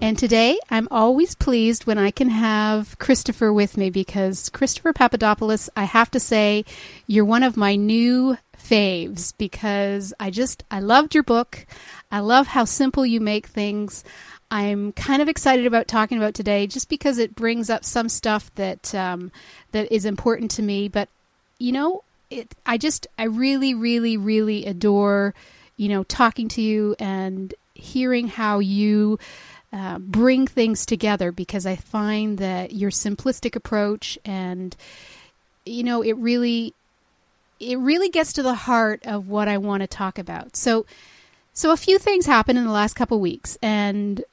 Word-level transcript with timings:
And 0.00 0.16
today, 0.16 0.58
I'm 0.70 0.86
always 0.92 1.34
pleased 1.34 1.84
when 1.84 1.98
I 1.98 2.12
can 2.12 2.28
have 2.30 2.98
Christopher 2.98 3.52
with 3.52 3.76
me 3.76 3.90
because 3.90 4.48
Christopher 4.48 4.92
Papadopoulos, 4.92 5.68
I 5.76 5.84
have 5.84 6.10
to 6.12 6.20
say, 6.20 6.64
you're 7.08 7.24
one 7.24 7.42
of 7.42 7.56
my 7.56 7.74
new 7.74 8.38
faves 8.56 9.34
because 9.36 10.14
I 10.20 10.30
just, 10.30 10.62
I 10.70 10.78
loved 10.78 11.14
your 11.14 11.24
book. 11.24 11.66
I 12.12 12.20
love 12.20 12.46
how 12.46 12.64
simple 12.64 13.04
you 13.04 13.20
make 13.20 13.48
things. 13.48 14.04
I'm 14.52 14.92
kind 14.92 15.20
of 15.20 15.28
excited 15.28 15.66
about 15.66 15.88
talking 15.88 16.16
about 16.16 16.34
today 16.34 16.66
just 16.68 16.88
because 16.88 17.18
it 17.18 17.34
brings 17.34 17.68
up 17.68 17.84
some 17.84 18.08
stuff 18.08 18.54
that 18.54 18.94
um, 18.94 19.30
that 19.72 19.92
is 19.92 20.04
important 20.04 20.50
to 20.52 20.62
me. 20.62 20.88
But 20.88 21.08
you 21.58 21.72
know, 21.72 22.04
it, 22.30 22.54
I 22.64 22.78
just, 22.78 23.06
I 23.18 23.24
really, 23.24 23.74
really, 23.74 24.16
really 24.16 24.64
adore, 24.64 25.34
you 25.76 25.88
know, 25.88 26.04
talking 26.04 26.48
to 26.50 26.62
you 26.62 26.94
and 26.98 27.52
hearing 27.74 28.28
how 28.28 28.58
you 28.58 29.18
uh, 29.72 29.98
bring 29.98 30.46
things 30.46 30.86
together 30.86 31.30
because 31.30 31.66
I 31.66 31.76
find 31.76 32.38
that 32.38 32.72
your 32.72 32.90
simplistic 32.90 33.54
approach 33.54 34.18
and 34.24 34.74
you 35.66 35.82
know 35.82 36.02
it 36.02 36.16
really 36.16 36.74
it 37.60 37.78
really 37.78 38.08
gets 38.08 38.32
to 38.34 38.42
the 38.42 38.54
heart 38.54 39.02
of 39.04 39.28
what 39.28 39.48
I 39.48 39.58
want 39.58 39.82
to 39.82 39.86
talk 39.86 40.18
about. 40.18 40.56
So 40.56 40.86
so 41.52 41.72
a 41.72 41.76
few 41.76 41.98
things 41.98 42.26
happened 42.26 42.58
in 42.58 42.64
the 42.64 42.72
last 42.72 42.94
couple 42.94 43.20
weeks 43.20 43.58
and 43.60 44.24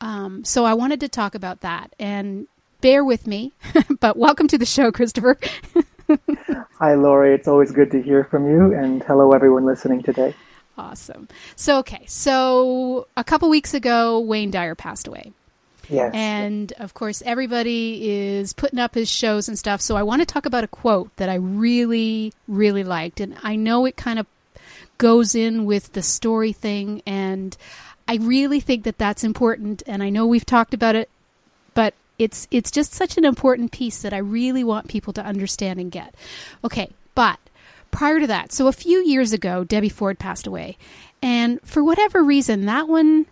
um, 0.00 0.44
so 0.44 0.64
I 0.64 0.74
wanted 0.74 1.00
to 1.00 1.08
talk 1.08 1.34
about 1.34 1.60
that 1.60 1.94
and 1.98 2.46
bear 2.80 3.04
with 3.04 3.26
me, 3.26 3.52
but 4.00 4.16
welcome 4.16 4.48
to 4.48 4.58
the 4.58 4.66
show, 4.66 4.92
Christopher. 4.92 5.38
Hi, 6.78 6.94
Laurie. 6.94 7.34
It's 7.34 7.48
always 7.48 7.72
good 7.72 7.90
to 7.90 8.00
hear 8.00 8.24
from 8.24 8.48
you, 8.48 8.72
and 8.72 9.02
hello, 9.02 9.32
everyone 9.32 9.66
listening 9.66 10.02
today. 10.02 10.34
Awesome. 10.78 11.28
So, 11.56 11.78
okay. 11.78 12.04
So, 12.06 13.08
a 13.16 13.24
couple 13.24 13.48
weeks 13.50 13.74
ago, 13.74 14.20
Wayne 14.20 14.50
Dyer 14.50 14.76
passed 14.76 15.08
away. 15.08 15.32
Yes. 15.88 16.12
And 16.14 16.72
of 16.78 16.94
course, 16.94 17.22
everybody 17.26 18.08
is 18.08 18.52
putting 18.52 18.78
up 18.78 18.94
his 18.94 19.10
shows 19.10 19.48
and 19.48 19.58
stuff. 19.58 19.80
So, 19.80 19.96
I 19.96 20.04
want 20.04 20.22
to 20.22 20.26
talk 20.26 20.46
about 20.46 20.64
a 20.64 20.68
quote 20.68 21.14
that 21.16 21.28
I 21.28 21.34
really, 21.34 22.32
really 22.46 22.84
liked. 22.84 23.20
And 23.20 23.36
I 23.42 23.56
know 23.56 23.86
it 23.86 23.96
kind 23.96 24.20
of 24.20 24.26
goes 24.98 25.34
in 25.34 25.64
with 25.64 25.92
the 25.94 26.02
story 26.02 26.52
thing. 26.52 27.02
And 27.04 27.56
I 28.06 28.16
really 28.16 28.60
think 28.60 28.84
that 28.84 28.98
that's 28.98 29.24
important. 29.24 29.82
And 29.86 30.02
I 30.02 30.10
know 30.10 30.26
we've 30.26 30.46
talked 30.46 30.74
about 30.74 30.94
it, 30.94 31.10
but 31.74 31.94
it's 32.18 32.48
it's 32.50 32.70
just 32.70 32.92
such 32.92 33.16
an 33.16 33.24
important 33.24 33.72
piece 33.72 34.02
that 34.02 34.12
I 34.12 34.18
really 34.18 34.64
want 34.64 34.88
people 34.88 35.12
to 35.14 35.24
understand 35.24 35.80
and 35.80 35.90
get. 35.90 36.14
Okay, 36.64 36.90
but 37.14 37.38
prior 37.90 38.20
to 38.20 38.26
that, 38.26 38.52
so 38.52 38.66
a 38.66 38.72
few 38.72 38.98
years 39.04 39.32
ago, 39.32 39.64
Debbie 39.64 39.88
Ford 39.88 40.18
passed 40.18 40.46
away. 40.46 40.76
And 41.22 41.60
for 41.62 41.82
whatever 41.82 42.22
reason, 42.22 42.66
that 42.66 42.88
one, 42.88 43.26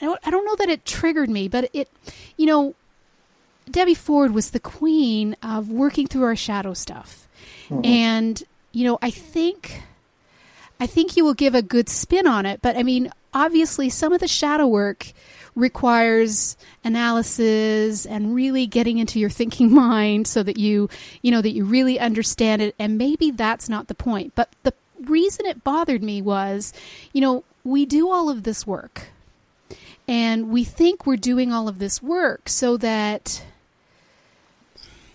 I 0.00 0.04
don't, 0.04 0.20
I 0.24 0.30
don't 0.30 0.44
know 0.44 0.56
that 0.56 0.68
it 0.68 0.84
triggered 0.84 1.30
me, 1.30 1.48
but 1.48 1.70
it, 1.72 1.88
you 2.36 2.46
know, 2.46 2.74
Debbie 3.70 3.94
Ford 3.94 4.32
was 4.32 4.50
the 4.50 4.60
queen 4.60 5.36
of 5.42 5.70
working 5.70 6.06
through 6.06 6.24
our 6.24 6.34
shadow 6.34 6.74
stuff. 6.74 7.28
Mm-hmm. 7.68 7.84
And, 7.84 8.42
you 8.72 8.84
know, 8.84 8.98
I 9.00 9.10
think, 9.10 9.82
I 10.80 10.86
think 10.86 11.16
you 11.16 11.24
will 11.24 11.34
give 11.34 11.54
a 11.54 11.62
good 11.62 11.88
spin 11.88 12.26
on 12.26 12.44
it. 12.44 12.60
But 12.60 12.76
I 12.76 12.82
mean, 12.82 13.12
obviously, 13.34 13.88
some 13.88 14.12
of 14.12 14.20
the 14.20 14.28
shadow 14.28 14.66
work 14.66 15.12
requires 15.54 16.56
analysis 16.82 18.06
and 18.06 18.34
really 18.34 18.66
getting 18.66 18.98
into 18.98 19.18
your 19.20 19.30
thinking 19.30 19.72
mind 19.74 20.26
so 20.26 20.42
that 20.42 20.58
you, 20.58 20.88
you 21.20 21.30
know, 21.30 21.42
that 21.42 21.52
you 21.52 21.64
really 21.64 21.98
understand 21.98 22.62
it. 22.62 22.74
And 22.78 22.98
maybe 22.98 23.30
that's 23.30 23.68
not 23.68 23.88
the 23.88 23.94
point. 23.94 24.34
But 24.34 24.50
the 24.62 24.74
reason 25.00 25.46
it 25.46 25.64
bothered 25.64 26.02
me 26.02 26.22
was, 26.22 26.72
you 27.12 27.20
know, 27.20 27.44
we 27.64 27.86
do 27.86 28.10
all 28.10 28.28
of 28.28 28.42
this 28.42 28.66
work 28.66 29.08
and 30.08 30.50
we 30.50 30.64
think 30.64 31.06
we're 31.06 31.16
doing 31.16 31.52
all 31.52 31.68
of 31.68 31.78
this 31.78 32.02
work 32.02 32.48
so 32.48 32.76
that 32.78 33.44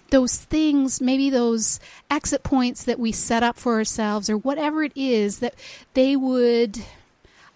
those 0.09 0.37
things, 0.37 1.01
maybe 1.01 1.29
those 1.29 1.79
exit 2.09 2.43
points 2.43 2.85
that 2.85 2.99
we 2.99 3.11
set 3.11 3.43
up 3.43 3.57
for 3.57 3.73
ourselves 3.73 4.29
or 4.29 4.37
whatever 4.37 4.83
it 4.83 4.93
is, 4.95 5.39
that 5.39 5.55
they 5.93 6.15
would 6.15 6.83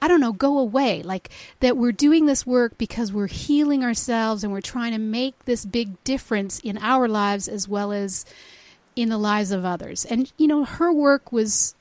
I 0.02 0.08
don't 0.08 0.20
know, 0.20 0.34
go 0.34 0.58
away. 0.58 1.04
Like 1.04 1.30
that 1.60 1.78
we're 1.78 1.92
doing 1.92 2.26
this 2.26 2.46
work 2.46 2.78
because 2.78 3.14
we're 3.14 3.28
healing 3.28 3.84
ourselves 3.84 4.44
and 4.44 4.52
we're 4.52 4.62
trying 4.62 4.94
to 4.94 4.98
make 4.98 5.46
this 5.46 5.66
big 5.66 6.04
difference 6.04 6.60
in 6.60 6.78
our 6.80 7.08
lives 7.08 7.48
as 7.48 7.68
well 7.68 7.92
as 7.92 8.26
in 8.96 9.10
the 9.10 9.18
lives 9.18 9.52
of 9.52 9.64
others. 9.64 10.06
And 10.06 10.32
you 10.38 10.48
know, 10.48 10.66
her 10.66 10.92
work 10.92 11.32
was 11.32 11.76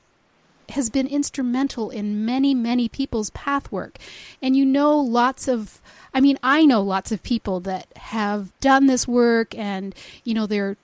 has 0.69 0.89
been 0.89 1.07
instrumental 1.07 1.89
in 1.89 2.23
many, 2.25 2.53
many 2.53 2.87
people's 2.87 3.29
path 3.31 3.71
work. 3.71 3.97
And 4.41 4.55
you 4.55 4.65
know 4.65 4.97
lots 4.97 5.47
of 5.47 5.81
I 6.13 6.21
mean, 6.21 6.37
I 6.43 6.65
know 6.65 6.81
lots 6.81 7.11
of 7.11 7.23
people 7.23 7.59
that 7.61 7.87
have 7.95 8.57
done 8.59 8.87
this 8.87 9.07
work 9.07 9.57
and 9.57 9.95
you 10.23 10.33
know, 10.33 10.45
they're 10.45 10.77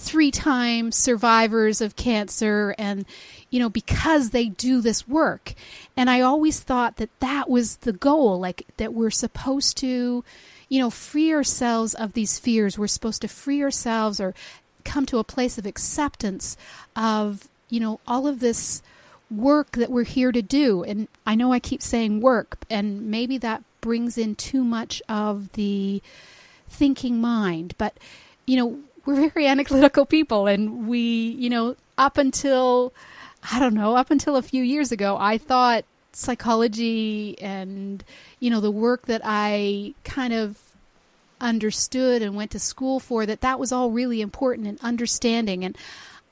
three 0.00 0.30
time 0.30 0.90
survivors 0.90 1.82
of 1.82 1.94
cancer 1.94 2.74
and 2.78 3.04
you 3.50 3.60
know 3.60 3.68
because 3.68 4.30
they 4.30 4.46
do 4.48 4.80
this 4.80 5.06
work. 5.06 5.52
And 5.94 6.08
i 6.08 6.22
always 6.22 6.60
thought 6.60 6.96
that 6.96 7.10
that 7.20 7.50
was 7.50 7.76
the 7.78 7.92
goal 7.92 8.40
like 8.40 8.66
that 8.78 8.94
we're 8.94 9.10
supposed 9.10 9.76
to 9.78 10.24
you 10.70 10.78
know 10.78 10.88
free 10.88 11.32
ourselves 11.34 11.94
of 11.94 12.14
these 12.14 12.38
fears. 12.38 12.78
We're 12.78 12.86
supposed 12.86 13.20
to 13.22 13.28
free 13.28 13.62
ourselves 13.62 14.20
or 14.20 14.34
come 14.84 15.04
to 15.04 15.18
a 15.18 15.24
place 15.24 15.58
of 15.58 15.66
acceptance 15.66 16.56
of 16.96 17.46
you 17.68 17.78
know 17.78 18.00
all 18.06 18.26
of 18.26 18.40
this 18.40 18.80
work 19.30 19.72
that 19.72 19.90
we're 19.90 20.04
here 20.04 20.32
to 20.32 20.40
do. 20.42 20.82
And 20.82 21.08
i 21.26 21.34
know 21.34 21.52
i 21.52 21.60
keep 21.60 21.82
saying 21.82 22.22
work 22.22 22.56
and 22.70 23.10
maybe 23.10 23.36
that 23.36 23.62
brings 23.82 24.16
in 24.16 24.34
too 24.34 24.64
much 24.64 25.02
of 25.10 25.52
the 25.52 26.02
thinking 26.70 27.20
mind. 27.20 27.74
But 27.76 27.98
you 28.46 28.56
know 28.56 28.78
we're 29.06 29.28
very 29.30 29.46
analytical 29.46 30.06
people 30.06 30.46
and 30.46 30.86
we 30.86 30.98
you 30.98 31.50
know 31.50 31.76
up 31.98 32.18
until 32.18 32.92
i 33.52 33.58
don't 33.58 33.74
know 33.74 33.96
up 33.96 34.10
until 34.10 34.36
a 34.36 34.42
few 34.42 34.62
years 34.62 34.92
ago 34.92 35.16
i 35.18 35.38
thought 35.38 35.84
psychology 36.12 37.36
and 37.40 38.04
you 38.40 38.50
know 38.50 38.60
the 38.60 38.70
work 38.70 39.06
that 39.06 39.20
i 39.24 39.94
kind 40.04 40.32
of 40.32 40.58
understood 41.40 42.20
and 42.20 42.34
went 42.34 42.50
to 42.50 42.58
school 42.58 43.00
for 43.00 43.24
that 43.24 43.40
that 43.40 43.58
was 43.58 43.72
all 43.72 43.90
really 43.90 44.20
important 44.20 44.66
and 44.66 44.78
understanding 44.80 45.64
and 45.64 45.76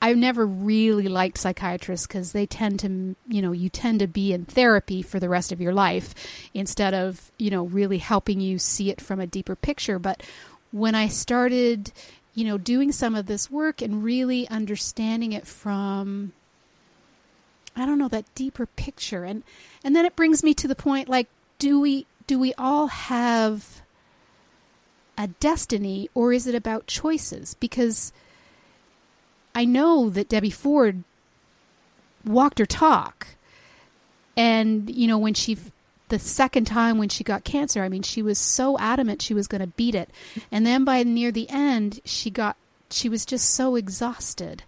I 0.01 0.13
never 0.13 0.45
really 0.45 1.07
liked 1.09 1.37
psychiatrists 1.37 2.07
because 2.07 2.31
they 2.31 2.45
tend 2.45 2.79
to, 2.79 3.15
you 3.27 3.41
know, 3.41 3.51
you 3.51 3.69
tend 3.69 3.99
to 3.99 4.07
be 4.07 4.31
in 4.31 4.45
therapy 4.45 5.01
for 5.01 5.19
the 5.19 5.27
rest 5.27 5.51
of 5.51 5.59
your 5.59 5.73
life 5.73 6.15
instead 6.53 6.93
of, 6.93 7.31
you 7.37 7.49
know, 7.49 7.65
really 7.65 7.97
helping 7.97 8.39
you 8.39 8.59
see 8.59 8.89
it 8.89 9.01
from 9.01 9.19
a 9.19 9.27
deeper 9.27 9.57
picture. 9.57 9.99
But 9.99 10.23
when 10.71 10.95
I 10.95 11.09
started, 11.09 11.91
you 12.39 12.45
know, 12.45 12.57
doing 12.57 12.93
some 12.93 13.15
of 13.15 13.25
this 13.25 13.51
work 13.51 13.81
and 13.81 14.01
really 14.01 14.47
understanding 14.47 15.33
it 15.33 15.45
from 15.45 16.31
I 17.75 17.85
don't 17.85 17.99
know 17.99 18.07
that 18.07 18.33
deeper 18.33 18.65
picture. 18.65 19.25
And 19.25 19.43
and 19.83 19.93
then 19.93 20.05
it 20.05 20.15
brings 20.15 20.41
me 20.41 20.53
to 20.53 20.67
the 20.67 20.73
point 20.73 21.09
like 21.09 21.27
do 21.57 21.81
we 21.81 22.05
do 22.27 22.39
we 22.39 22.53
all 22.53 22.87
have 22.87 23.81
a 25.17 25.27
destiny 25.27 26.09
or 26.13 26.31
is 26.31 26.47
it 26.47 26.55
about 26.55 26.87
choices? 26.87 27.55
Because 27.55 28.13
I 29.53 29.65
know 29.65 30.09
that 30.09 30.29
Debbie 30.29 30.49
Ford 30.49 31.03
walked 32.23 32.59
her 32.59 32.65
talk. 32.65 33.35
And 34.37 34.89
you 34.89 35.07
know 35.07 35.17
when 35.17 35.33
she 35.33 35.57
the 36.09 36.19
second 36.19 36.65
time 36.65 36.97
when 36.97 37.09
she 37.09 37.23
got 37.23 37.43
cancer, 37.43 37.83
I 37.83 37.89
mean, 37.89 38.03
she 38.03 38.21
was 38.21 38.37
so 38.37 38.77
adamant 38.77 39.21
she 39.21 39.33
was 39.33 39.47
going 39.47 39.61
to 39.61 39.67
beat 39.67 39.95
it. 39.95 40.09
And 40.51 40.65
then 40.65 40.83
by 40.83 41.03
near 41.03 41.31
the 41.31 41.49
end, 41.49 41.99
she 42.05 42.29
got 42.29 42.57
she 42.91 43.07
was 43.07 43.25
just 43.25 43.51
so 43.51 43.75
exhausted. 43.75 44.63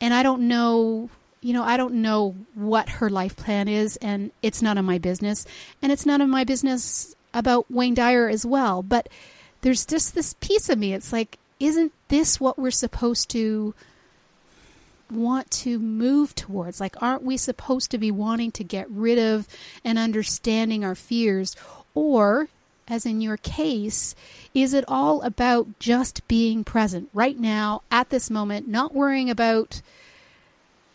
And 0.00 0.12
I 0.14 0.22
don't 0.22 0.48
know, 0.48 1.10
you 1.42 1.52
know, 1.52 1.62
I 1.62 1.76
don't 1.76 1.94
know 1.94 2.34
what 2.54 2.88
her 2.88 3.10
life 3.10 3.36
plan 3.36 3.68
is 3.68 3.96
and 3.98 4.32
it's 4.42 4.62
none 4.62 4.78
of 4.78 4.84
my 4.84 4.98
business. 4.98 5.46
And 5.80 5.92
it's 5.92 6.06
none 6.06 6.20
of 6.20 6.28
my 6.28 6.44
business 6.44 7.14
about 7.34 7.70
Wayne 7.70 7.94
Dyer 7.94 8.28
as 8.28 8.44
well, 8.44 8.82
but 8.82 9.08
there's 9.60 9.86
just 9.86 10.14
this 10.14 10.34
piece 10.40 10.68
of 10.68 10.78
me. 10.78 10.92
It's 10.94 11.12
like 11.12 11.38
isn't 11.60 11.92
this 12.08 12.40
what 12.40 12.58
we're 12.58 12.72
supposed 12.72 13.30
to 13.30 13.74
want 15.12 15.50
to 15.50 15.78
move 15.78 16.34
towards? 16.34 16.80
Like, 16.80 17.00
aren't 17.02 17.22
we 17.22 17.36
supposed 17.36 17.90
to 17.90 17.98
be 17.98 18.10
wanting 18.10 18.50
to 18.52 18.64
get 18.64 18.90
rid 18.90 19.18
of 19.18 19.46
and 19.84 19.98
understanding 19.98 20.84
our 20.84 20.94
fears? 20.94 21.56
Or 21.94 22.48
as 22.88 23.06
in 23.06 23.20
your 23.20 23.36
case, 23.36 24.14
is 24.54 24.74
it 24.74 24.84
all 24.88 25.22
about 25.22 25.78
just 25.78 26.26
being 26.28 26.64
present 26.64 27.08
right 27.14 27.38
now 27.38 27.82
at 27.90 28.10
this 28.10 28.28
moment, 28.28 28.68
not 28.68 28.94
worrying 28.94 29.30
about, 29.30 29.80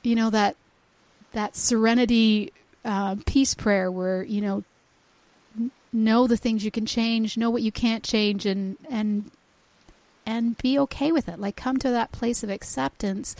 you 0.04 0.16
know, 0.16 0.30
that 0.30 0.56
that 1.34 1.56
serenity 1.56 2.52
uh, 2.84 3.16
peace 3.26 3.54
prayer 3.54 3.92
where 3.92 4.24
you 4.24 4.42
know 4.42 4.64
know 5.94 6.28
the 6.28 6.38
things 6.38 6.64
you 6.64 6.72
can 6.72 6.86
change, 6.86 7.38
know 7.38 7.50
what 7.50 7.62
you 7.62 7.72
can't 7.72 8.04
change, 8.04 8.46
and 8.46 8.78
and 8.90 9.32
and 10.26 10.58
be 10.58 10.78
okay 10.80 11.12
with 11.12 11.30
it. 11.30 11.40
Like 11.40 11.56
come 11.56 11.78
to 11.78 11.90
that 11.90 12.12
place 12.12 12.44
of 12.44 12.50
acceptance, 12.50 13.36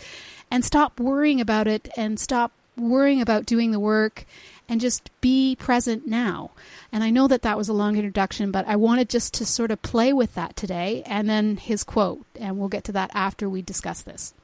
and 0.50 0.64
stop 0.64 1.00
worrying 1.00 1.40
about 1.40 1.66
it, 1.66 1.88
and 1.96 2.18
stop 2.18 2.52
worrying 2.76 3.20
about 3.20 3.46
doing 3.46 3.70
the 3.70 3.80
work, 3.80 4.24
and 4.68 4.80
just 4.80 5.10
be 5.20 5.56
present 5.56 6.06
now. 6.06 6.50
And 6.92 7.02
I 7.02 7.10
know 7.10 7.28
that 7.28 7.42
that 7.42 7.56
was 7.56 7.68
a 7.68 7.72
long 7.72 7.96
introduction, 7.96 8.50
but 8.50 8.66
I 8.66 8.76
wanted 8.76 9.08
just 9.08 9.34
to 9.34 9.46
sort 9.46 9.70
of 9.70 9.82
play 9.82 10.12
with 10.12 10.34
that 10.34 10.56
today, 10.56 11.02
and 11.06 11.28
then 11.28 11.56
his 11.56 11.84
quote, 11.84 12.24
and 12.38 12.58
we'll 12.58 12.68
get 12.68 12.84
to 12.84 12.92
that 12.92 13.10
after 13.14 13.48
we 13.48 13.62
discuss 13.62 14.02
this. 14.02 14.34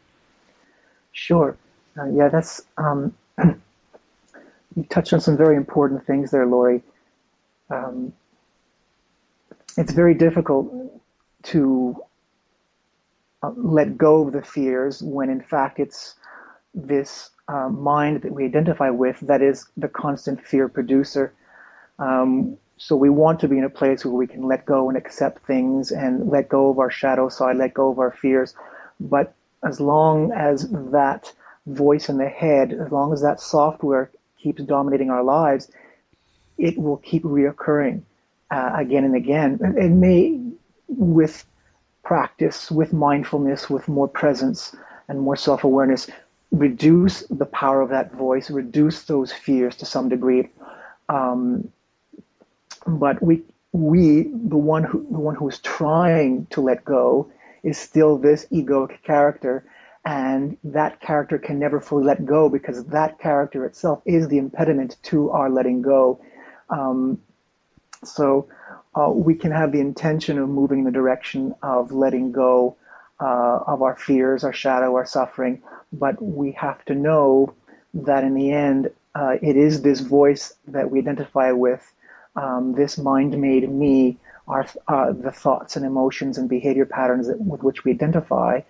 Sure. 1.12 1.56
Uh, 1.97 2.06
yeah, 2.06 2.29
that's 2.29 2.62
um, 2.77 3.15
you 3.39 4.85
touched 4.89 5.12
on 5.12 5.21
some 5.21 5.37
very 5.37 5.56
important 5.56 6.05
things 6.06 6.31
there, 6.31 6.47
Laurie 6.47 6.83
um, 7.71 8.12
it's 9.77 9.93
very 9.93 10.15
difficult 10.15 10.73
to 11.45 12.03
uh, 13.44 13.52
let 13.56 13.99
go 13.99 14.26
of 14.26 14.32
the 14.32 14.43
fears 14.43 15.02
when 15.02 15.29
in 15.31 15.41
fact 15.41 15.79
it's 15.79 16.14
this 16.75 17.31
uh, 17.49 17.69
mind 17.69 18.23
that 18.23 18.32
we 18.32 18.44
identify 18.44 18.91
with 18.91 19.20
that 19.20 19.43
is 19.43 19.67
the 19.76 19.88
constant 19.88 20.44
fear 20.44 20.69
producer. 20.69 21.32
Um, 21.99 22.56
so 22.76 22.96
we 22.96 23.11
want 23.11 23.41
to 23.41 23.49
be 23.49 23.58
in 23.58 23.64
a 23.64 23.70
place 23.70 24.05
where 24.05 24.14
we 24.14 24.26
can 24.26 24.44
let 24.46 24.67
go 24.67 24.88
and 24.88 24.96
accept 24.99 25.46
things 25.46 25.93
and 25.93 26.29
let 26.29 26.49
go 26.49 26.70
of 26.70 26.79
our 26.79 26.91
shadow 26.91 27.29
side, 27.29 27.56
let 27.56 27.75
go 27.75 27.91
of 27.91 27.99
our 27.99 28.11
fears. 28.11 28.55
But 28.99 29.35
as 29.62 29.81
long 29.81 30.32
as 30.32 30.69
that 30.70 31.32
voice 31.67 32.08
in 32.08 32.19
the 32.19 32.29
head, 32.29 32.73
as 32.73 32.91
long 32.91 33.12
as 33.12 33.23
that 33.23 33.41
software 33.41 34.11
keeps 34.43 34.62
dominating 34.62 35.11
our 35.11 35.23
lives, 35.23 35.70
it 36.58 36.76
will 36.79 36.99
keep 36.99 37.23
reoccurring 37.23 38.02
uh, 38.50 38.73
again 38.75 39.05
and 39.05 39.14
again. 39.14 39.58
It 39.76 39.91
may, 39.91 40.41
with 40.88 41.44
practice, 42.05 42.71
with 42.71 42.93
mindfulness, 42.93 43.69
with 43.69 43.89
more 43.89 44.09
presence 44.09 44.77
and 45.09 45.21
more 45.21 45.37
self 45.37 45.65
awareness, 45.65 46.09
reduce 46.53 47.23
the 47.29 47.47
power 47.47 47.81
of 47.81 47.91
that 47.91 48.12
voice, 48.12 48.51
reduce 48.51 49.05
those 49.05 49.33
fears 49.33 49.77
to 49.77 49.87
some 49.87 50.09
degree. 50.09 50.49
Um, 51.09 51.71
but 52.87 53.23
we, 53.23 53.43
we, 53.73 54.23
the 54.23 54.56
one 54.56 54.85
who, 54.85 55.06
the 55.11 55.19
one 55.19 55.35
who 55.35 55.49
is 55.49 55.59
trying 55.59 56.47
to 56.51 56.61
let 56.61 56.85
go, 56.85 57.31
is 57.62 57.79
still 57.79 58.19
this 58.19 58.47
egoic 58.53 59.03
character, 59.03 59.65
and 60.05 60.56
that 60.62 61.01
character 61.01 61.39
can 61.39 61.59
never 61.59 61.81
fully 61.81 62.05
let 62.05 62.25
go 62.27 62.49
because 62.49 62.85
that 62.85 63.19
character 63.19 63.65
itself 63.65 64.03
is 64.05 64.29
the 64.29 64.39
impediment 64.39 64.97
to 65.03 65.31
our 65.31 65.51
letting 65.51 65.81
go. 65.81 66.21
Um, 66.69 67.21
so 68.05 68.49
uh, 68.96 69.11
we 69.11 69.35
can 69.35 69.50
have 69.50 69.73
the 69.73 69.81
intention 69.81 70.38
of 70.38 70.49
moving 70.49 70.81
in 70.81 70.85
the 70.85 70.91
direction 70.91 71.55
of 71.62 71.93
letting 71.93 72.32
go 72.32 72.76
uh, 73.20 73.61
of 73.67 73.82
our 73.82 73.96
fears, 73.96 74.44
our 74.44 74.52
shadow, 74.52 74.94
our 74.94 75.06
suffering, 75.06 75.62
but 75.93 76.20
we 76.23 76.52
have 76.52 76.85
to 76.85 76.94
know 76.94 77.55
that 77.94 78.25
in 78.25 78.35
the 78.35 78.50
end, 78.50 78.91
uh, 79.14 79.37
it 79.41 79.56
is 79.56 79.82
this 79.82 80.00
voice 80.00 80.55
that 80.67 80.91
we 80.91 80.99
identify 80.99 81.52
with, 81.52 81.93
um, 82.37 82.75
this 82.75 82.99
mind-made 82.99 83.70
me, 83.70 84.19
our 84.49 84.67
uh, 84.88 85.12
the 85.12 85.31
thoughts 85.31 85.76
and 85.76 85.87
emotions 85.87 86.37
and 86.37 86.49
behavior 86.49 86.85
patterns 86.85 87.29
that, 87.29 87.41
with 87.41 87.62
which 87.62 87.85
we 87.85 87.93
identify, 87.93 88.61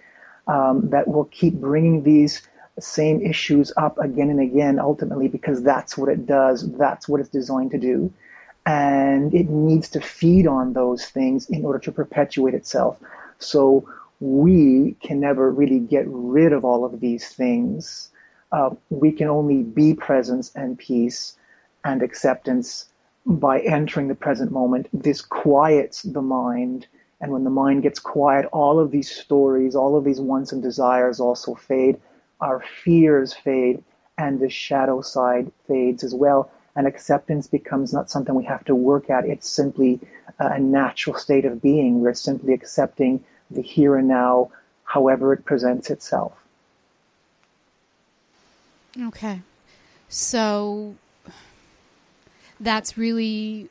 um, 0.46 0.90
that 0.90 1.08
will 1.08 1.24
keep 1.24 1.54
bringing 1.54 2.02
these 2.02 2.42
same 2.78 3.22
issues 3.22 3.72
up 3.76 3.98
again 3.98 4.30
and 4.30 4.40
again 4.40 4.78
ultimately 4.78 5.28
because 5.28 5.62
that's 5.62 5.96
what 5.96 6.08
it 6.08 6.26
does. 6.26 6.70
That's 6.72 7.08
what 7.08 7.20
it's 7.20 7.28
designed 7.28 7.70
to 7.70 7.78
do. 7.78 8.12
And 8.66 9.34
it 9.34 9.48
needs 9.48 9.88
to 9.90 10.00
feed 10.00 10.46
on 10.46 10.72
those 10.72 11.06
things 11.06 11.48
in 11.50 11.64
order 11.64 11.78
to 11.80 11.92
perpetuate 11.92 12.54
itself. 12.54 12.98
So 13.38 13.88
we 14.20 14.96
can 15.00 15.20
never 15.20 15.50
really 15.50 15.80
get 15.80 16.04
rid 16.08 16.52
of 16.52 16.64
all 16.64 16.84
of 16.84 17.00
these 17.00 17.28
things. 17.28 18.10
Uh, 18.52 18.70
we 18.88 19.12
can 19.12 19.28
only 19.28 19.62
be 19.62 19.94
presence 19.94 20.50
and 20.54 20.78
peace 20.78 21.36
and 21.84 22.02
acceptance 22.02 22.86
by 23.26 23.60
entering 23.60 24.08
the 24.08 24.14
present 24.14 24.50
moment. 24.50 24.88
This 24.92 25.20
quiets 25.20 26.02
the 26.02 26.22
mind. 26.22 26.86
And 27.20 27.32
when 27.32 27.44
the 27.44 27.50
mind 27.50 27.82
gets 27.82 27.98
quiet, 27.98 28.46
all 28.52 28.78
of 28.78 28.90
these 28.90 29.10
stories, 29.10 29.74
all 29.74 29.96
of 29.96 30.04
these 30.04 30.20
wants 30.20 30.52
and 30.52 30.62
desires 30.62 31.20
also 31.20 31.54
fade 31.54 32.00
our 32.40 32.62
fears 32.82 33.32
fade 33.32 33.82
and 34.18 34.38
the 34.38 34.48
shadow 34.48 35.00
side 35.00 35.50
fades 35.66 36.04
as 36.04 36.14
well. 36.14 36.50
And 36.76 36.86
acceptance 36.86 37.46
becomes 37.46 37.92
not 37.92 38.10
something 38.10 38.34
we 38.34 38.44
have 38.44 38.64
to 38.64 38.74
work 38.74 39.08
at. 39.08 39.24
It's 39.26 39.48
simply 39.48 40.00
a 40.38 40.58
natural 40.58 41.16
state 41.16 41.44
of 41.44 41.62
being. 41.62 42.00
We're 42.00 42.14
simply 42.14 42.52
accepting 42.52 43.22
the 43.50 43.62
here 43.62 43.96
and 43.96 44.08
now, 44.08 44.50
however 44.84 45.32
it 45.32 45.44
presents 45.44 45.90
itself. 45.90 46.32
Okay. 49.00 49.40
So 50.08 50.96
that's 52.60 52.96
really 52.96 53.68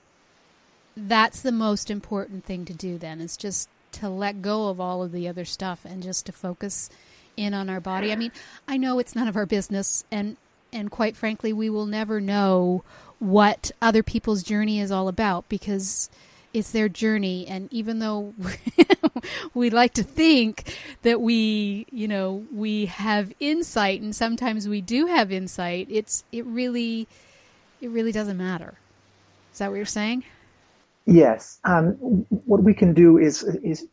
that's 0.96 1.42
the 1.42 1.52
most 1.52 1.90
important 1.90 2.46
thing 2.46 2.66
to 2.66 2.74
do 2.74 2.98
then 2.98 3.20
is 3.20 3.36
just 3.36 3.68
to 3.92 4.10
let 4.10 4.42
go 4.42 4.70
of 4.70 4.80
all 4.80 5.02
of 5.04 5.12
the 5.12 5.28
other 5.28 5.46
stuff 5.46 5.86
and 5.86 6.04
just 6.04 6.26
to 6.26 6.32
focus 6.32 6.90
in 7.36 7.54
on 7.54 7.70
our 7.70 7.80
body. 7.80 8.12
I 8.12 8.16
mean, 8.16 8.32
I 8.68 8.78
know 8.78 9.00
it's 9.00 9.16
none 9.16 9.28
of 9.28 9.36
our 9.36 9.46
business 9.46 10.04
and 10.12 10.38
and 10.74 10.92
quite 10.92 11.16
frankly, 11.16 11.54
we 11.54 11.70
will 11.70 11.86
never 11.86 12.20
know 12.20 12.84
what 13.20 13.72
other 13.82 14.04
people's 14.04 14.44
journey 14.44 14.80
is 14.80 14.92
all 14.92 15.08
about 15.08 15.48
because 15.48 16.10
it's 16.54 16.72
their 16.72 16.90
journey 16.90 17.48
and 17.48 17.72
even 17.72 18.00
though 18.00 18.34
we 19.54 19.70
like 19.70 19.94
to 19.94 20.04
think 20.04 20.76
that 21.02 21.20
we, 21.22 21.86
you 21.92 22.08
know, 22.08 22.46
we 22.54 22.86
have 22.88 23.34
insight 23.40 24.02
and 24.02 24.16
sometimes 24.16 24.68
we 24.68 24.82
do 24.82 25.08
have 25.08 25.32
insight, 25.32 25.88
it's 25.90 26.24
it 26.32 26.46
really 26.46 27.08
it 27.82 27.90
really 27.90 28.12
doesn't 28.12 28.38
matter. 28.38 28.76
Is 29.52 29.60
that 29.60 29.70
what 29.70 29.78
you're 29.78 29.86
saying? 29.86 30.24
Yes. 31.06 31.60
Um, 31.64 31.92
what 32.46 32.64
we 32.64 32.74
can 32.74 32.94
do 32.94 33.18
is 33.18 33.44
is 33.44 33.88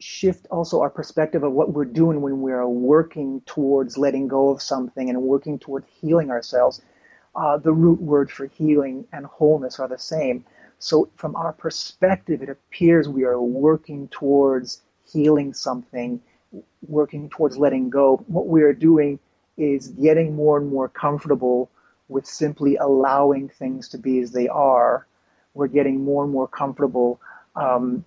shift 0.00 0.46
also 0.50 0.80
our 0.80 0.90
perspective 0.90 1.42
of 1.42 1.52
what 1.52 1.72
we're 1.72 1.84
doing 1.84 2.20
when 2.20 2.40
we 2.40 2.52
are 2.52 2.68
working 2.68 3.40
towards 3.46 3.98
letting 3.98 4.28
go 4.28 4.48
of 4.50 4.62
something 4.62 5.08
and 5.10 5.20
working 5.20 5.58
towards 5.58 5.86
healing 6.00 6.30
ourselves. 6.30 6.80
Uh, 7.34 7.56
the 7.56 7.72
root 7.72 8.00
word 8.00 8.30
for 8.30 8.46
healing 8.46 9.06
and 9.12 9.26
wholeness 9.26 9.78
are 9.78 9.88
the 9.88 9.98
same. 9.98 10.44
So, 10.78 11.08
from 11.16 11.34
our 11.34 11.52
perspective, 11.52 12.42
it 12.42 12.48
appears 12.48 13.08
we 13.08 13.24
are 13.24 13.40
working 13.40 14.08
towards 14.08 14.82
healing 15.04 15.52
something, 15.52 16.20
working 16.86 17.28
towards 17.28 17.56
letting 17.58 17.90
go. 17.90 18.22
What 18.28 18.46
we 18.46 18.62
are 18.62 18.72
doing 18.72 19.18
is 19.56 19.88
getting 19.88 20.36
more 20.36 20.58
and 20.58 20.70
more 20.70 20.88
comfortable 20.88 21.68
with 22.08 22.26
simply 22.26 22.76
allowing 22.76 23.48
things 23.48 23.88
to 23.88 23.98
be 23.98 24.20
as 24.20 24.30
they 24.30 24.48
are. 24.48 25.06
We're 25.54 25.66
getting 25.66 26.04
more 26.04 26.22
and 26.22 26.32
more 26.32 26.46
comfortable 26.46 27.20
um, 27.56 28.04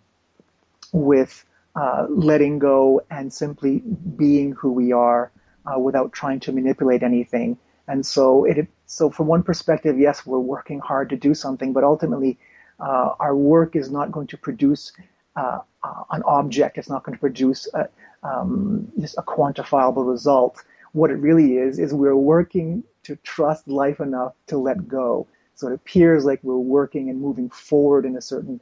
with 0.93 1.45
uh, 1.75 2.05
letting 2.09 2.59
go 2.59 3.01
and 3.09 3.31
simply 3.31 3.79
being 4.15 4.53
who 4.53 4.71
we 4.71 4.91
are 4.91 5.31
uh, 5.65 5.79
without 5.79 6.11
trying 6.11 6.39
to 6.39 6.51
manipulate 6.51 7.03
anything. 7.03 7.57
And 7.87 8.05
so, 8.05 8.45
it, 8.45 8.67
so 8.85 9.09
from 9.09 9.27
one 9.27 9.43
perspective, 9.43 9.99
yes, 9.99 10.25
we're 10.25 10.39
working 10.39 10.79
hard 10.79 11.09
to 11.09 11.15
do 11.15 11.33
something, 11.33 11.73
but 11.73 11.83
ultimately, 11.83 12.37
uh, 12.79 13.13
our 13.19 13.35
work 13.35 13.75
is 13.75 13.91
not 13.91 14.11
going 14.11 14.27
to 14.27 14.37
produce 14.37 14.91
uh, 15.35 15.59
uh, 15.83 16.03
an 16.11 16.23
object. 16.25 16.77
It's 16.77 16.89
not 16.89 17.03
going 17.03 17.15
to 17.15 17.19
produce 17.19 17.67
a, 17.73 17.87
um, 18.23 18.91
just 18.99 19.17
a 19.17 19.21
quantifiable 19.21 20.07
result. 20.09 20.63
What 20.93 21.11
it 21.11 21.15
really 21.15 21.57
is 21.57 21.79
is 21.79 21.93
we're 21.93 22.15
working 22.15 22.83
to 23.03 23.15
trust 23.17 23.67
life 23.67 23.99
enough 23.99 24.33
to 24.47 24.57
let 24.57 24.87
go. 24.87 25.27
So 25.55 25.67
it 25.67 25.73
appears 25.73 26.25
like 26.25 26.39
we're 26.43 26.57
working 26.57 27.09
and 27.09 27.21
moving 27.21 27.49
forward 27.49 28.05
in 28.05 28.17
a 28.17 28.21
certain 28.21 28.59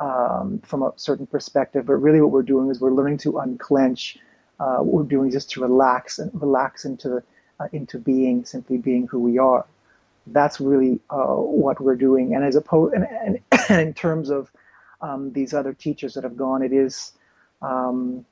um, 0.00 0.60
from 0.64 0.82
a 0.82 0.92
certain 0.96 1.26
perspective, 1.26 1.86
but 1.86 1.94
really 1.94 2.20
what 2.20 2.30
we're 2.30 2.42
doing 2.42 2.70
is 2.70 2.80
we're 2.80 2.90
learning 2.90 3.18
to 3.18 3.38
unclench. 3.38 4.18
Uh, 4.58 4.78
what 4.78 5.04
we're 5.04 5.08
doing 5.08 5.28
is 5.28 5.34
just 5.34 5.50
to 5.50 5.60
relax 5.60 6.18
and 6.18 6.30
relax 6.40 6.84
into 6.84 7.22
uh, 7.60 7.68
into 7.72 7.98
being, 7.98 8.44
simply 8.44 8.78
being 8.78 9.06
who 9.06 9.20
we 9.20 9.38
are. 9.38 9.66
That's 10.26 10.60
really 10.60 11.00
uh, 11.10 11.34
what 11.34 11.80
we're 11.80 11.96
doing. 11.96 12.34
And 12.34 12.44
as 12.44 12.56
opposed, 12.56 12.94
and, 12.94 13.04
and, 13.04 13.38
and 13.68 13.80
in 13.88 13.94
terms 13.94 14.30
of 14.30 14.50
um, 15.02 15.32
these 15.32 15.52
other 15.52 15.74
teachers 15.74 16.14
that 16.14 16.24
have 16.24 16.36
gone, 16.36 16.62
it 16.62 16.72
is 16.72 17.12
um, 17.62 18.24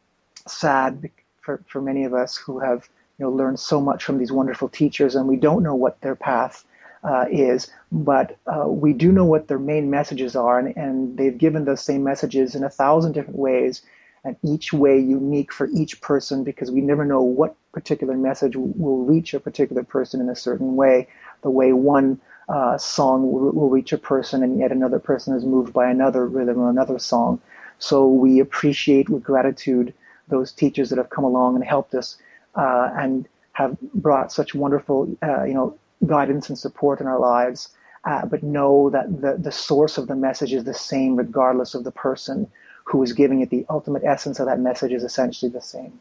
sad 0.46 1.10
for, 1.40 1.62
for 1.66 1.82
many 1.82 2.04
of 2.04 2.14
us 2.14 2.36
who 2.36 2.58
have 2.58 2.88
you 3.18 3.26
know 3.26 3.30
learned 3.30 3.60
so 3.60 3.80
much 3.80 4.04
from 4.04 4.18
these 4.18 4.32
wonderful 4.32 4.68
teachers, 4.68 5.14
and 5.14 5.28
we 5.28 5.36
don't 5.36 5.62
know 5.62 5.74
what 5.74 6.00
their 6.00 6.16
path 6.16 6.64
uh, 7.04 7.26
is, 7.30 7.70
but 7.92 8.36
uh, 8.46 8.68
we 8.68 8.92
do 8.92 9.12
know 9.12 9.24
what 9.24 9.48
their 9.48 9.58
main 9.58 9.90
messages 9.90 10.36
are, 10.36 10.58
and, 10.58 10.76
and 10.76 11.16
they've 11.16 11.38
given 11.38 11.64
those 11.64 11.80
same 11.80 12.02
messages 12.02 12.54
in 12.54 12.64
a 12.64 12.70
thousand 12.70 13.12
different 13.12 13.38
ways, 13.38 13.82
and 14.24 14.36
each 14.44 14.72
way 14.72 14.98
unique 14.98 15.52
for 15.52 15.68
each 15.68 16.00
person 16.00 16.44
because 16.44 16.70
we 16.70 16.80
never 16.80 17.04
know 17.04 17.22
what 17.22 17.56
particular 17.72 18.16
message 18.16 18.56
will 18.56 19.04
reach 19.04 19.32
a 19.32 19.40
particular 19.40 19.84
person 19.84 20.20
in 20.20 20.28
a 20.28 20.36
certain 20.36 20.74
way. 20.74 21.06
The 21.42 21.50
way 21.50 21.72
one 21.72 22.20
uh, 22.48 22.78
song 22.78 23.30
will, 23.30 23.52
will, 23.52 23.70
reach 23.70 23.92
a 23.92 23.98
person, 23.98 24.42
and 24.42 24.58
yet 24.58 24.72
another 24.72 24.98
person 24.98 25.36
is 25.36 25.44
moved 25.44 25.72
by 25.72 25.90
another 25.90 26.26
rhythm 26.26 26.58
or 26.58 26.70
another 26.70 26.98
song. 26.98 27.40
So 27.78 28.08
we 28.08 28.40
appreciate 28.40 29.08
with 29.08 29.22
gratitude 29.22 29.94
those 30.28 30.52
teachers 30.52 30.90
that 30.90 30.98
have 30.98 31.10
come 31.10 31.24
along 31.24 31.56
and 31.56 31.64
helped 31.64 31.94
us 31.94 32.16
uh, 32.54 32.90
and 32.96 33.28
have 33.52 33.78
brought 33.94 34.32
such 34.32 34.54
wonderful, 34.54 35.16
uh, 35.22 35.44
you 35.44 35.54
know, 35.54 35.78
guidance 36.06 36.48
and 36.48 36.58
support 36.58 37.00
in 37.00 37.06
our 37.06 37.18
lives. 37.18 37.70
Uh, 38.04 38.24
but 38.24 38.42
know 38.42 38.90
that 38.90 39.20
the, 39.20 39.36
the 39.38 39.52
source 39.52 39.98
of 39.98 40.06
the 40.06 40.14
message 40.14 40.52
is 40.52 40.64
the 40.64 40.72
same 40.72 41.16
regardless 41.16 41.74
of 41.74 41.84
the 41.84 41.90
person 41.90 42.48
who 42.84 43.02
is 43.02 43.12
giving 43.12 43.40
it. 43.40 43.50
The 43.50 43.66
ultimate 43.68 44.04
essence 44.04 44.40
of 44.40 44.46
that 44.46 44.60
message 44.60 44.92
is 44.92 45.02
essentially 45.02 45.50
the 45.50 45.60
same. 45.60 45.98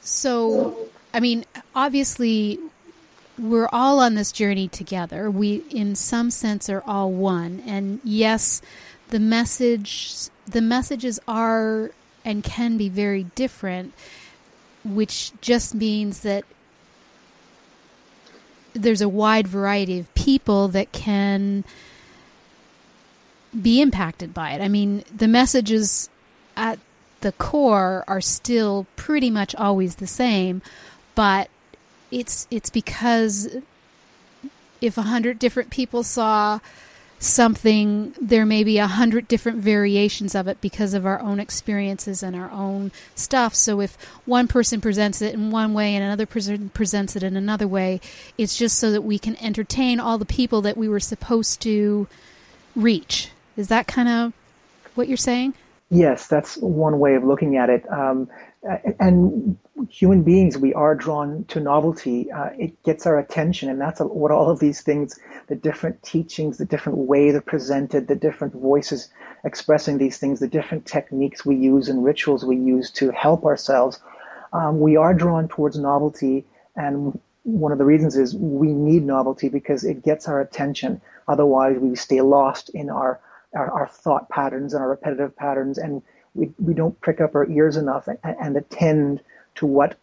So, 0.00 0.88
I 1.12 1.20
mean, 1.20 1.44
obviously, 1.74 2.58
we're 3.38 3.68
all 3.72 3.98
on 4.00 4.14
this 4.14 4.32
journey 4.32 4.68
together. 4.68 5.30
We, 5.30 5.64
in 5.70 5.94
some 5.94 6.30
sense, 6.30 6.70
are 6.70 6.82
all 6.86 7.10
one. 7.10 7.62
And 7.66 8.00
yes, 8.04 8.62
the 9.08 9.18
message, 9.18 10.28
the 10.46 10.62
messages 10.62 11.18
are 11.26 11.90
and 12.24 12.42
can 12.42 12.76
be 12.76 12.88
very 12.88 13.24
different, 13.34 13.92
which 14.84 15.32
just 15.40 15.74
means 15.74 16.20
that 16.20 16.44
there's 18.82 19.00
a 19.00 19.08
wide 19.08 19.48
variety 19.48 19.98
of 19.98 20.14
people 20.14 20.68
that 20.68 20.92
can 20.92 21.64
be 23.60 23.80
impacted 23.80 24.34
by 24.34 24.52
it. 24.52 24.60
I 24.60 24.68
mean, 24.68 25.04
the 25.14 25.28
messages 25.28 26.08
at 26.56 26.78
the 27.20 27.32
core 27.32 28.04
are 28.06 28.20
still 28.20 28.86
pretty 28.96 29.30
much 29.30 29.54
always 29.54 29.96
the 29.96 30.06
same, 30.06 30.62
but 31.14 31.48
it's 32.10 32.46
it's 32.50 32.70
because 32.70 33.56
if 34.80 34.98
a 34.98 35.02
hundred 35.02 35.38
different 35.38 35.70
people 35.70 36.02
saw 36.02 36.60
something, 37.18 38.14
there 38.20 38.44
may 38.44 38.62
be 38.62 38.78
a 38.78 38.86
hundred 38.86 39.26
different 39.28 39.58
variations 39.58 40.34
of 40.34 40.48
it 40.48 40.60
because 40.60 40.94
of 40.94 41.06
our 41.06 41.20
own 41.20 41.40
experiences 41.40 42.22
and 42.22 42.36
our 42.36 42.50
own 42.50 42.92
stuff. 43.14 43.54
So 43.54 43.80
if 43.80 43.96
one 44.24 44.48
person 44.48 44.80
presents 44.80 45.22
it 45.22 45.34
in 45.34 45.50
one 45.50 45.72
way 45.72 45.94
and 45.94 46.04
another 46.04 46.26
person 46.26 46.68
presents 46.70 47.16
it 47.16 47.22
in 47.22 47.36
another 47.36 47.66
way, 47.66 48.00
it's 48.36 48.56
just 48.56 48.78
so 48.78 48.90
that 48.90 49.02
we 49.02 49.18
can 49.18 49.36
entertain 49.42 49.98
all 49.98 50.18
the 50.18 50.26
people 50.26 50.60
that 50.62 50.76
we 50.76 50.88
were 50.88 51.00
supposed 51.00 51.60
to 51.62 52.06
reach. 52.74 53.30
Is 53.56 53.68
that 53.68 53.86
kind 53.86 54.08
of 54.08 54.32
what 54.94 55.08
you're 55.08 55.16
saying? 55.16 55.54
Yes, 55.88 56.26
that's 56.26 56.56
one 56.58 56.98
way 56.98 57.14
of 57.14 57.24
looking 57.24 57.56
at 57.56 57.70
it. 57.70 57.90
Um, 57.90 58.28
and 58.98 59.58
human 59.88 60.22
beings, 60.22 60.58
we 60.58 60.74
are 60.74 60.94
drawn 60.94 61.44
to 61.46 61.60
novelty. 61.60 62.30
Uh, 62.30 62.50
it 62.58 62.82
gets 62.82 63.06
our 63.06 63.18
attention, 63.18 63.70
and 63.70 63.80
that's 63.80 64.00
what 64.00 64.30
all 64.32 64.50
of 64.50 64.58
these 64.58 64.82
things, 64.82 65.18
the 65.48 65.54
different 65.54 66.02
teachings, 66.02 66.58
the 66.58 66.64
different 66.64 66.98
way 66.98 67.30
they're 67.30 67.40
presented, 67.40 68.08
the 68.08 68.16
different 68.16 68.54
voices 68.54 69.08
expressing 69.44 69.98
these 69.98 70.18
things, 70.18 70.40
the 70.40 70.48
different 70.48 70.86
techniques 70.86 71.44
we 71.46 71.56
use 71.56 71.88
and 71.88 72.04
rituals 72.04 72.44
we 72.44 72.56
use 72.56 72.90
to 72.92 73.10
help 73.10 73.44
ourselves. 73.44 74.00
Um, 74.52 74.80
we 74.80 74.96
are 74.96 75.14
drawn 75.14 75.48
towards 75.48 75.78
novelty, 75.78 76.44
and 76.74 77.18
one 77.44 77.72
of 77.72 77.78
the 77.78 77.84
reasons 77.84 78.16
is 78.16 78.34
we 78.34 78.72
need 78.72 79.04
novelty 79.04 79.48
because 79.48 79.84
it 79.84 80.02
gets 80.02 80.28
our 80.28 80.40
attention. 80.40 81.00
Otherwise, 81.28 81.78
we 81.78 81.94
stay 81.96 82.20
lost 82.20 82.70
in 82.70 82.90
our 82.90 83.20
our, 83.54 83.70
our 83.70 83.88
thought 83.88 84.28
patterns 84.28 84.74
and 84.74 84.82
our 84.82 84.90
repetitive 84.90 85.34
patterns, 85.36 85.78
and 85.78 86.02
we, 86.36 86.52
we 86.58 86.74
don't 86.74 87.00
prick 87.00 87.20
up 87.20 87.34
our 87.34 87.48
ears 87.50 87.76
enough 87.76 88.08
and, 88.08 88.18
and 88.24 88.56
attend 88.56 89.20
to 89.56 89.66
what 89.66 89.98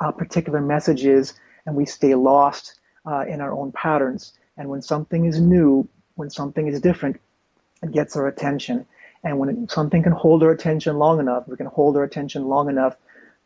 a 0.00 0.12
particular 0.12 0.60
message 0.60 1.04
is, 1.04 1.34
and 1.64 1.74
we 1.74 1.86
stay 1.86 2.14
lost 2.14 2.78
uh, 3.06 3.24
in 3.26 3.40
our 3.40 3.52
own 3.52 3.72
patterns. 3.72 4.34
And 4.56 4.68
when 4.68 4.82
something 4.82 5.24
is 5.24 5.40
new, 5.40 5.88
when 6.14 6.30
something 6.30 6.66
is 6.66 6.80
different, 6.80 7.20
it 7.82 7.92
gets 7.92 8.16
our 8.16 8.26
attention. 8.26 8.86
And 9.24 9.38
when 9.38 9.48
it, 9.48 9.70
something 9.70 10.02
can 10.02 10.12
hold 10.12 10.42
our 10.42 10.50
attention 10.50 10.98
long 10.98 11.20
enough, 11.20 11.48
we 11.48 11.56
can 11.56 11.66
hold 11.66 11.96
our 11.96 12.04
attention 12.04 12.46
long 12.46 12.68
enough 12.68 12.96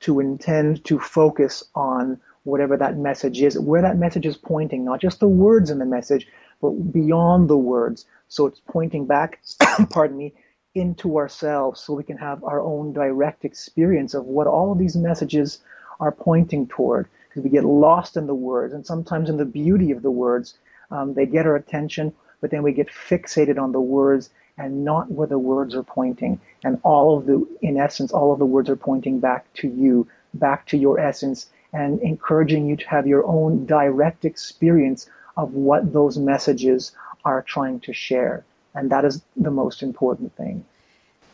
to 0.00 0.20
intend 0.20 0.84
to 0.86 0.98
focus 0.98 1.64
on 1.74 2.20
whatever 2.44 2.76
that 2.76 2.96
message 2.96 3.42
is, 3.42 3.58
where 3.58 3.82
that 3.82 3.98
message 3.98 4.26
is 4.26 4.36
pointing, 4.36 4.84
not 4.84 5.00
just 5.00 5.20
the 5.20 5.28
words 5.28 5.70
in 5.70 5.78
the 5.78 5.84
message, 5.84 6.26
but 6.60 6.70
beyond 6.70 7.48
the 7.48 7.56
words. 7.56 8.06
So 8.28 8.46
it's 8.46 8.60
pointing 8.66 9.06
back, 9.06 9.40
pardon 9.90 10.16
me, 10.16 10.34
into 10.74 11.16
ourselves 11.16 11.80
so 11.80 11.94
we 11.94 12.04
can 12.04 12.18
have 12.18 12.44
our 12.44 12.60
own 12.60 12.92
direct 12.92 13.44
experience 13.44 14.14
of 14.14 14.24
what 14.24 14.46
all 14.46 14.70
of 14.72 14.78
these 14.78 14.96
messages 14.96 15.58
are 15.98 16.12
pointing 16.12 16.66
toward. 16.66 17.08
Because 17.28 17.42
we 17.42 17.50
get 17.50 17.64
lost 17.64 18.16
in 18.16 18.26
the 18.26 18.34
words 18.34 18.72
and 18.72 18.86
sometimes 18.86 19.28
in 19.28 19.36
the 19.36 19.44
beauty 19.44 19.90
of 19.90 20.02
the 20.02 20.10
words. 20.10 20.58
Um, 20.90 21.14
they 21.14 21.26
get 21.26 21.46
our 21.46 21.56
attention, 21.56 22.12
but 22.40 22.50
then 22.50 22.62
we 22.62 22.72
get 22.72 22.88
fixated 22.88 23.58
on 23.60 23.72
the 23.72 23.80
words 23.80 24.30
and 24.58 24.84
not 24.84 25.10
where 25.10 25.26
the 25.26 25.38
words 25.38 25.74
are 25.74 25.82
pointing. 25.82 26.40
And 26.64 26.80
all 26.82 27.16
of 27.16 27.26
the, 27.26 27.46
in 27.62 27.76
essence, 27.76 28.12
all 28.12 28.32
of 28.32 28.38
the 28.38 28.46
words 28.46 28.68
are 28.68 28.76
pointing 28.76 29.20
back 29.20 29.52
to 29.54 29.68
you, 29.68 30.08
back 30.34 30.66
to 30.68 30.76
your 30.76 30.98
essence, 30.98 31.46
and 31.72 32.00
encouraging 32.00 32.66
you 32.66 32.76
to 32.76 32.88
have 32.88 33.06
your 33.06 33.24
own 33.26 33.66
direct 33.66 34.24
experience 34.24 35.08
of 35.36 35.54
what 35.54 35.92
those 35.92 36.18
messages 36.18 36.92
are 37.24 37.42
trying 37.42 37.80
to 37.80 37.92
share. 37.92 38.44
And 38.74 38.90
that 38.90 39.04
is 39.04 39.22
the 39.36 39.50
most 39.50 39.82
important 39.82 40.36
thing. 40.36 40.64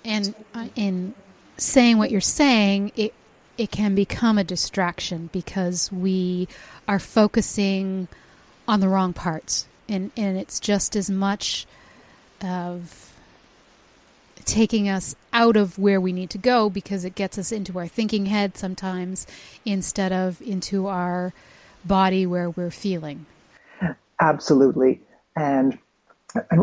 And 0.04 0.34
uh, 0.54 0.68
in 0.76 1.14
saying 1.58 1.98
what 1.98 2.10
you're 2.10 2.20
saying, 2.20 2.92
it 2.96 3.14
it 3.58 3.70
can 3.70 3.94
become 3.94 4.36
a 4.36 4.44
distraction 4.44 5.30
because 5.32 5.90
we 5.90 6.46
are 6.86 6.98
focusing 6.98 8.06
on 8.68 8.80
the 8.80 8.88
wrong 8.88 9.12
parts. 9.12 9.66
And 9.88 10.10
and 10.16 10.36
it's 10.36 10.60
just 10.60 10.96
as 10.96 11.10
much 11.10 11.66
of 12.42 13.12
taking 14.44 14.88
us 14.88 15.16
out 15.32 15.56
of 15.56 15.78
where 15.78 16.00
we 16.00 16.12
need 16.12 16.30
to 16.30 16.38
go 16.38 16.70
because 16.70 17.04
it 17.04 17.14
gets 17.14 17.36
us 17.36 17.50
into 17.50 17.78
our 17.78 17.88
thinking 17.88 18.26
head 18.26 18.56
sometimes 18.56 19.26
instead 19.64 20.12
of 20.12 20.40
into 20.40 20.86
our 20.86 21.34
body 21.84 22.24
where 22.24 22.50
we're 22.50 22.70
feeling. 22.70 23.26
Absolutely. 24.20 25.00
And, 25.34 25.72
and 25.72 25.78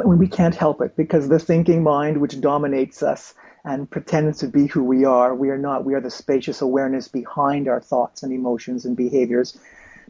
we 0.06 0.28
can't 0.28 0.56
help 0.56 0.82
it 0.82 0.96
because 0.96 1.30
the 1.30 1.40
thinking 1.40 1.84
mind, 1.84 2.18
which 2.18 2.40
dominates 2.40 3.04
us 3.04 3.34
and 3.66 3.90
pretends 3.90 4.40
to 4.40 4.48
be 4.48 4.68
who 4.68 4.84
we 4.84 5.06
are, 5.06 5.34
we 5.34 5.50
are 5.50 5.58
not. 5.58 5.86
We 5.86 5.94
are 5.94 6.02
the 6.02 6.12
spacious 6.12 6.62
awareness 6.62 7.08
behind 7.08 7.68
our 7.68 7.80
thoughts 7.80 8.24
and 8.24 8.34
emotions 8.34 8.86
and 8.86 8.96
behaviors. 8.96 9.58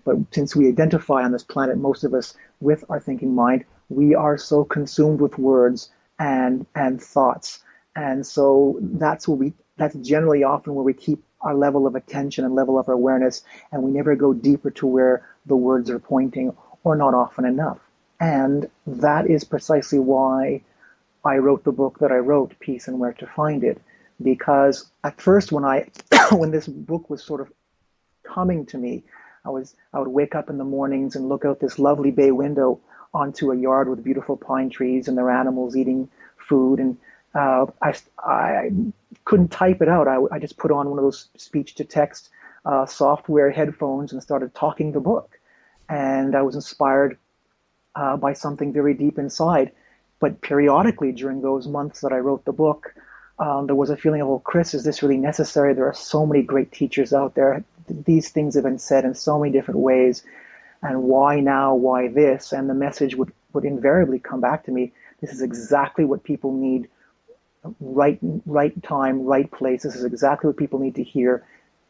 But 0.05 0.17
since 0.31 0.55
we 0.55 0.67
identify 0.67 1.23
on 1.23 1.31
this 1.31 1.43
planet, 1.43 1.77
most 1.77 2.03
of 2.03 2.13
us, 2.13 2.35
with 2.59 2.83
our 2.89 2.99
thinking 2.99 3.35
mind, 3.35 3.65
we 3.89 4.15
are 4.15 4.37
so 4.37 4.63
consumed 4.63 5.21
with 5.21 5.37
words 5.37 5.91
and 6.19 6.65
and 6.75 7.01
thoughts. 7.01 7.59
And 7.95 8.25
so 8.25 8.77
that's 8.81 9.27
where 9.27 9.37
we 9.37 9.53
that's 9.77 9.95
generally 9.95 10.43
often 10.43 10.75
where 10.75 10.83
we 10.83 10.93
keep 10.93 11.23
our 11.41 11.55
level 11.55 11.85
of 11.87 11.95
attention 11.95 12.45
and 12.45 12.55
level 12.55 12.79
of 12.79 12.89
awareness, 12.89 13.43
and 13.71 13.83
we 13.83 13.91
never 13.91 14.15
go 14.15 14.33
deeper 14.33 14.71
to 14.71 14.87
where 14.87 15.27
the 15.45 15.55
words 15.55 15.89
are 15.89 15.99
pointing, 15.99 16.55
or 16.83 16.95
not 16.95 17.13
often 17.13 17.45
enough. 17.45 17.79
And 18.23 18.69
that 18.87 19.29
is 19.29 19.43
precisely 19.43 19.99
why 19.99 20.61
I 21.25 21.39
wrote 21.39 21.65
the 21.65 21.73
book 21.73 21.99
that 21.99 22.13
I 22.13 22.19
wrote, 22.19 22.57
Peace 22.57 22.87
and 22.87 22.97
Where 22.97 23.11
to 23.11 23.27
Find 23.27 23.65
It. 23.65 23.81
Because 24.21 24.89
at 25.03 25.19
first, 25.19 25.51
when 25.51 25.65
I, 25.65 25.89
when 26.31 26.49
this 26.51 26.65
book 26.65 27.09
was 27.09 27.21
sort 27.21 27.41
of 27.41 27.51
coming 28.23 28.65
to 28.67 28.77
me, 28.77 29.03
I 29.43 29.49
was, 29.49 29.75
I 29.93 29.99
would 29.99 30.07
wake 30.07 30.35
up 30.35 30.49
in 30.49 30.57
the 30.57 30.63
mornings 30.63 31.17
and 31.17 31.27
look 31.27 31.43
out 31.43 31.59
this 31.59 31.77
lovely 31.77 32.11
bay 32.11 32.31
window 32.31 32.79
onto 33.13 33.51
a 33.51 33.57
yard 33.57 33.89
with 33.89 34.05
beautiful 34.05 34.37
pine 34.37 34.69
trees 34.69 35.09
and 35.09 35.17
their 35.17 35.29
animals 35.29 35.75
eating 35.75 36.07
food. 36.37 36.79
And 36.79 36.97
uh, 37.35 37.65
I, 37.81 37.93
I 38.19 38.71
couldn't 39.25 39.49
type 39.49 39.81
it 39.81 39.89
out. 39.89 40.07
I, 40.07 40.19
I 40.31 40.39
just 40.39 40.55
put 40.57 40.71
on 40.71 40.89
one 40.89 40.97
of 40.97 41.03
those 41.03 41.27
speech 41.35 41.75
to 41.75 41.83
text 41.83 42.29
uh, 42.63 42.85
software 42.85 43.51
headphones 43.51 44.13
and 44.13 44.23
started 44.23 44.55
talking 44.55 44.93
the 44.93 45.01
book. 45.01 45.37
And 45.89 46.37
I 46.37 46.41
was 46.43 46.55
inspired 46.55 47.17
uh, 47.95 48.17
by 48.17 48.33
something 48.33 48.73
very 48.73 48.93
deep 48.93 49.17
inside. 49.17 49.71
But 50.19 50.41
periodically 50.41 51.11
during 51.11 51.41
those 51.41 51.67
months 51.67 52.01
that 52.01 52.13
I 52.13 52.19
wrote 52.19 52.45
the 52.45 52.53
book, 52.53 52.95
um, 53.39 53.65
there 53.65 53.75
was 53.75 53.89
a 53.89 53.97
feeling 53.97 54.21
of, 54.21 54.27
well, 54.27 54.39
Chris, 54.39 54.73
is 54.73 54.83
this 54.83 55.01
really 55.03 55.17
necessary? 55.17 55.73
There 55.73 55.87
are 55.87 55.93
so 55.93 56.25
many 56.25 56.43
great 56.43 56.71
teachers 56.71 57.13
out 57.13 57.35
there. 57.35 57.63
These 57.89 58.29
things 58.29 58.55
have 58.55 58.63
been 58.63 58.79
said 58.79 59.05
in 59.05 59.15
so 59.15 59.39
many 59.39 59.51
different 59.51 59.79
ways. 59.79 60.23
And 60.81 61.03
why 61.03 61.39
now? 61.39 61.75
Why 61.75 62.07
this? 62.07 62.51
And 62.51 62.69
the 62.69 62.73
message 62.73 63.15
would, 63.15 63.31
would 63.53 63.65
invariably 63.65 64.19
come 64.19 64.39
back 64.39 64.65
to 64.65 64.71
me. 64.71 64.93
This 65.19 65.31
is 65.31 65.41
exactly 65.41 66.05
what 66.05 66.23
people 66.23 66.53
need. 66.53 66.89
Right, 67.79 68.19
right 68.45 68.81
time, 68.83 69.23
right 69.23 69.49
place. 69.49 69.83
This 69.83 69.95
is 69.95 70.03
exactly 70.03 70.47
what 70.47 70.57
people 70.57 70.79
need 70.79 70.95
to 70.95 71.03
hear 71.03 71.45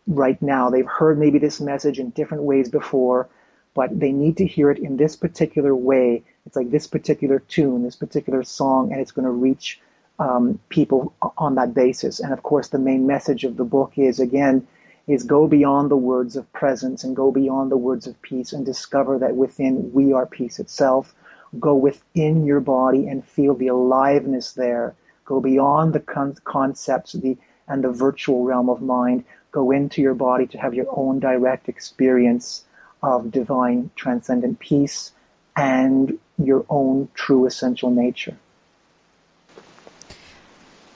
right 0.08 0.40
now. 0.42 0.70
They've 0.70 0.86
heard 0.86 1.18
maybe 1.20 1.40
this 1.40 1.60
message 1.60 2.00
in 2.00 2.12
different 2.12 2.44
ways 2.44 2.70
before, 2.70 3.30
but 3.74 4.00
they 4.00 4.12
need 4.12 4.38
to 4.38 4.46
hear 4.46 4.70
it 4.70 4.80
in 4.80 4.98
this 4.98 5.16
particular 5.16 5.76
way. 5.76 6.24
It's 6.46 6.56
like 6.56 6.70
this 6.70 6.88
particular 6.88 7.40
tune, 7.40 7.84
this 7.84 7.96
particular 7.96 8.44
song, 8.44 8.92
and 8.92 9.02
it's 9.02 9.12
going 9.12 9.26
to 9.26 9.32
reach 9.32 9.80
um, 10.20 10.60
people 10.70 11.14
on 11.38 11.56
that 11.56 11.74
basis. 11.74 12.20
And 12.20 12.34
of 12.34 12.44
course, 12.44 12.70
the 12.70 12.80
main 12.80 13.08
message 13.08 13.44
of 13.44 13.58
the 13.58 13.64
book 13.64 13.94
is 13.98 14.20
again, 14.20 14.68
is 15.08 15.24
go 15.24 15.48
beyond 15.48 15.90
the 15.90 15.98
words 15.98 16.36
of 16.36 16.52
presence 16.54 17.04
and 17.04 17.16
go 17.16 17.32
beyond 17.32 17.72
the 17.72 17.78
words 17.78 18.08
of 18.08 18.22
peace 18.22 18.54
and 18.54 18.66
discover 18.66 19.18
that 19.20 19.36
within 19.36 19.92
we 19.92 20.14
are 20.14 20.26
peace 20.26 20.60
itself. 20.60 21.14
Go 21.60 21.76
within 21.76 22.46
your 22.46 22.60
body 22.60 23.08
and 23.08 23.26
feel 23.26 23.56
the 23.56 23.68
aliveness 23.68 24.54
there. 24.54 24.96
Go 25.26 25.40
beyond 25.40 25.94
the 25.94 26.00
con- 26.00 26.38
concepts 26.44 27.14
the, 27.14 27.38
and 27.68 27.84
the 27.84 27.92
virtual 27.92 28.44
realm 28.44 28.70
of 28.70 28.82
mind. 28.82 29.24
Go 29.52 29.72
into 29.72 30.02
your 30.02 30.16
body 30.16 30.48
to 30.48 30.58
have 30.58 30.74
your 30.74 30.88
own 30.90 31.20
direct 31.20 31.70
experience 31.70 32.66
of 33.04 33.30
divine 33.32 33.92
transcendent 33.96 34.60
peace 34.60 35.12
and 35.56 36.18
your 36.38 36.66
own 36.70 37.10
true 37.14 37.46
essential 37.46 37.92
nature. 37.92 38.36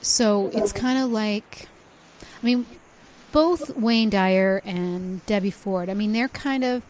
So 0.00 0.50
it's 0.54 0.72
kind 0.72 0.98
of 0.98 1.10
like, 1.10 1.68
I 2.42 2.46
mean, 2.46 2.66
both 3.30 3.76
Wayne 3.76 4.10
Dyer 4.10 4.62
and 4.64 5.24
Debbie 5.26 5.50
Ford, 5.50 5.90
I 5.90 5.94
mean, 5.94 6.12
they're 6.12 6.28
kind 6.28 6.64
of, 6.64 6.82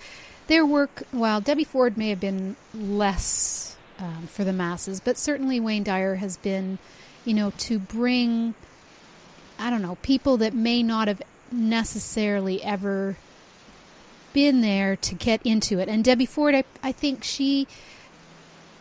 their 0.47 0.65
work, 0.65 1.03
while 1.11 1.41
Debbie 1.41 1.65
Ford 1.65 1.99
may 1.99 2.09
have 2.11 2.21
been 2.21 2.57
less 2.73 3.77
um, 3.99 4.29
for 4.29 4.45
the 4.45 4.53
masses, 4.53 5.01
but 5.01 5.19
certainly 5.19 5.61
Wayne 5.61 5.83
Dyer 5.83 6.15
has 6.15 6.37
been, 6.37 6.79
you 7.25 7.35
know, 7.35 7.53
to 7.59 7.79
bring, 7.79 8.55
I 9.59 9.69
don't 9.69 9.83
know, 9.83 9.99
people 10.03 10.37
that 10.39 10.55
may 10.55 10.83
not 10.83 11.09
have 11.09 11.21
necessarily 11.51 12.63
ever 12.63 13.17
been 14.39 14.61
there 14.61 14.95
to 14.95 15.17
get 15.17 15.43
into 15.43 15.81
it. 15.81 15.89
And 15.89 16.05
Debbie 16.05 16.25
Ford, 16.25 16.55
I, 16.55 16.63
I 16.81 16.93
think 16.93 17.25
she, 17.25 17.67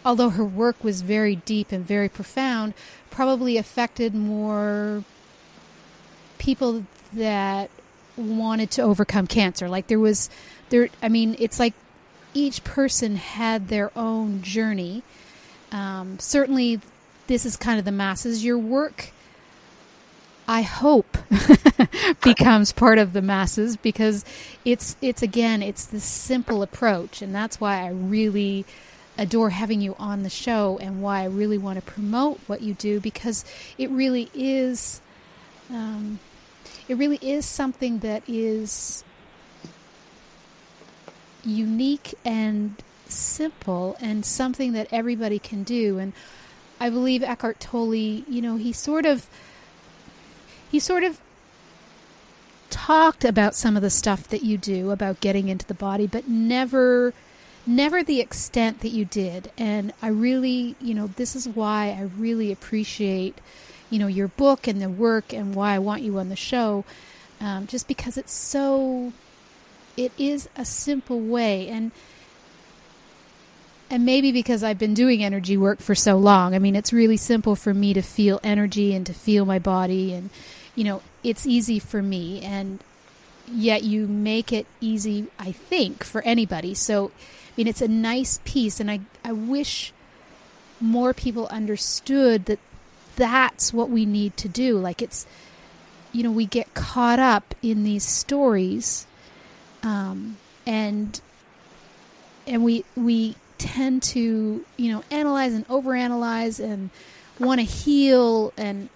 although 0.05 0.29
her 0.29 0.45
work 0.45 0.83
was 0.83 1.01
very 1.01 1.37
deep 1.37 1.71
and 1.71 1.83
very 1.83 2.07
profound, 2.07 2.75
probably 3.09 3.57
affected 3.57 4.13
more 4.13 5.03
people 6.37 6.85
that 7.11 7.71
wanted 8.15 8.69
to 8.69 8.83
overcome 8.83 9.25
cancer. 9.25 9.67
Like 9.67 9.87
there 9.87 9.97
was, 9.97 10.29
there. 10.69 10.89
I 11.01 11.09
mean, 11.09 11.35
it's 11.39 11.57
like 11.57 11.73
each 12.35 12.63
person 12.63 13.15
had 13.15 13.69
their 13.69 13.89
own 13.97 14.43
journey. 14.43 15.01
Um, 15.71 16.19
certainly, 16.19 16.81
this 17.25 17.47
is 17.47 17.57
kind 17.57 17.79
of 17.79 17.85
the 17.85 17.91
masses. 17.91 18.45
Your 18.45 18.59
work 18.59 19.09
I 20.48 20.62
hope 20.62 21.18
becomes 22.24 22.72
part 22.72 23.00
of 23.00 23.12
the 23.12 23.22
masses 23.22 23.75
because 23.75 24.24
it's 24.63 24.96
it's 25.01 25.22
again 25.22 25.62
it's 25.62 25.86
this 25.86 26.06
simple 26.06 26.62
approach. 26.62 27.22
And 27.22 27.36
that's 27.36 27.60
why 27.60 27.82
I 27.82 27.89
really 27.89 28.66
adore 29.18 29.50
having 29.50 29.82
you 29.82 29.96
on 30.00 30.24
the 30.24 30.30
show 30.30 30.77
and 30.82 31.01
why 31.01 31.22
I 31.22 31.25
really 31.25 31.58
want 31.58 31.77
to 31.77 31.82
promote 31.82 32.39
what 32.48 32.62
you 32.62 32.74
do 32.75 33.00
because 33.00 33.44
it 33.77 33.89
really 33.89 34.30
is 34.34 35.01
um, 35.70 36.20
it 36.88 36.96
really 36.96 37.20
is 37.22 37.46
something 37.46 38.00
that 38.00 38.24
is 38.27 39.04
unique 41.44 42.13
and 42.24 42.82
simple 43.08 43.98
and 44.00 44.25
something 44.25 44.74
that 44.74 44.88
everybody 44.92 45.39
can 45.39 45.63
do. 45.63 45.98
And 45.98 46.13
I 46.80 46.89
believe 46.89 47.22
Eckhart 47.22 47.60
Tolle 47.60 47.96
you 47.96 48.42
know 48.42 48.56
he 48.56 48.72
sort 48.72 49.06
of 49.06 49.27
he 50.71 50.79
sort 50.79 51.03
of 51.03 51.19
talked 52.69 53.25
about 53.25 53.55
some 53.55 53.75
of 53.75 53.81
the 53.81 53.89
stuff 53.89 54.27
that 54.27 54.43
you 54.43 54.57
do 54.57 54.91
about 54.91 55.19
getting 55.19 55.47
into 55.47 55.65
the 55.65 55.74
body, 55.74 56.07
but 56.07 56.27
never 56.27 57.13
never 57.67 58.01
the 58.01 58.21
extent 58.21 58.79
that 58.79 58.89
you 58.89 59.05
did. 59.05 59.51
And 59.57 59.93
I 60.01 60.07
really, 60.07 60.75
you 60.79 60.93
know, 60.93 61.07
this 61.07 61.36
is 61.36 61.47
why 61.50 61.88
I 61.88 62.09
really 62.17 62.51
appreciate, 62.51 63.39
you 63.89 64.00
know, 64.00 64.07
your 64.07 64.29
book 64.29 64.67
and 64.67 64.81
the 64.81 64.89
work 64.89 65.33
and 65.33 65.53
why 65.53 65.74
I 65.74 65.79
want 65.79 66.01
you 66.01 66.17
on 66.17 66.29
the 66.29 66.36
show. 66.36 66.86
Um, 67.42 67.68
just 67.68 67.87
because 67.87 68.18
it's 68.18 68.33
so, 68.33 69.11
it 69.98 70.11
is 70.18 70.48
a 70.55 70.63
simple 70.63 71.20
way. 71.20 71.68
And, 71.68 71.92
and 73.89 74.05
maybe 74.05 74.31
because 74.31 74.63
I've 74.63 74.79
been 74.79 74.94
doing 74.94 75.24
energy 75.24 75.57
work 75.57 75.79
for 75.79 75.94
so 75.94 76.18
long, 76.18 76.55
I 76.55 76.59
mean, 76.59 76.75
it's 76.75 76.94
really 76.94 77.18
simple 77.18 77.55
for 77.55 77.74
me 77.74 77.94
to 77.94 78.01
feel 78.01 78.39
energy 78.44 78.96
and 78.96 79.05
to 79.05 79.13
feel 79.13 79.46
my 79.46 79.59
body 79.59 80.13
and, 80.13 80.29
you 80.77 80.83
know, 80.83 81.01
it's 81.24 81.48
easy 81.48 81.79
for 81.79 82.03
me, 82.03 82.40
and 82.42 82.79
yet 83.51 83.81
you 83.81 84.05
make 84.07 84.53
it 84.53 84.68
easy, 84.79 85.25
I 85.40 85.51
think, 85.51 86.03
for 86.03 86.22
anybody. 86.22 86.75
So, 86.75 87.07
I 87.07 87.51
mean, 87.57 87.68
it's 87.68 87.81
a 87.81 87.87
nice 87.87 88.40
piece, 88.46 88.79
and 88.79 88.90
I, 88.92 89.00
I 89.25 89.31
wish 89.31 89.92
more 90.79 91.16
people 91.16 91.48
understood 91.48 92.46
that 92.46 92.59
that's 93.16 93.74
what 93.74 93.90
we 93.90 94.05
need 94.05 94.37
to 94.37 94.48
do. 94.48 94.77
Like, 94.77 95.01
it's, 95.01 95.25
you 96.13 96.22
know, 96.22 96.31
we 96.31 96.46
get 96.46 96.75
caught 96.75 97.18
up 97.18 97.55
in 97.63 97.83
these 97.83 98.03
stories, 98.03 99.07
um, 99.81 100.37
and 100.68 101.20
and 102.46 102.63
we 102.63 102.85
we 102.96 103.35
tend 103.57 104.03
to 104.03 104.63
you 104.77 104.92
know 104.92 105.03
analyze 105.09 105.53
and 105.53 105.68
overanalyze 105.70 106.63
and 106.63 106.92
want 107.40 107.59
to 107.59 107.66
heal 107.66 108.53
and 108.57 108.90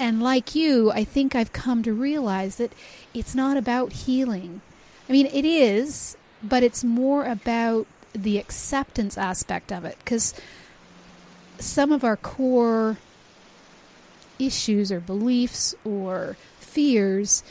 and 0.00 0.22
like 0.22 0.54
you, 0.54 0.90
I 0.90 1.04
think 1.04 1.36
I've 1.36 1.52
come 1.52 1.82
to 1.82 1.92
realize 1.92 2.56
that 2.56 2.72
it's 3.12 3.34
not 3.34 3.58
about 3.58 3.92
healing. 3.92 4.62
I 5.08 5.12
mean, 5.12 5.26
it 5.26 5.44
is, 5.44 6.16
but 6.42 6.62
it's 6.62 6.82
more 6.82 7.26
about 7.26 7.86
the 8.14 8.38
acceptance 8.38 9.18
aspect 9.18 9.70
of 9.70 9.84
it 9.84 9.98
because 9.98 10.34
some 11.58 11.92
of 11.92 12.02
our 12.02 12.16
core 12.16 12.96
issues 14.38 14.90
or 14.90 15.00
beliefs 15.00 15.74
or 15.84 16.36
fears 16.58 17.44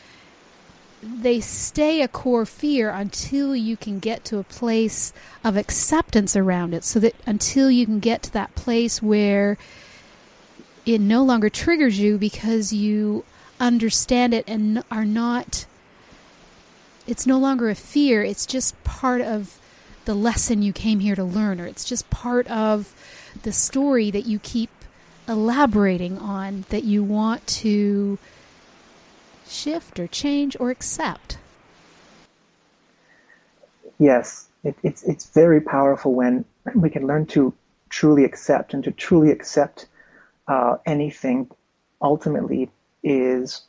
they 1.01 1.39
stay 1.39 2.01
a 2.01 2.07
core 2.07 2.45
fear 2.45 2.89
until 2.89 3.55
you 3.55 3.77
can 3.77 3.99
get 3.99 4.25
to 4.25 4.37
a 4.37 4.43
place 4.43 5.13
of 5.45 5.55
acceptance 5.55 6.35
around 6.35 6.73
it 6.73 6.83
so 6.83 6.99
that 6.99 7.15
until 7.25 7.71
you 7.71 7.85
can 7.85 7.99
get 7.99 8.21
to 8.21 8.33
that 8.33 8.53
place 8.55 9.01
where 9.01 9.57
it 10.93 11.01
no 11.01 11.23
longer 11.23 11.49
triggers 11.49 11.99
you 11.99 12.17
because 12.17 12.73
you 12.73 13.23
understand 13.59 14.33
it 14.33 14.43
and 14.47 14.83
are 14.89 15.05
not 15.05 15.65
it's 17.07 17.25
no 17.25 17.39
longer 17.39 17.71
a 17.71 17.75
fear. 17.75 18.23
It's 18.23 18.45
just 18.45 18.81
part 18.83 19.21
of 19.21 19.59
the 20.05 20.13
lesson 20.13 20.61
you 20.61 20.71
came 20.71 20.99
here 20.99 21.15
to 21.15 21.23
learn 21.23 21.59
or 21.59 21.65
it's 21.65 21.83
just 21.83 22.09
part 22.11 22.45
of 22.47 22.93
the 23.41 23.51
story 23.51 24.11
that 24.11 24.27
you 24.27 24.37
keep 24.39 24.69
elaborating 25.27 26.19
on 26.19 26.65
that 26.69 26.83
you 26.83 27.03
want 27.03 27.45
to 27.47 28.19
shift 29.47 29.99
or 29.99 30.07
change 30.07 30.55
or 30.59 30.69
accept. 30.69 31.39
Yes 33.97 34.49
it, 34.63 34.75
it's 34.83 35.03
it's 35.03 35.29
very 35.29 35.61
powerful 35.61 36.13
when 36.13 36.45
we 36.75 36.89
can 36.89 37.07
learn 37.07 37.25
to 37.27 37.53
truly 37.89 38.23
accept 38.23 38.73
and 38.73 38.83
to 38.83 38.91
truly 38.91 39.31
accept 39.31 39.87
uh, 40.49 40.77
anything 40.85 41.49
ultimately 42.01 42.69
is 43.03 43.61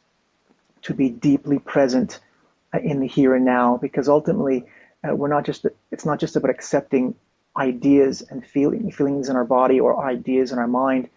to 0.83 0.95
be 0.95 1.11
deeply 1.11 1.59
present 1.59 2.19
uh, 2.75 2.79
in 2.79 3.01
the 3.01 3.07
here 3.07 3.35
and 3.35 3.45
now 3.45 3.77
because 3.77 4.09
ultimately 4.09 4.65
uh, 5.09 5.15
we're 5.15 5.29
not 5.29 5.45
just 5.45 5.67
it's 5.93 6.07
not 6.07 6.19
just 6.19 6.37
about 6.37 6.51
accepting 6.51 7.15
ideas 7.57 8.23
and 8.23 8.47
feeling 8.47 8.91
feelings 8.91 9.29
in 9.29 9.37
our 9.37 9.45
body 9.45 9.79
or 9.79 10.05
ideas 10.05 10.53
in 10.53 10.59
our 10.59 10.67
mind 10.67 11.09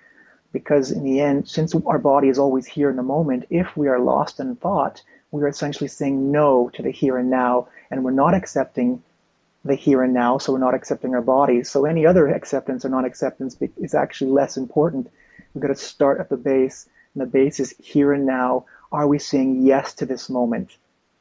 because 0.51 0.91
in 0.91 1.03
the 1.03 1.21
end 1.21 1.47
since 1.47 1.73
our 1.85 1.99
body 1.99 2.27
is 2.27 2.37
always 2.37 2.67
here 2.67 2.89
in 2.89 2.97
the 2.97 3.03
moment 3.03 3.45
if 3.49 3.77
we 3.77 3.87
are 3.87 3.99
lost 3.99 4.39
in 4.39 4.55
thought 4.57 5.01
we 5.31 5.41
are 5.41 5.47
essentially 5.47 5.87
saying 5.87 6.31
no 6.31 6.69
to 6.73 6.81
the 6.83 6.91
here 6.91 7.17
and 7.17 7.29
now 7.29 7.67
and 7.89 8.03
we're 8.03 8.11
not 8.11 8.35
accepting 8.35 9.01
the 9.65 9.75
here 9.75 10.03
and 10.03 10.13
now 10.13 10.37
so 10.37 10.51
we're 10.51 10.59
not 10.59 10.75
accepting 10.75 11.15
our 11.15 11.21
bodies. 11.21 11.69
So 11.69 11.85
any 11.85 12.05
other 12.05 12.27
acceptance 12.27 12.83
or 12.85 12.89
non 12.89 13.05
acceptance 13.05 13.57
is 13.77 13.93
actually 13.93 14.31
less 14.31 14.57
important 14.57 15.09
We've 15.53 15.61
got 15.61 15.67
to 15.67 15.75
start 15.75 16.19
at 16.19 16.29
the 16.29 16.37
base, 16.37 16.87
and 17.13 17.21
the 17.21 17.27
base 17.27 17.59
is 17.59 17.75
here 17.79 18.13
and 18.13 18.25
now. 18.25 18.65
Are 18.91 19.07
we 19.07 19.19
saying 19.19 19.65
yes 19.65 19.93
to 19.95 20.05
this 20.05 20.29
moment? 20.29 20.75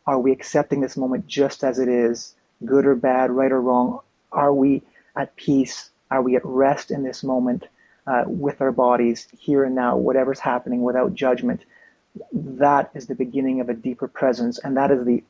Are 0.07 0.19
we 0.19 0.33
accepting 0.33 0.81
this 0.81 0.97
moment 0.97 1.27
just 1.27 1.63
as 1.65 1.79
it 1.79 1.89
is, 1.89 2.35
good 2.65 2.87
or 2.87 2.95
bad, 2.95 3.31
right 3.31 3.53
or 3.53 3.61
wrong? 3.61 4.01
Are 4.31 4.53
we 4.53 4.83
at 5.17 5.37
peace? 5.37 5.91
Are 6.11 6.23
we 6.23 6.37
at 6.37 6.45
rest 6.45 6.91
in 6.91 7.03
this 7.03 7.23
moment 7.23 7.67
uh, 8.07 8.25
with 8.27 8.61
our 8.61 8.73
bodies, 8.73 9.29
here 9.39 9.65
and 9.65 9.75
now, 9.75 9.97
whatever's 9.97 10.41
happening 10.41 10.83
without 10.83 11.15
judgment? 11.15 11.65
That 12.33 12.91
is 12.95 13.07
the 13.07 13.15
beginning 13.15 13.61
of 13.61 13.69
a 13.69 13.75
deeper 13.75 14.09
presence, 14.09 14.59
and 14.59 14.77
that 14.77 14.91
is 14.91 15.05
the 15.05 15.23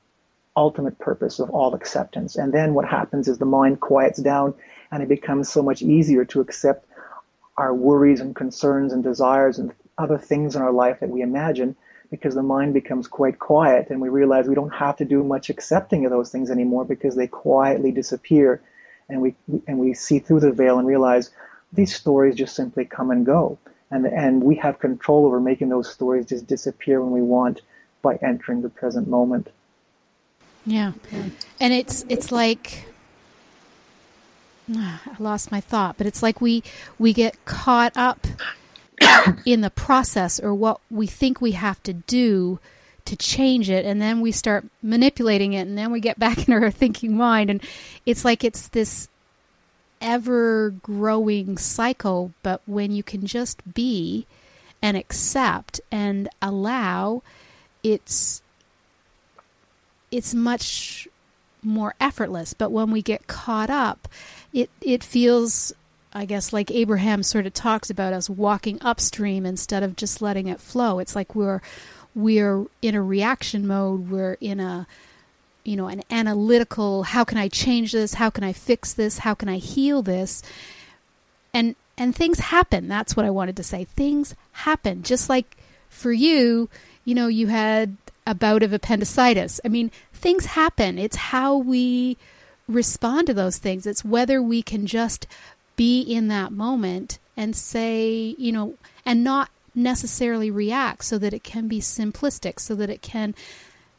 ultimate 0.57 0.99
purpose 0.99 1.39
of 1.39 1.51
all 1.51 1.75
acceptance. 1.75 2.37
And 2.37 2.53
then 2.53 2.75
what 2.75 2.89
happens 2.89 3.29
is 3.29 3.39
the 3.39 3.47
mind 3.47 3.81
quiets 3.81 4.21
down 4.21 4.55
and 4.91 5.03
it 5.03 5.09
becomes 5.09 5.49
so 5.49 5.63
much 5.63 5.81
easier 5.81 6.25
to 6.27 6.41
accept 6.41 6.87
our 7.57 7.75
worries 7.75 8.21
and 8.21 8.35
concerns 8.35 8.93
and 8.93 9.03
desires 9.03 9.59
and 9.59 9.73
other 9.99 10.19
things 10.19 10.57
in 10.57 10.63
our 10.63 10.73
life 10.73 11.01
that 11.01 11.11
we 11.11 11.21
imagine 11.23 11.77
because 12.11 12.35
the 12.35 12.43
mind 12.43 12.75
becomes 12.75 13.09
quite 13.09 13.39
quiet 13.39 13.89
and 13.89 14.01
we 14.01 14.09
realize 14.09 14.47
we 14.47 14.55
don't 14.55 14.75
have 14.75 14.97
to 14.97 15.05
do 15.05 15.25
much 15.25 15.49
accepting 15.49 16.05
of 16.05 16.11
those 16.11 16.31
things 16.31 16.51
anymore 16.51 16.85
because 16.85 17.17
they 17.17 17.27
quietly 17.27 17.91
disappear. 17.91 18.61
And 19.09 19.21
we 19.21 19.35
and 19.67 19.79
we 19.79 19.95
see 19.95 20.19
through 20.19 20.41
the 20.41 20.53
veil 20.53 20.79
and 20.79 20.87
realize 20.87 21.31
these 21.73 21.95
stories 21.95 22.35
just 22.35 22.55
simply 22.55 22.85
come 22.85 23.11
and 23.11 23.25
go. 23.25 23.59
And 23.91 24.07
and 24.07 24.43
we 24.43 24.55
have 24.57 24.79
control 24.79 25.27
over 25.27 25.41
making 25.41 25.71
those 25.71 25.91
stories 25.91 26.27
just 26.27 26.47
disappear 26.47 27.01
when 27.03 27.13
we 27.13 27.23
want 27.23 27.63
by 28.03 28.17
entering 28.17 28.61
the 28.61 28.69
present 28.69 29.09
moment. 29.09 29.49
Yeah. 30.67 30.93
And 31.61 31.73
it's 31.73 32.05
it's 32.11 32.31
like 32.31 32.85
I 34.77 34.99
lost 35.19 35.53
my 35.53 35.61
thought 35.61 35.97
but 35.99 36.07
it's 36.07 36.23
like 36.23 36.41
we 36.41 36.63
we 36.99 37.13
get 37.13 37.45
caught 37.45 37.97
up 37.97 38.27
in 39.47 39.61
the 39.61 39.71
process 39.71 40.41
or 40.41 40.55
what 40.55 40.81
we 40.91 41.07
think 41.07 41.41
we 41.41 41.53
have 41.53 41.83
to 41.85 41.93
do 41.93 42.59
to 43.05 43.17
change 43.17 43.69
it 43.69 43.85
and 43.85 44.01
then 44.01 44.21
we 44.21 44.31
start 44.31 44.65
manipulating 44.83 45.53
it 45.55 45.67
and 45.67 45.77
then 45.77 45.91
we 45.91 46.01
get 46.01 46.19
back 46.19 46.49
in 46.49 46.55
our 46.55 46.71
thinking 46.71 47.17
mind 47.17 47.51
and 47.51 47.63
it's 48.07 48.25
like 48.25 48.45
it's 48.45 48.69
this 48.69 49.09
ever 50.01 50.71
growing 50.83 51.57
cycle 51.57 52.33
but 52.43 52.61
when 52.67 52.91
you 52.91 53.03
can 53.03 53.25
just 53.25 53.75
be 53.75 54.27
and 54.81 54.97
accept 54.97 55.81
and 55.93 56.29
allow 56.41 57.23
it's 57.85 58.43
it's 60.11 60.35
much 60.35 61.09
more 61.63 61.95
effortless 62.01 62.55
but 62.55 62.71
when 62.71 62.91
we 62.91 63.03
get 63.03 63.27
caught 63.27 63.71
up 63.71 64.09
it 64.53 64.71
it 64.81 65.03
feels 65.03 65.73
I 66.15 66.27
guess, 66.27 66.53
like 66.53 66.71
Abraham 66.71 67.23
sort 67.23 67.47
of 67.47 67.55
talks 67.55 67.89
about 67.89 68.13
us 68.13 68.29
walking 68.29 68.79
upstream 68.83 69.47
instead 69.47 69.83
of 69.83 69.97
just 69.97 70.21
letting 70.21 70.49
it 70.49 70.61
flow. 70.61 70.99
It's 70.99 71.17
like 71.17 71.35
we're 71.35 71.63
we're 72.15 72.67
in 72.83 72.95
a 72.95 73.03
reaction 73.03 73.67
mode. 73.67 74.11
We're 74.11 74.35
in 74.35 74.61
a 74.61 74.87
you 75.65 75.77
know 75.77 75.89
an 75.89 76.03
analytical. 76.11 77.05
How 77.05 77.25
can 77.25 77.39
I 77.39 77.49
change 77.49 77.93
this? 77.93 78.15
How 78.15 78.29
can 78.29 78.45
I 78.45 78.53
fix 78.53 78.93
this? 78.93 79.19
How 79.19 79.35
can 79.35 79.49
I 79.49 79.57
heal 79.57 80.03
this? 80.03 80.43
And 81.55 81.77
and 81.97 82.15
things 82.15 82.41
happen. 82.41 82.89
That's 82.89 83.17
what 83.17 83.25
I 83.25 83.31
wanted 83.31 83.57
to 83.57 83.63
say. 83.63 83.85
Things 83.85 84.35
happen. 84.53 85.03
Just 85.03 85.31
like 85.31 85.57
for 85.89 86.13
you, 86.13 86.69
you 87.07 87.15
know, 87.15 87.27
you 87.29 87.47
had 87.47 87.97
a 88.27 88.35
bout 88.35 88.63
of 88.63 88.73
appendicitis. 88.73 89.61
I 89.65 89.69
mean, 89.69 89.91
things 90.23 90.47
happen. 90.47 90.99
It's 90.99 91.17
how 91.17 91.57
we 91.57 92.17
respond 92.69 93.27
to 93.27 93.35
those 93.35 93.59
things. 93.59 93.87
It's 93.87 94.05
whether 94.05 94.41
we 94.41 94.63
can 94.63 94.87
just 94.87 95.27
be 95.77 96.01
in 96.01 96.29
that 96.29 96.53
moment 96.53 97.19
and 97.37 97.57
say, 97.57 98.35
you 98.39 98.53
know, 98.53 98.75
and 99.05 99.25
not 99.25 99.51
necessarily 99.75 100.51
react 100.51 101.05
so 101.05 101.19
that 101.19 101.35
it 101.35 101.43
can 101.43 101.67
be 101.67 101.81
simplistic, 101.81 102.61
so 102.61 102.75
that 102.75 102.89
it 102.89 103.03
can, 103.03 103.35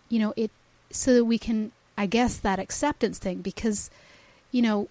you 0.10 0.20
know, 0.20 0.34
it, 0.36 0.50
so 0.92 1.14
that 1.14 1.26
we 1.26 1.38
can, 1.38 1.72
I 1.98 2.06
guess, 2.06 2.38
that 2.38 2.60
acceptance 2.60 3.20
thing, 3.20 3.42
because, 3.42 3.90
you 4.52 4.62
know, 4.62 4.88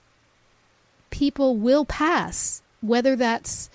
people 1.11 1.57
will 1.57 1.85
pass, 1.85 2.63
whether 2.81 3.17
that's, 3.17 3.71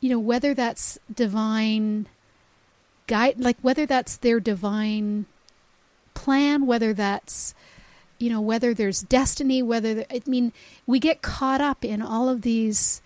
you 0.00 0.08
know, 0.10 0.18
whether 0.18 0.54
that's 0.54 0.98
divine 1.14 2.06
guide, 3.06 3.38
like 3.38 3.58
whether 3.60 3.84
that's 3.86 4.16
their 4.16 4.40
divine 4.40 5.26
plan, 6.14 6.66
whether 6.66 6.94
that's, 6.94 7.54
you 8.18 8.30
know 8.30 8.40
whether 8.40 8.72
there's 8.72 9.02
destiny 9.02 9.60
whether 9.60 10.04
i 10.08 10.22
mean 10.24 10.52
we 10.86 11.00
get 11.00 11.20
caught 11.20 11.60
up 11.60 11.84
in 11.84 12.00
all 12.00 12.28
of 12.28 12.42
these 12.42 13.02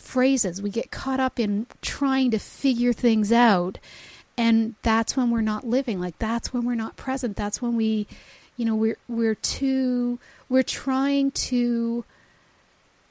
phrases. 0.00 0.60
We 0.60 0.70
get 0.70 0.90
caught 0.90 1.20
up 1.20 1.38
in 1.38 1.66
trying 1.82 2.32
to 2.32 2.38
figure 2.38 2.92
things 2.92 3.30
out. 3.30 3.78
And 4.36 4.74
that's 4.82 5.16
when 5.16 5.30
we're 5.30 5.40
not 5.42 5.66
living. 5.66 6.00
Like 6.00 6.18
that's 6.18 6.52
when 6.52 6.64
we're 6.64 6.74
not 6.74 6.96
present. 6.96 7.36
That's 7.36 7.62
when 7.62 7.76
we 7.76 8.06
you 8.56 8.64
know 8.64 8.74
we're 8.74 8.98
we're 9.08 9.34
too 9.34 10.18
we're 10.48 10.62
trying 10.62 11.30
to 11.30 12.04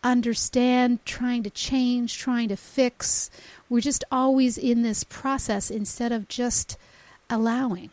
understand 0.03 1.03
trying 1.05 1.43
to 1.43 1.49
change 1.49 2.17
trying 2.17 2.49
to 2.49 2.57
fix. 2.57 3.29
We're 3.69 3.81
just 3.81 4.03
always 4.12 4.57
in 4.57 4.81
this 4.81 5.03
process 5.03 5.69
instead 5.69 6.12
of 6.12 6.27
just 6.27 6.77
allowing 7.29 7.91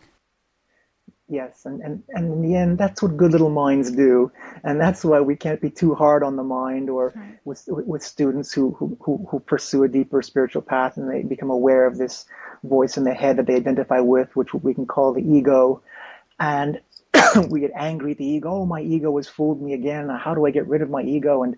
Yes, 1.29 1.67
and, 1.67 1.81
and, 1.81 2.05
and 2.11 2.33
in 2.33 2.43
the 2.43 2.55
end, 2.55 2.79
that's 2.79 3.03
what 3.03 3.17
good 3.17 3.33
little 3.33 3.51
minds 3.51 3.91
do, 3.91 4.31
and 4.63 4.81
that's 4.81 5.05
why 5.05 5.21
we 5.21 5.35
can't 5.35 5.61
be 5.61 5.71
too 5.71 5.93
hard 5.93 6.23
on 6.23 6.37
the 6.37 6.45
mind 6.45 6.89
or 6.89 7.15
right. 7.17 7.39
with 7.45 7.65
with 7.67 8.05
students 8.05 8.53
who, 8.53 8.97
who 9.01 9.27
who 9.29 9.41
pursue 9.41 9.83
a 9.83 9.89
deeper 9.89 10.23
spiritual 10.23 10.63
path 10.63 10.97
and 10.97 11.11
they 11.11 11.25
become 11.25 11.51
aware 11.51 11.85
of 11.85 11.99
this 11.99 12.27
voice 12.63 12.97
in 12.97 13.03
the 13.03 13.13
head 13.13 13.39
that 13.39 13.47
they 13.47 13.57
identify 13.57 13.99
with, 13.99 14.37
which 14.37 14.55
we 14.55 14.73
can 14.73 14.87
call 14.87 15.13
the 15.13 15.23
ego, 15.23 15.83
and 16.39 16.81
we 17.49 17.59
get 17.59 17.73
angry 17.75 18.13
at 18.13 18.19
the 18.19 18.27
ego. 18.27 18.49
Oh, 18.49 18.67
my 18.67 18.81
ego 18.81 19.17
has 19.17 19.27
fooled 19.27 19.61
me 19.61 19.73
again. 19.73 20.09
How 20.09 20.33
do 20.33 20.47
I 20.47 20.53
get 20.53 20.69
rid 20.69 20.81
of 20.81 20.91
my 20.91 21.03
ego? 21.03 21.43
And 21.43 21.57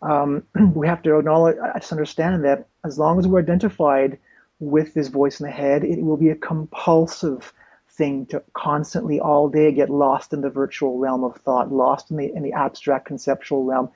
um, 0.00 0.44
we 0.74 0.86
have 0.86 1.02
to 1.02 1.18
acknowledge, 1.18 1.56
just 1.74 1.92
understand 1.92 2.42
that 2.44 2.66
as 2.86 2.98
long 2.98 3.18
as 3.18 3.26
we're 3.26 3.40
identified 3.40 4.18
with 4.60 4.94
this 4.94 5.08
voice 5.08 5.40
in 5.40 5.46
the 5.46 5.52
head, 5.52 5.84
it 5.84 6.02
will 6.02 6.16
be 6.16 6.30
a 6.30 6.34
compulsive 6.36 7.52
thing 7.98 8.24
to 8.26 8.42
constantly 8.54 9.20
all 9.20 9.48
day 9.48 9.72
get 9.72 9.90
lost 9.90 10.32
in 10.32 10.40
the 10.40 10.48
virtual 10.48 10.98
realm 10.98 11.24
of 11.24 11.36
thought, 11.36 11.70
lost 11.70 12.10
in 12.10 12.16
the 12.16 12.32
in 12.34 12.42
the 12.42 12.52
abstract 12.52 13.04
conceptual 13.06 13.64
realm. 13.64 13.90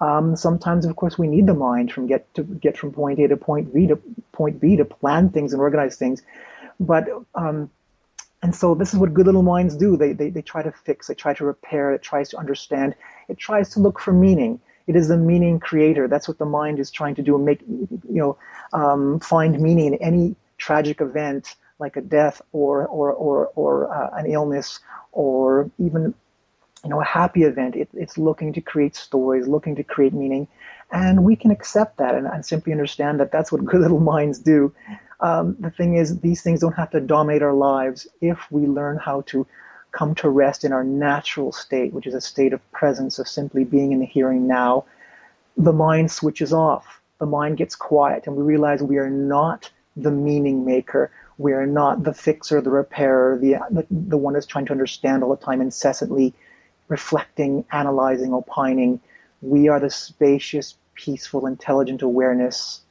Um, 0.00 0.36
sometimes, 0.36 0.84
of 0.84 0.96
course, 0.96 1.16
we 1.16 1.28
need 1.28 1.46
the 1.46 1.54
mind 1.54 1.92
from 1.92 2.06
get 2.06 2.22
to 2.34 2.42
get 2.42 2.76
from 2.76 2.92
point 2.92 3.20
A 3.20 3.28
to 3.28 3.36
point 3.36 3.72
B 3.72 3.86
to 3.86 3.96
point 4.32 4.60
B 4.60 4.76
to 4.76 4.84
plan 4.84 5.30
things 5.30 5.52
and 5.52 5.62
organize 5.62 5.96
things. 5.96 6.22
But 6.80 7.08
um, 7.34 7.70
and 8.42 8.54
so 8.54 8.74
this 8.74 8.92
is 8.92 8.98
what 8.98 9.14
good 9.14 9.26
little 9.26 9.42
minds 9.42 9.76
do. 9.76 9.96
They, 9.96 10.12
they 10.12 10.28
they 10.30 10.42
try 10.42 10.62
to 10.62 10.72
fix, 10.72 11.06
they 11.06 11.14
try 11.14 11.32
to 11.34 11.44
repair, 11.44 11.94
it 11.94 12.02
tries 12.02 12.28
to 12.30 12.36
understand, 12.36 12.94
it 13.28 13.38
tries 13.38 13.70
to 13.70 13.80
look 13.80 13.98
for 14.00 14.12
meaning. 14.12 14.60
It 14.86 14.96
is 14.96 15.08
the 15.08 15.16
meaning 15.16 15.60
creator. 15.60 16.08
That's 16.08 16.28
what 16.28 16.36
the 16.36 16.44
mind 16.44 16.78
is 16.78 16.90
trying 16.90 17.14
to 17.14 17.22
do. 17.22 17.38
Make 17.38 17.60
you 17.62 18.20
know 18.20 18.36
um, 18.72 19.20
find 19.20 19.58
meaning 19.60 19.94
in 19.94 20.02
any 20.02 20.36
tragic 20.58 21.00
event 21.00 21.54
like 21.78 21.96
a 21.96 22.00
death 22.00 22.40
or 22.52 22.86
or 22.86 23.12
or, 23.12 23.46
or 23.54 23.92
uh, 23.92 24.10
an 24.18 24.26
illness 24.30 24.80
or 25.12 25.70
even 25.78 26.14
you 26.82 26.90
know 26.90 27.00
a 27.00 27.04
happy 27.04 27.42
event. 27.42 27.76
It, 27.76 27.88
it's 27.94 28.18
looking 28.18 28.52
to 28.52 28.60
create 28.60 28.96
stories 28.96 29.46
looking 29.46 29.74
to 29.76 29.84
create 29.84 30.12
meaning. 30.12 30.46
And 30.92 31.24
we 31.24 31.34
can 31.34 31.50
accept 31.50 31.96
that 31.96 32.14
and, 32.14 32.26
and 32.26 32.44
simply 32.44 32.72
understand 32.72 33.18
that 33.18 33.32
that's 33.32 33.50
what 33.50 33.64
good 33.64 33.80
little 33.80 34.00
minds 34.14 34.38
do. 34.38 34.72
Um, 35.20 35.56
the 35.58 35.70
thing 35.70 35.96
is 35.96 36.20
these 36.20 36.42
things 36.42 36.60
don't 36.60 36.74
have 36.74 36.90
to 36.90 37.00
dominate 37.00 37.42
our 37.42 37.54
lives 37.54 38.06
if 38.20 38.38
we 38.50 38.66
learn 38.66 38.98
how 38.98 39.22
to 39.22 39.46
come 39.92 40.14
to 40.16 40.28
rest 40.28 40.64
in 40.64 40.72
our 40.72 40.82
natural 40.82 41.52
state 41.52 41.92
which 41.92 42.06
is 42.06 42.14
a 42.14 42.20
state 42.20 42.52
of 42.52 42.72
presence 42.72 43.20
of 43.20 43.28
simply 43.28 43.64
being 43.64 43.92
in 43.92 44.00
the 44.00 44.06
hearing 44.06 44.46
now. 44.46 44.84
The 45.56 45.72
mind 45.72 46.10
switches 46.10 46.52
off. 46.52 47.00
The 47.20 47.26
mind 47.26 47.56
gets 47.56 47.76
quiet 47.76 48.26
and 48.26 48.36
we 48.36 48.42
realize 48.42 48.82
we 48.82 48.98
are 48.98 49.10
not 49.10 49.70
the 49.96 50.10
meaning 50.10 50.64
maker 50.64 51.10
we're 51.38 51.66
not 51.66 52.04
the 52.04 52.14
fixer, 52.14 52.60
the 52.60 52.70
repairer, 52.70 53.38
the, 53.38 53.56
the, 53.70 53.86
the 53.90 54.16
one 54.16 54.34
that's 54.34 54.46
trying 54.46 54.66
to 54.66 54.72
understand 54.72 55.22
all 55.22 55.34
the 55.34 55.44
time, 55.44 55.60
incessantly 55.60 56.32
reflecting, 56.88 57.64
analyzing, 57.72 58.32
opining. 58.32 59.00
We 59.42 59.68
are 59.68 59.80
the 59.80 59.90
spacious, 59.90 60.76
peaceful, 60.94 61.46
intelligent 61.46 62.02
awareness 62.02 62.82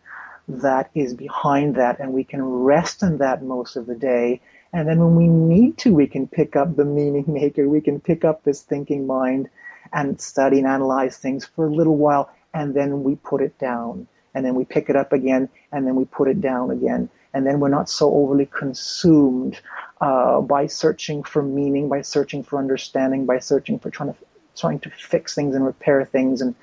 that 0.48 0.90
is 0.94 1.14
behind 1.14 1.76
that, 1.76 2.00
and 2.00 2.12
we 2.12 2.24
can 2.26 2.44
rest 2.44 3.02
in 3.02 3.18
that 3.20 3.44
most 3.44 3.78
of 3.78 3.86
the 3.86 3.96
day. 3.96 4.42
And 4.74 4.88
then 4.88 5.00
when 5.00 5.16
we 5.16 5.28
need 5.28 5.78
to, 5.80 5.94
we 5.94 6.08
can 6.08 6.28
pick 6.28 6.56
up 6.56 6.76
the 6.76 6.86
meaning 6.86 7.26
maker, 7.28 7.70
we 7.70 7.82
can 7.82 8.00
pick 8.00 8.26
up 8.26 8.44
this 8.44 8.62
thinking 8.62 9.08
mind 9.08 9.50
and 9.94 10.20
study 10.20 10.58
and 10.58 10.68
analyze 10.68 11.18
things 11.18 11.46
for 11.46 11.68
a 11.68 11.74
little 11.74 11.96
while, 11.96 12.30
and 12.54 12.74
then 12.74 13.04
we 13.04 13.16
put 13.16 13.42
it 13.42 13.58
down. 13.58 14.08
And 14.36 14.44
then 14.44 14.56
we 14.56 14.66
pick 14.66 14.90
it 14.90 14.96
up 14.96 15.14
again, 15.14 15.48
and 15.72 15.86
then 15.86 15.96
we 15.96 16.06
put 16.06 16.28
it 16.28 16.42
down 16.42 16.72
again 16.72 17.10
and 17.34 17.46
then 17.46 17.60
we're 17.60 17.70
not 17.70 17.90
so 17.90 18.14
overly 18.14 18.46
consumed 18.46 19.60
uh, 20.02 20.42
by 20.42 20.68
searching 20.68 21.24
for 21.24 21.42
meaning, 21.42 21.90
by 21.90 22.02
searching 22.02 22.44
for 22.44 22.60
understanding, 22.60 23.26
by 23.26 23.40
searching 23.40 23.80
for 23.80 23.90
trying 23.90 24.14
to 24.14 24.20
trying 24.56 24.80
to 24.80 24.90
fix 24.92 25.34
things 25.34 25.56
and 25.56 25.66
repair 25.66 26.06
things 26.06 26.42
and 26.42 26.54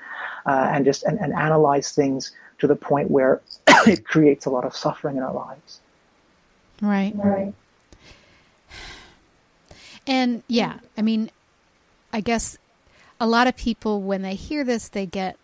uh, 0.46 0.70
and 0.72 0.84
just 0.84 1.02
and, 1.02 1.18
and 1.18 1.32
analyze 1.32 1.92
things 1.92 2.32
to 2.58 2.66
the 2.66 2.76
point 2.76 3.10
where 3.10 3.40
it 3.86 4.04
creates 4.04 4.46
a 4.46 4.50
lot 4.50 4.64
of 4.64 4.76
suffering 4.76 5.16
in 5.16 5.22
our 5.22 5.34
lives. 5.34 5.80
Right. 6.80 7.12
Right. 7.16 7.54
And 10.06 10.42
yeah, 10.48 10.78
I 10.96 11.02
mean, 11.02 11.30
I 12.12 12.20
guess 12.20 12.56
a 13.20 13.26
lot 13.26 13.46
of 13.46 13.56
people 13.56 14.00
when 14.00 14.22
they 14.22 14.34
hear 14.34 14.64
this, 14.64 14.88
they 14.88 15.06
get 15.06 15.36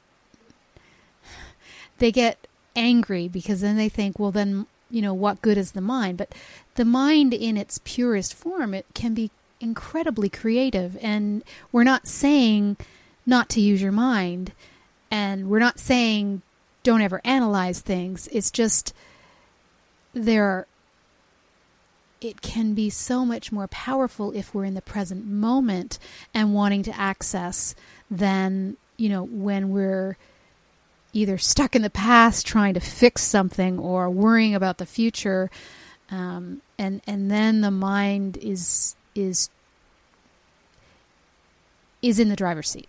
they 1.99 2.13
get 2.13 2.47
angry 2.75 3.29
because 3.29 3.61
then 3.61 3.77
they 3.77 3.89
think, 3.89 4.19
well, 4.19 4.33
then 4.33 4.67
you 4.91 5.03
know, 5.03 5.15
what 5.15 5.43
good 5.43 5.59
is 5.59 5.73
the 5.73 5.81
mind? 5.81 6.19
But 6.19 6.35
the 6.75 6.85
mind 6.85 7.35
in 7.35 7.57
its 7.57 7.81
purest 7.85 8.35
form, 8.35 8.75
it 8.75 8.87
can 8.95 9.15
be 9.15 9.31
incredibly 9.61 10.29
creative. 10.29 10.97
And 11.01 11.43
we're 11.73 11.85
not 11.85 12.07
saying 12.07 12.77
not 13.25 13.49
to 13.51 13.61
use 13.61 13.83
your 13.83 13.93
mind, 13.93 14.53
and 15.11 15.49
we're 15.49 15.59
not 15.59 15.79
saying 15.79 16.43
don't 16.83 17.03
ever 17.03 17.21
analyze 17.25 17.81
things. 17.81 18.29
It's 18.31 18.51
just 18.51 18.95
there 20.15 20.45
are 20.45 20.67
it 22.21 22.41
can 22.41 22.75
be 22.75 22.89
so 22.89 23.27
much 23.27 23.53
more 23.53 23.69
powerful 23.69 24.33
if 24.33 24.55
we're 24.55 24.65
in 24.65 24.75
the 24.75 24.81
present 24.81 25.27
moment 25.27 25.99
and 26.33 26.55
wanting 26.55 26.83
to 26.83 26.99
access 26.99 27.75
than, 28.11 28.77
you 28.97 29.09
know, 29.09 29.23
when 29.23 29.71
we're 29.71 30.17
either 31.17 31.39
stuck 31.39 31.75
in 31.75 31.83
the 31.83 31.91
past 31.91 32.47
trying 32.47 32.75
to 32.75 32.81
fix 32.81 33.23
something 33.23 33.79
or 33.79 34.11
worrying 34.11 34.55
about 34.55 34.79
the 34.79 34.87
future. 34.87 35.51
Um, 36.11 36.61
and 36.79 37.01
and 37.07 37.31
then 37.31 37.63
the 37.63 37.71
mind 37.71 38.37
is 38.37 38.95
is 39.15 39.51
is 42.03 42.21
in 42.21 42.29
the 42.29 42.37
driver's 42.37 42.69
seat. 42.69 42.89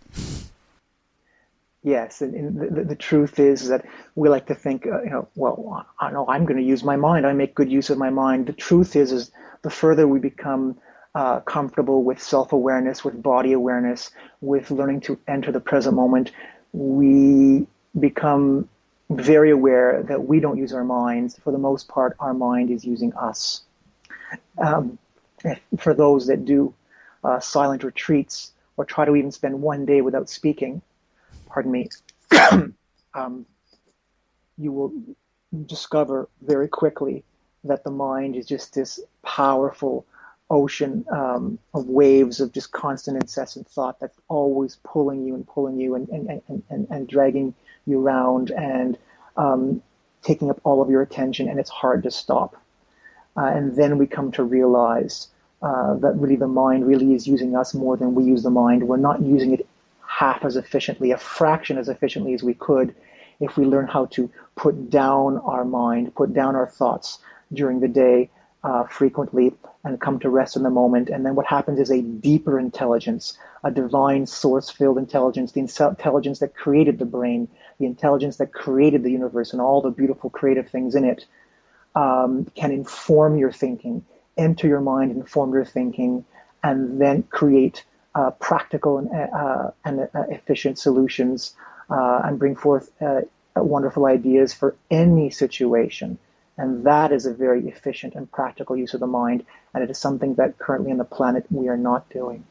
Yes, 1.84 2.22
and, 2.22 2.34
and 2.36 2.76
the, 2.78 2.84
the, 2.84 2.96
truth 2.96 3.40
is 3.40 3.70
that 3.70 3.86
we 4.16 4.28
like 4.28 4.48
to 4.48 4.56
think, 4.56 4.86
uh, 4.86 5.04
you 5.04 5.10
know, 5.10 5.30
well, 5.36 5.86
I 5.98 6.12
know 6.12 6.28
I'm 6.28 6.44
going 6.44 6.58
to 6.58 6.64
use 6.64 6.84
my 6.84 6.98
mind. 6.98 7.26
I 7.26 7.32
make 7.32 7.56
good 7.56 7.72
use 7.72 7.90
of 7.90 7.98
my 7.98 8.10
mind. 8.10 8.48
The 8.48 8.52
truth 8.52 8.98
is, 8.98 9.14
is 9.14 9.32
the 9.62 9.70
further 9.70 10.06
we 10.06 10.20
become 10.20 10.78
uh, 11.16 11.40
comfortable 11.40 12.04
with 12.04 12.22
self-awareness, 12.22 13.06
with 13.06 13.24
body 13.24 13.54
awareness, 13.54 14.12
with 14.42 14.70
learning 14.70 15.02
to 15.02 15.18
enter 15.30 15.54
the 15.54 15.62
present 15.62 15.96
moment, 15.96 16.32
we 16.74 17.66
become 18.00 18.70
very 19.10 19.52
aware 19.52 20.04
that 20.04 20.26
we 20.26 20.40
don't 20.40 20.58
use 20.58 20.74
our 20.74 20.84
minds. 20.84 21.38
For 21.44 21.52
the 21.52 21.58
most 21.58 21.88
part, 21.88 22.16
our 22.20 22.34
mind 22.34 22.70
is 22.72 22.86
using 22.86 23.14
us. 23.14 23.62
Um, 24.58 24.98
for 25.78 25.94
those 25.94 26.28
that 26.28 26.46
do 26.46 26.74
uh, 27.24 27.40
silent 27.40 27.84
retreats 27.84 28.52
or 28.76 28.86
try 28.86 29.06
to 29.06 29.16
even 29.16 29.32
spend 29.32 29.62
one 29.62 29.86
day 29.86 30.02
without 30.02 30.30
speaking, 30.30 30.82
pardon 31.48 31.72
me, 31.72 31.90
um, 33.14 33.46
you 34.58 34.72
will 34.72 34.94
discover 35.66 36.28
very 36.42 36.68
quickly 36.68 37.24
that 37.64 37.84
the 37.84 37.92
mind 37.92 38.36
is 38.36 38.46
just 38.46 38.74
this 38.74 39.00
powerful 39.24 40.06
ocean 40.50 41.06
um, 41.12 41.60
of 41.74 41.88
waves 41.88 42.40
of 42.40 42.54
just 42.54 42.72
constant 42.72 43.22
incessant 43.22 43.68
thought 43.68 44.00
that's 44.00 44.18
always 44.30 44.78
pulling 44.84 45.26
you 45.26 45.36
and 45.36 45.46
pulling 45.48 45.80
you 45.80 45.96
and, 45.96 46.08
and, 46.10 46.42
and, 46.48 46.64
and, 46.70 46.88
and 46.90 47.08
dragging 47.08 47.54
you 47.88 48.02
around 48.02 48.52
and 48.52 48.98
um, 49.36 49.82
taking 50.22 50.50
up 50.50 50.60
all 50.64 50.82
of 50.82 50.90
your 50.90 51.02
attention 51.02 51.48
and 51.50 51.60
it's 51.60 51.70
hard 51.70 52.04
to 52.04 52.12
stop. 52.12 52.56
Uh, 53.36 53.46
and 53.46 53.76
then 53.76 53.98
we 53.98 54.08
come 54.08 54.32
to 54.32 54.44
realize 54.44 55.28
uh, 55.62 55.96
that 55.96 56.14
really 56.16 56.36
the 56.36 56.48
mind 56.48 56.86
really 56.86 57.14
is 57.14 57.28
using 57.28 57.56
us 57.56 57.74
more 57.74 57.98
than 57.98 58.14
we 58.14 58.24
use 58.24 58.44
the 58.44 58.50
mind. 58.50 58.88
We're 58.88 58.98
not 58.98 59.22
using 59.22 59.54
it 59.54 59.68
half 60.06 60.44
as 60.44 60.56
efficiently, 60.56 61.12
a 61.12 61.18
fraction 61.18 61.78
as 61.78 61.90
efficiently 61.90 62.34
as 62.34 62.44
we 62.44 62.54
could 62.54 62.96
if 63.40 63.58
we 63.58 63.66
learn 63.66 63.88
how 63.88 64.06
to 64.08 64.30
put 64.56 64.90
down 64.90 65.38
our 65.40 65.64
mind, 65.64 66.14
put 66.16 66.34
down 66.34 66.56
our 66.56 66.68
thoughts 66.68 67.20
during 67.54 67.80
the 67.80 67.88
day 67.88 68.30
uh, 68.64 68.84
frequently 68.86 69.54
and 69.84 70.02
come 70.02 70.20
to 70.20 70.30
rest 70.30 70.56
in 70.56 70.64
the 70.64 70.70
moment. 70.70 71.10
And 71.10 71.26
then 71.26 71.36
what 71.36 71.46
happens 71.46 71.80
is 71.80 71.92
a 71.92 72.02
deeper 72.02 72.60
intelligence, 72.60 73.38
a 73.64 73.72
divine 73.72 74.26
source 74.26 74.70
filled 74.70 74.98
intelligence, 74.98 75.52
the 75.52 75.60
intelligence 75.60 76.40
that 76.40 76.56
created 76.56 77.00
the 77.00 77.06
brain, 77.06 77.48
the 77.80 77.86
intelligence 77.86 78.38
that 78.38 78.54
created 78.54 79.04
the 79.04 79.12
universe 79.12 79.54
and 79.54 79.62
all 79.62 79.82
the 79.82 79.92
beautiful 79.92 80.30
creative 80.30 80.70
things 80.70 80.96
in 80.96 81.04
it, 81.04 81.26
um, 81.96 82.46
can 82.56 82.72
inform 82.72 83.38
your 83.38 83.52
thinking, 83.52 84.06
enter 84.38 84.68
your 84.68 84.82
mind, 84.82 85.12
inform 85.12 85.54
your 85.54 85.66
thinking, 85.66 86.26
and 86.64 87.02
then 87.02 87.24
create 87.24 87.84
uh, 88.16 88.32
practical 88.32 88.98
and, 88.98 89.10
uh, 89.12 89.72
and 89.86 90.02
uh, 90.02 90.24
efficient 90.30 90.80
solutions 90.80 91.56
uh, 91.90 92.22
and 92.24 92.40
bring 92.40 92.56
forth 92.56 92.92
uh, 93.02 93.22
wonderful 93.56 94.06
ideas 94.06 94.54
for 94.54 94.76
any 94.90 95.30
situation. 95.30 96.18
And 96.58 96.86
that 96.86 97.12
is 97.12 97.26
a 97.26 97.34
very 97.34 97.68
efficient 97.68 98.16
and 98.16 98.32
practical 98.32 98.76
use 98.76 98.94
of 98.94 99.00
the 99.00 99.08
mind. 99.08 99.46
And 99.74 99.84
it 99.84 99.90
is 99.92 100.00
something 100.00 100.36
that 100.36 100.58
currently 100.58 100.92
on 100.92 100.98
the 100.98 101.06
planet 101.06 101.46
we 101.52 101.68
are 101.68 101.78
not 101.78 102.10
doing. 102.10 102.44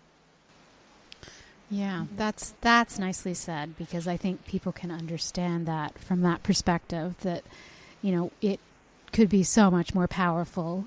Yeah, 1.70 2.04
that's 2.16 2.54
that's 2.60 2.98
nicely 2.98 3.34
said 3.34 3.76
because 3.76 4.06
I 4.06 4.16
think 4.16 4.46
people 4.46 4.72
can 4.72 4.90
understand 4.90 5.66
that 5.66 5.98
from 5.98 6.20
that 6.22 6.42
perspective 6.42 7.16
that 7.22 7.42
you 8.02 8.12
know 8.12 8.30
it 8.40 8.60
could 9.12 9.28
be 9.28 9.42
so 9.42 9.70
much 9.70 9.94
more 9.94 10.06
powerful. 10.06 10.86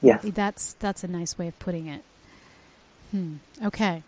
Yeah. 0.00 0.18
That's 0.22 0.74
that's 0.74 1.04
a 1.04 1.08
nice 1.08 1.36
way 1.36 1.48
of 1.48 1.58
putting 1.58 1.86
it. 1.86 2.02
Hmm. 3.10 3.36
Okay. 3.62 4.02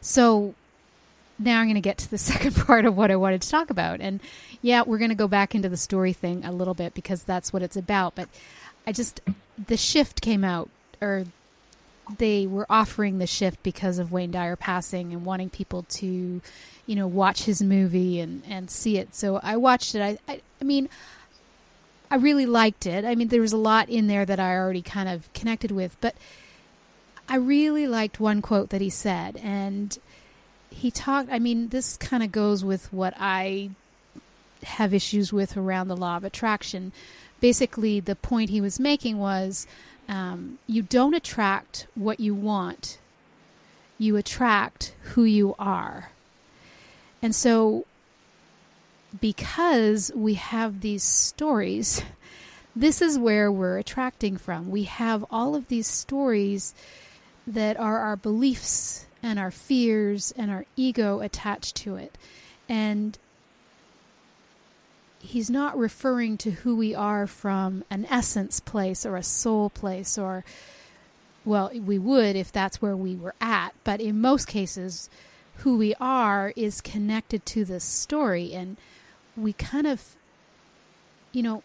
So 0.00 0.54
now 1.38 1.60
I'm 1.60 1.66
going 1.66 1.74
to 1.74 1.80
get 1.80 1.98
to 1.98 2.10
the 2.10 2.18
second 2.32 2.56
part 2.56 2.84
of 2.84 2.96
what 2.96 3.10
I 3.10 3.16
wanted 3.16 3.42
to 3.42 3.48
talk 3.48 3.70
about. 3.70 4.00
And 4.00 4.20
yeah, 4.62 4.82
we're 4.86 4.98
going 4.98 5.10
to 5.10 5.14
go 5.14 5.28
back 5.28 5.54
into 5.54 5.68
the 5.68 5.76
story 5.76 6.12
thing 6.12 6.44
a 6.44 6.52
little 6.52 6.74
bit 6.74 6.94
because 6.94 7.22
that's 7.22 7.52
what 7.52 7.62
it's 7.62 7.76
about. 7.76 8.14
But 8.14 8.28
I 8.86 8.92
just, 8.92 9.20
the 9.66 9.76
shift 9.76 10.20
came 10.20 10.44
out, 10.44 10.68
or 11.00 11.24
they 12.16 12.46
were 12.46 12.66
offering 12.70 13.18
the 13.18 13.26
shift 13.26 13.62
because 13.62 13.98
of 13.98 14.10
Wayne 14.12 14.30
Dyer 14.30 14.56
passing 14.56 15.12
and 15.12 15.24
wanting 15.24 15.50
people 15.50 15.82
to, 15.84 16.40
you 16.86 16.96
know, 16.96 17.06
watch 17.06 17.44
his 17.44 17.62
movie 17.62 18.20
and, 18.20 18.42
and 18.48 18.70
see 18.70 18.96
it. 18.96 19.14
So 19.14 19.40
I 19.42 19.56
watched 19.56 19.94
it. 19.94 20.00
I, 20.00 20.18
I, 20.32 20.40
I 20.60 20.64
mean, 20.64 20.88
I 22.10 22.16
really 22.16 22.46
liked 22.46 22.86
it. 22.86 23.04
I 23.04 23.14
mean, 23.14 23.28
there 23.28 23.40
was 23.40 23.52
a 23.52 23.58
lot 23.58 23.88
in 23.90 24.06
there 24.06 24.24
that 24.24 24.40
I 24.40 24.56
already 24.56 24.82
kind 24.82 25.08
of 25.08 25.30
connected 25.34 25.70
with, 25.70 25.96
but 26.00 26.14
I 27.28 27.36
really 27.36 27.86
liked 27.86 28.18
one 28.18 28.40
quote 28.40 28.70
that 28.70 28.80
he 28.80 28.88
said, 28.88 29.36
and 29.42 29.98
he 30.70 30.90
talked. 30.90 31.28
I 31.30 31.38
mean, 31.38 31.68
this 31.68 31.98
kind 31.98 32.22
of 32.22 32.32
goes 32.32 32.64
with 32.64 32.90
what 32.92 33.12
I 33.18 33.70
have 34.62 34.94
issues 34.94 35.32
with 35.32 35.56
around 35.56 35.88
the 35.88 35.96
law 35.96 36.16
of 36.16 36.24
attraction. 36.24 36.92
Basically, 37.40 38.00
the 38.00 38.16
point 38.16 38.48
he 38.50 38.62
was 38.62 38.80
making 38.80 39.18
was 39.18 39.66
um, 40.08 40.58
you 40.66 40.82
don't 40.82 41.14
attract 41.14 41.86
what 41.94 42.18
you 42.18 42.34
want, 42.34 42.98
you 43.98 44.16
attract 44.16 44.94
who 45.02 45.24
you 45.24 45.54
are. 45.58 46.10
And 47.20 47.34
so, 47.34 47.84
because 49.20 50.10
we 50.14 50.34
have 50.34 50.80
these 50.80 51.02
stories, 51.02 52.02
this 52.76 53.02
is 53.02 53.18
where 53.18 53.50
we're 53.52 53.78
attracting 53.78 54.36
from. 54.36 54.70
We 54.70 54.84
have 54.84 55.24
all 55.30 55.54
of 55.54 55.68
these 55.68 55.86
stories 55.86 56.74
that 57.46 57.78
are 57.78 57.98
our 57.98 58.16
beliefs 58.16 59.06
and 59.22 59.38
our 59.38 59.50
fears 59.50 60.32
and 60.36 60.50
our 60.50 60.64
ego 60.76 61.20
attached 61.20 61.76
to 61.76 61.96
it. 61.96 62.16
And 62.68 63.18
he's 65.20 65.50
not 65.50 65.76
referring 65.76 66.36
to 66.38 66.50
who 66.50 66.76
we 66.76 66.94
are 66.94 67.26
from 67.26 67.84
an 67.90 68.06
essence 68.10 68.60
place 68.60 69.04
or 69.04 69.16
a 69.16 69.22
soul 69.22 69.70
place 69.70 70.16
or 70.16 70.44
well 71.44 71.70
we 71.74 71.98
would 71.98 72.36
if 72.36 72.52
that's 72.52 72.80
where 72.80 72.96
we 72.96 73.16
were 73.16 73.34
at. 73.40 73.70
But 73.84 74.00
in 74.00 74.20
most 74.20 74.46
cases 74.46 75.10
who 75.58 75.76
we 75.76 75.94
are 76.00 76.52
is 76.56 76.80
connected 76.80 77.44
to 77.46 77.64
this 77.64 77.84
story. 77.84 78.52
And 78.52 78.76
we 79.36 79.52
kind 79.52 79.86
of 79.86 80.16
you 81.32 81.42
know 81.42 81.62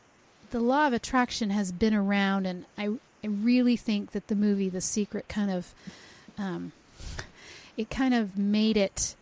the 0.52 0.60
law 0.60 0.88
of 0.88 0.94
attraction 0.94 1.50
has 1.50 1.72
been 1.72 1.94
around. 1.94 2.46
And 2.46 2.66
i 2.78 2.90
I 3.24 3.28
really 3.28 3.78
think 3.78 4.12
that 4.12 4.28
the 4.28 4.36
movie 4.36 4.68
The 4.68 4.82
Secret 4.82 5.30
kind 5.30 5.50
of 5.50 5.74
um, 6.38 6.74
it 7.78 7.90
kind 7.90 8.14
of 8.14 8.38
made 8.38 8.76
it 8.76 9.16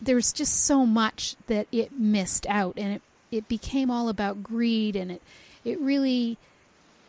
there's 0.00 0.32
just 0.32 0.64
so 0.64 0.86
much 0.86 1.36
that 1.46 1.66
it 1.72 1.92
missed 1.92 2.46
out 2.46 2.74
and 2.76 2.94
it 2.94 3.02
it 3.30 3.48
became 3.48 3.90
all 3.90 4.08
about 4.08 4.42
greed 4.42 4.96
and 4.96 5.10
it 5.12 5.22
it 5.64 5.78
really 5.80 6.36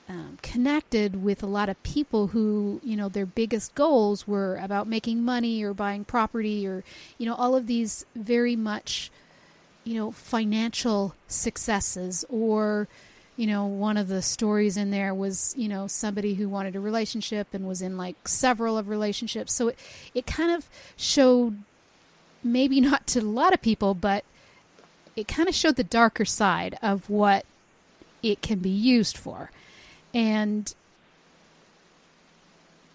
um, 0.09 0.37
connected 0.41 1.23
with 1.23 1.41
a 1.41 1.47
lot 1.47 1.69
of 1.69 1.81
people 1.83 2.27
who 2.27 2.81
you 2.83 2.95
know 2.95 3.09
their 3.09 3.25
biggest 3.25 3.73
goals 3.75 4.27
were 4.27 4.57
about 4.57 4.87
making 4.87 5.23
money 5.23 5.63
or 5.63 5.73
buying 5.73 6.03
property 6.03 6.67
or 6.67 6.83
you 7.17 7.25
know 7.25 7.35
all 7.35 7.55
of 7.55 7.67
these 7.67 8.05
very 8.15 8.55
much 8.55 9.09
you 9.83 9.95
know 9.95 10.11
financial 10.11 11.15
successes 11.27 12.25
or 12.29 12.87
you 13.41 13.47
know, 13.47 13.65
one 13.65 13.97
of 13.97 14.07
the 14.07 14.21
stories 14.21 14.77
in 14.77 14.91
there 14.91 15.15
was, 15.15 15.55
you 15.57 15.67
know, 15.67 15.87
somebody 15.87 16.35
who 16.35 16.49
wanted 16.49 16.75
a 16.75 16.79
relationship 16.79 17.47
and 17.53 17.67
was 17.67 17.81
in 17.81 17.97
like 17.97 18.27
several 18.27 18.77
of 18.77 18.87
relationships. 18.87 19.53
So 19.53 19.69
it, 19.69 19.79
it 20.13 20.27
kind 20.27 20.51
of 20.51 20.69
showed, 20.95 21.57
maybe 22.43 22.81
not 22.81 23.07
to 23.07 23.19
a 23.19 23.21
lot 23.21 23.53
of 23.53 23.61
people, 23.61 23.93
but 23.93 24.23
it 25.15 25.27
kind 25.27 25.49
of 25.49 25.55
showed 25.55 25.75
the 25.75 25.83
darker 25.83 26.25
side 26.25 26.77
of 26.81 27.09
what 27.09 27.45
it 28.23 28.41
can 28.41 28.59
be 28.59 28.69
used 28.69 29.17
for. 29.17 29.51
And 30.13 30.73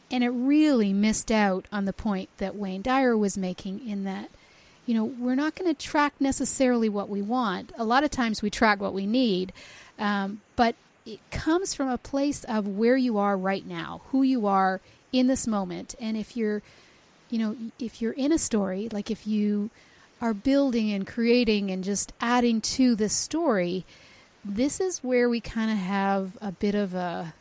and 0.08 0.22
it 0.22 0.28
really 0.28 0.92
missed 0.92 1.32
out 1.32 1.66
on 1.72 1.84
the 1.84 1.92
point 1.92 2.28
that 2.38 2.54
Wayne 2.54 2.82
Dyer 2.82 3.16
was 3.16 3.36
making 3.36 3.86
in 3.88 4.04
that 4.04 4.30
you 4.86 4.94
know, 4.94 5.04
we're 5.04 5.34
not 5.34 5.56
going 5.56 5.72
to 5.72 5.86
track 5.86 6.14
necessarily 6.20 6.88
what 6.88 7.08
we 7.08 7.20
want. 7.20 7.72
A 7.76 7.84
lot 7.84 8.04
of 8.04 8.10
times 8.10 8.40
we 8.40 8.50
track 8.50 8.80
what 8.80 8.94
we 8.94 9.04
need, 9.04 9.52
um, 9.98 10.40
but 10.54 10.76
it 11.04 11.18
comes 11.30 11.74
from 11.74 11.88
a 11.88 11.98
place 11.98 12.44
of 12.44 12.68
where 12.68 12.96
you 12.96 13.18
are 13.18 13.36
right 13.36 13.66
now, 13.66 14.02
who 14.10 14.22
you 14.22 14.46
are 14.46 14.80
in 15.12 15.26
this 15.26 15.46
moment. 15.46 15.96
And 16.00 16.16
if 16.16 16.36
you're, 16.36 16.62
you 17.30 17.38
know, 17.38 17.56
if 17.78 18.00
you're 18.00 18.12
in 18.12 18.32
a 18.32 18.38
story, 18.38 18.88
like 18.92 19.10
if 19.10 19.26
you 19.26 19.70
are 20.20 20.34
building 20.34 20.92
and 20.92 21.06
creating 21.06 21.70
and 21.70 21.84
just 21.84 22.12
adding 22.20 22.60
to 22.60 22.94
the 22.94 23.08
story, 23.08 23.84
this 24.44 24.80
is 24.80 25.02
where 25.02 25.28
we 25.28 25.40
kind 25.40 25.70
of 25.70 25.76
have 25.76 26.36
a 26.40 26.52
bit 26.52 26.74
of 26.74 26.94
a 26.94 27.34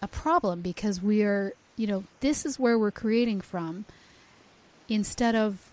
a 0.00 0.08
problem 0.08 0.60
because 0.60 1.02
we 1.02 1.22
are, 1.22 1.52
you 1.76 1.86
know, 1.86 2.04
this 2.20 2.46
is 2.46 2.58
where 2.58 2.78
we're 2.78 2.92
creating 2.92 3.40
from 3.40 3.84
instead 4.88 5.34
of 5.34 5.70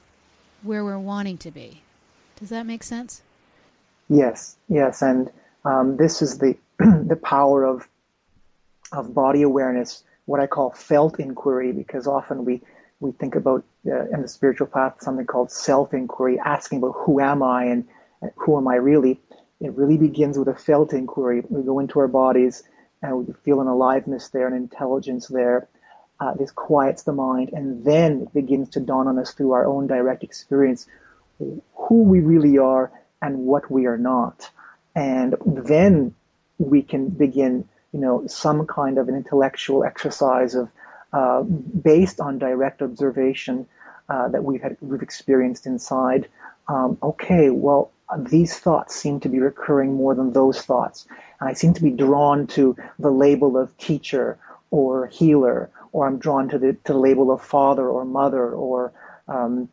where 0.64 0.84
we're 0.84 0.98
wanting 0.98 1.38
to 1.38 1.52
be. 1.52 1.82
Does 2.40 2.50
that 2.50 2.66
make 2.66 2.82
sense? 2.82 3.22
Yes, 4.10 4.58
yes, 4.68 5.02
and 5.02 5.30
um, 5.64 5.98
this 5.98 6.22
is 6.22 6.38
the 6.40 6.58
the 6.80 7.20
power 7.22 7.64
of 7.64 7.88
of 8.92 9.14
body 9.14 9.42
awareness, 9.42 10.04
what 10.26 10.40
I 10.40 10.48
call 10.48 10.72
felt 10.72 11.20
inquiry, 11.20 11.72
because 11.72 12.08
often 12.08 12.46
we 12.46 12.62
we 13.00 13.12
think 13.12 13.36
about 13.36 13.64
uh, 13.86 14.08
in 14.10 14.22
the 14.22 14.28
spiritual 14.28 14.68
path 14.68 14.96
something 15.02 15.26
called 15.26 15.52
self 15.52 15.94
inquiry, 15.94 16.40
asking 16.40 16.80
about 16.80 16.96
who 16.98 17.20
am 17.20 17.44
I 17.44 17.66
and, 17.66 17.88
and 18.22 18.32
who 18.36 18.58
am 18.58 18.68
I 18.68 18.76
really. 18.76 19.20
It 19.62 19.74
really 19.74 19.98
begins 19.98 20.38
with 20.38 20.48
a 20.48 20.56
felt 20.56 20.94
inquiry. 20.94 21.44
We 21.50 21.64
go 21.64 21.80
into 21.80 22.00
our 22.00 22.08
bodies 22.08 22.64
and 23.02 23.28
we 23.28 23.34
feel 23.44 23.62
an 23.62 23.68
aliveness 23.68 24.30
there, 24.30 24.48
an 24.48 24.54
intelligence 24.54 25.28
there. 25.28 25.68
Uh, 26.18 26.34
this 26.34 26.52
quiets 26.52 27.04
the 27.04 27.12
mind, 27.12 27.50
and 27.52 27.84
then 27.84 28.22
it 28.22 28.34
begins 28.34 28.70
to 28.70 28.80
dawn 28.80 29.06
on 29.06 29.20
us 29.20 29.34
through 29.34 29.52
our 29.52 29.66
own 29.66 29.86
direct 29.86 30.24
experience 30.24 30.88
who 31.38 32.04
we 32.04 32.22
really 32.22 32.58
are 32.58 32.90
and 33.22 33.40
what 33.40 33.70
we 33.70 33.86
are 33.86 33.98
not. 33.98 34.50
And 34.96 35.36
then 35.46 36.16
we 36.58 36.84
can 36.84 37.10
begin, 37.10 37.68
you 37.92 38.00
know, 38.00 38.28
some 38.28 38.66
kind 38.66 38.98
of 38.98 39.10
an 39.10 39.16
intellectual 39.16 39.84
exercise 39.84 40.56
of 40.56 40.70
uh, 41.16 41.42
based 41.42 42.20
on 42.20 42.38
direct 42.38 42.82
observation 42.82 43.66
uh, 44.10 44.28
that 44.34 44.44
we've 44.44 44.62
had, 44.62 44.76
we've 44.82 45.02
experienced 45.02 45.66
inside. 45.66 46.28
Um, 46.68 46.98
okay, 47.02 47.50
well, 47.66 47.92
these 48.18 48.54
thoughts 48.66 48.96
seem 48.96 49.20
to 49.22 49.30
be 49.30 49.40
recurring 49.40 49.94
more 49.94 50.14
than 50.14 50.34
those 50.34 50.62
thoughts. 50.62 51.08
And 51.40 51.50
I 51.50 51.54
seem 51.54 51.74
to 51.74 51.82
be 51.82 51.92
drawn 51.92 52.48
to 52.48 52.76
the 53.00 53.10
label 53.26 53.58
of 53.58 53.76
teacher 53.78 54.38
or 54.72 55.08
healer, 55.08 55.70
or 55.92 56.06
I'm 56.08 56.18
drawn 56.18 56.50
to 56.50 56.58
the, 56.60 56.74
to 56.86 56.94
the 56.94 57.00
label 57.00 57.32
of 57.32 57.42
father 57.42 57.88
or 57.88 58.04
mother 58.04 58.46
or 58.50 58.92
um, 59.28 59.70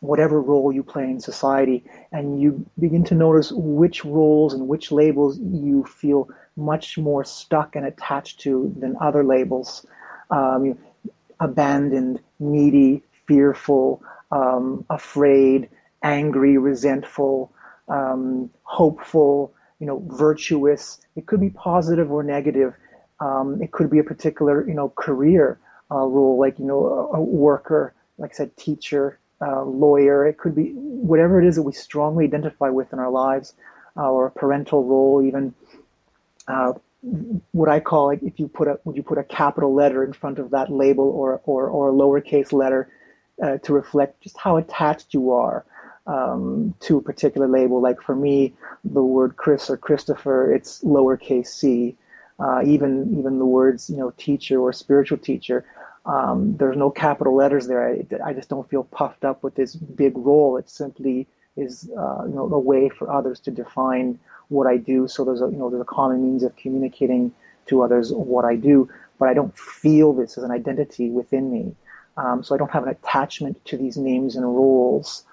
whatever 0.00 0.40
role 0.40 0.70
you 0.70 0.82
play 0.82 1.04
in 1.04 1.18
society, 1.18 1.84
and 2.12 2.40
you 2.42 2.66
begin 2.78 3.04
to 3.04 3.14
notice 3.14 3.50
which 3.52 4.04
roles 4.04 4.52
and 4.52 4.68
which 4.68 4.92
labels 4.92 5.38
you 5.38 5.84
feel 5.84 6.28
much 6.56 6.98
more 6.98 7.24
stuck 7.24 7.74
and 7.74 7.86
attached 7.86 8.40
to 8.40 8.74
than 8.78 8.96
other 9.00 9.24
labels. 9.24 9.86
Um, 10.30 10.78
abandoned, 11.40 12.20
needy, 12.38 13.02
fearful, 13.26 14.02
um, 14.30 14.84
afraid, 14.90 15.68
angry, 16.02 16.58
resentful, 16.58 17.52
um, 17.88 18.50
hopeful, 18.62 19.52
you 19.78 19.86
know, 19.86 20.02
virtuous. 20.06 21.00
It 21.16 21.26
could 21.26 21.40
be 21.40 21.50
positive 21.50 22.10
or 22.10 22.22
negative. 22.22 22.74
Um, 23.20 23.62
it 23.62 23.72
could 23.72 23.90
be 23.90 23.98
a 23.98 24.04
particular, 24.04 24.66
you 24.66 24.74
know, 24.74 24.90
career 24.90 25.58
uh, 25.90 25.96
role, 25.96 26.38
like 26.38 26.58
you 26.58 26.64
know, 26.64 27.10
a, 27.12 27.16
a 27.18 27.20
worker, 27.20 27.94
like 28.18 28.32
I 28.32 28.34
said, 28.34 28.56
teacher, 28.56 29.18
uh, 29.40 29.62
lawyer. 29.64 30.26
It 30.26 30.38
could 30.38 30.54
be 30.54 30.72
whatever 30.72 31.40
it 31.40 31.46
is 31.46 31.56
that 31.56 31.62
we 31.62 31.72
strongly 31.72 32.24
identify 32.24 32.70
with 32.70 32.92
in 32.92 32.98
our 32.98 33.10
lives, 33.10 33.54
a 33.96 34.30
parental 34.34 34.84
role, 34.84 35.22
even. 35.22 35.54
Uh, 36.46 36.74
what 37.52 37.68
I 37.68 37.80
call 37.80 38.06
like 38.06 38.22
if 38.22 38.40
you 38.40 38.48
put 38.48 38.66
a 38.66 38.78
would 38.84 38.96
you 38.96 39.02
put 39.02 39.18
a 39.18 39.24
capital 39.24 39.74
letter 39.74 40.04
in 40.04 40.12
front 40.12 40.38
of 40.38 40.50
that 40.50 40.70
label 40.72 41.04
or 41.04 41.40
or, 41.44 41.68
or 41.68 41.90
a 41.90 41.92
lowercase 41.92 42.52
letter 42.52 42.88
uh, 43.42 43.58
to 43.58 43.72
reflect 43.74 44.22
just 44.22 44.38
how 44.38 44.56
attached 44.56 45.12
you 45.12 45.32
are 45.32 45.64
um, 46.06 46.74
to 46.80 46.98
a 46.98 47.02
particular 47.02 47.46
label. 47.46 47.80
Like 47.80 48.00
for 48.00 48.14
me, 48.14 48.54
the 48.84 49.02
word 49.02 49.36
Chris 49.36 49.68
or 49.68 49.76
Christopher, 49.76 50.54
it's 50.54 50.82
lowercase 50.82 51.48
c. 51.48 51.96
Uh, 52.38 52.62
even 52.64 53.16
even 53.18 53.38
the 53.38 53.44
words 53.44 53.88
you 53.90 53.96
know 53.96 54.12
teacher 54.16 54.58
or 54.58 54.72
spiritual 54.72 55.18
teacher, 55.18 55.64
um, 56.06 56.56
there's 56.56 56.76
no 56.76 56.90
capital 56.90 57.36
letters 57.36 57.66
there. 57.66 57.86
I, 57.86 58.30
I, 58.30 58.32
just 58.32 58.48
don't 58.48 58.68
feel 58.68 58.84
puffed 58.84 59.24
up 59.24 59.44
with 59.44 59.54
this 59.54 59.76
big 59.76 60.16
role. 60.16 60.56
It 60.56 60.68
simply 60.68 61.28
is 61.56 61.88
uh, 61.96 62.24
you 62.26 62.34
know 62.34 62.52
a 62.52 62.58
way 62.58 62.88
for 62.88 63.12
others 63.12 63.38
to 63.40 63.52
define 63.52 64.18
what 64.54 64.66
I 64.66 64.76
do. 64.76 65.08
So 65.08 65.24
there's 65.24 65.42
a 65.42 65.46
you 65.46 65.58
know 65.58 65.70
there's 65.70 65.82
a 65.82 65.96
common 66.00 66.22
means 66.22 66.42
of 66.42 66.56
communicating 66.56 67.32
to 67.66 67.82
others 67.82 68.12
what 68.12 68.44
I 68.44 68.56
do, 68.56 68.88
but 69.18 69.28
I 69.28 69.34
don't 69.34 69.56
feel 69.58 70.12
this 70.12 70.38
as 70.38 70.44
an 70.44 70.50
identity 70.50 71.10
within 71.10 71.52
me. 71.52 71.74
Um, 72.16 72.42
so 72.44 72.54
I 72.54 72.58
don't 72.58 72.70
have 72.70 72.84
an 72.84 72.90
attachment 72.90 73.64
to 73.66 73.76
these 73.76 73.96
names 73.96 74.36
and 74.36 74.44
roles. 74.44 75.24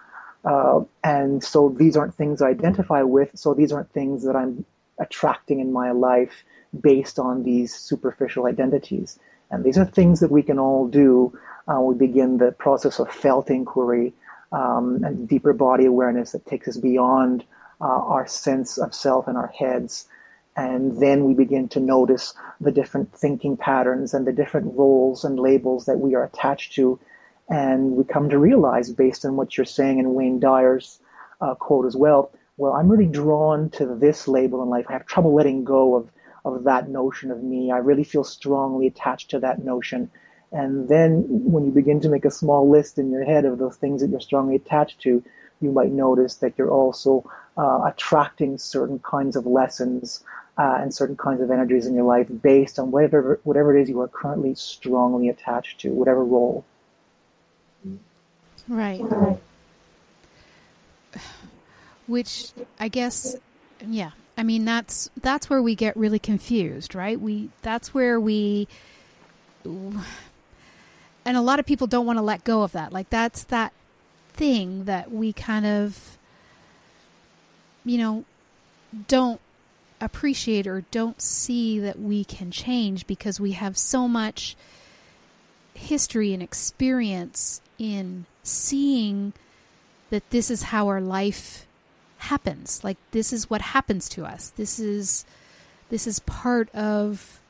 Uh, 0.44 0.82
and 1.04 1.44
so 1.44 1.70
these 1.70 1.96
aren't 1.96 2.16
things 2.16 2.42
I 2.42 2.50
identify 2.50 3.04
with. 3.04 3.32
So 3.36 3.54
these 3.54 3.72
aren't 3.72 3.92
things 3.92 4.24
that 4.24 4.36
I'm 4.36 4.66
attracting 5.00 5.60
in 5.60 5.72
my 5.72 5.92
life 5.92 6.44
based 6.80 7.20
on 7.20 7.44
these 7.44 7.76
superficial 7.76 8.46
identities. 8.46 9.20
And 9.52 9.64
these 9.64 9.78
are 9.78 9.86
things 9.86 10.22
that 10.22 10.32
we 10.32 10.42
can 10.42 10.58
all 10.58 10.88
do. 10.88 11.38
Uh, 11.68 11.82
we 11.82 11.96
begin 11.96 12.38
the 12.38 12.52
process 12.52 13.00
of 13.00 13.12
felt 13.12 13.50
inquiry 13.50 14.14
um, 14.52 15.04
and 15.04 15.28
deeper 15.28 15.54
body 15.54 15.86
awareness 15.86 16.32
that 16.32 16.46
takes 16.46 16.68
us 16.68 16.78
beyond 16.78 17.44
uh, 17.82 17.86
our 17.86 18.28
sense 18.28 18.78
of 18.78 18.94
self 18.94 19.28
in 19.28 19.36
our 19.36 19.48
heads. 19.48 20.08
And 20.56 21.02
then 21.02 21.26
we 21.26 21.34
begin 21.34 21.70
to 21.70 21.80
notice 21.80 22.34
the 22.60 22.72
different 22.72 23.14
thinking 23.14 23.58
patterns 23.58 24.14
and 24.14 24.28
the 24.28 24.34
different 24.34 24.78
roles 24.78 25.24
and 25.24 25.40
labels 25.40 25.86
that 25.86 26.00
we 26.00 26.16
are 26.16 26.24
attached 26.24 26.74
to. 26.74 27.00
And 27.50 27.92
we 27.94 28.04
come 28.04 28.30
to 28.30 28.38
realize, 28.38 28.92
based 28.92 29.26
on 29.26 29.36
what 29.36 29.58
you're 29.58 29.66
saying 29.66 30.00
in 30.00 30.14
Wayne 30.14 30.40
Dyer's 30.40 31.00
uh, 31.40 31.56
quote 31.56 31.86
as 31.86 31.96
well, 31.96 32.32
well, 32.58 32.74
I'm 32.74 32.90
really 32.90 33.08
drawn 33.08 33.70
to 33.72 33.96
this 33.96 34.28
label 34.28 34.62
in 34.62 34.70
life. 34.70 34.86
I 34.88 34.94
have 34.94 35.06
trouble 35.06 35.34
letting 35.34 35.64
go 35.64 35.96
of 35.96 36.12
of 36.44 36.64
that 36.64 36.90
notion 36.90 37.32
of 37.32 37.44
me. 37.44 37.72
I 37.72 37.78
really 37.78 38.04
feel 38.04 38.24
strongly 38.24 38.88
attached 38.88 39.30
to 39.32 39.40
that 39.40 39.64
notion. 39.64 40.10
And 40.52 40.90
then 40.90 41.26
when 41.28 41.66
you 41.66 41.72
begin 41.72 42.02
to 42.02 42.10
make 42.10 42.26
a 42.26 42.32
small 42.32 42.70
list 42.70 42.98
in 42.98 43.12
your 43.12 43.24
head 43.24 43.46
of 43.46 43.58
those 43.58 43.78
things 43.78 44.02
that 44.02 44.10
you're 44.10 44.20
strongly 44.20 44.56
attached 44.56 45.02
to, 45.02 45.24
you 45.62 45.72
might 45.72 45.92
notice 45.92 46.36
that 46.36 46.54
you're 46.58 46.72
also 46.72 47.30
uh, 47.58 47.84
attracting 47.86 48.58
certain 48.58 49.00
kinds 49.00 49.36
of 49.36 49.46
lessons 49.46 50.24
uh, 50.58 50.78
and 50.80 50.94
certain 50.94 51.16
kinds 51.16 51.42
of 51.42 51.52
energies 51.52 51.86
in 51.86 51.96
your 51.96 52.04
life 52.04 52.28
based 52.42 52.80
on 52.80 52.92
whatever 52.92 53.40
whatever 53.44 53.76
it 53.76 53.82
is 53.82 53.90
you 53.90 54.00
are 54.02 54.08
currently 54.08 54.54
strongly 54.56 55.30
attached 55.30 55.80
to, 55.82 55.90
whatever 55.92 56.24
role. 56.24 56.66
Right. 58.68 59.02
Which 62.08 62.52
I 62.80 62.88
guess, 62.88 63.36
yeah, 63.86 64.12
I 64.38 64.44
mean 64.44 64.66
that's 64.66 65.10
that's 65.22 65.50
where 65.50 65.62
we 65.62 65.76
get 65.76 65.96
really 65.98 66.20
confused, 66.20 66.96
right? 66.96 67.20
We 67.20 67.50
that's 67.62 67.94
where 67.94 68.20
we 68.20 68.68
and 69.64 71.38
a 71.38 71.42
lot 71.42 71.60
of 71.60 71.66
people 71.66 71.88
don't 71.88 72.06
want 72.06 72.18
to 72.18 72.24
let 72.24 72.44
go 72.44 72.64
of 72.64 72.72
that. 72.74 72.92
Like 72.92 73.10
that's 73.10 73.44
that 73.46 73.74
thing 74.34 74.86
that 74.86 75.12
we 75.12 75.34
kind 75.34 75.66
of 75.66 76.18
you 77.84 77.98
know 77.98 78.24
don't 79.08 79.42
appreciate 80.00 80.66
or 80.66 80.82
don't 80.92 81.22
see 81.22 81.80
that 81.80 82.00
we 82.00 82.24
can 82.24 82.52
change 82.52 83.06
because 83.06 83.40
we 83.40 83.52
have 83.52 83.78
so 83.78 84.08
much 84.08 84.56
history 85.74 86.34
and 86.34 86.42
experience 86.42 87.62
in 87.78 88.26
seeing 88.44 89.34
that 90.10 90.30
this 90.32 90.52
is 90.52 90.64
how 90.64 90.88
our 90.88 91.02
life 91.02 91.66
happens. 92.18 92.84
Like 92.84 92.98
this 93.12 93.32
is 93.32 93.50
what 93.50 93.62
happens 93.62 94.10
to 94.10 94.26
us. 94.26 94.50
This 94.50 94.80
is 94.80 95.26
this 95.90 96.08
is 96.08 96.20
part 96.20 96.74
of 96.74 97.41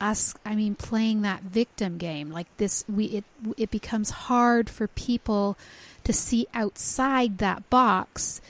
us 0.00 0.34
I 0.44 0.54
mean 0.54 0.74
playing 0.74 1.22
that 1.22 1.42
victim 1.42 1.98
game. 1.98 2.30
Like 2.30 2.46
this 2.56 2.84
we 2.88 3.06
it 3.06 3.24
it 3.56 3.70
becomes 3.70 4.10
hard 4.10 4.68
for 4.68 4.86
people 4.88 5.56
to 6.04 6.12
see 6.12 6.46
outside 6.54 7.38
that 7.38 7.68
box 7.70 8.40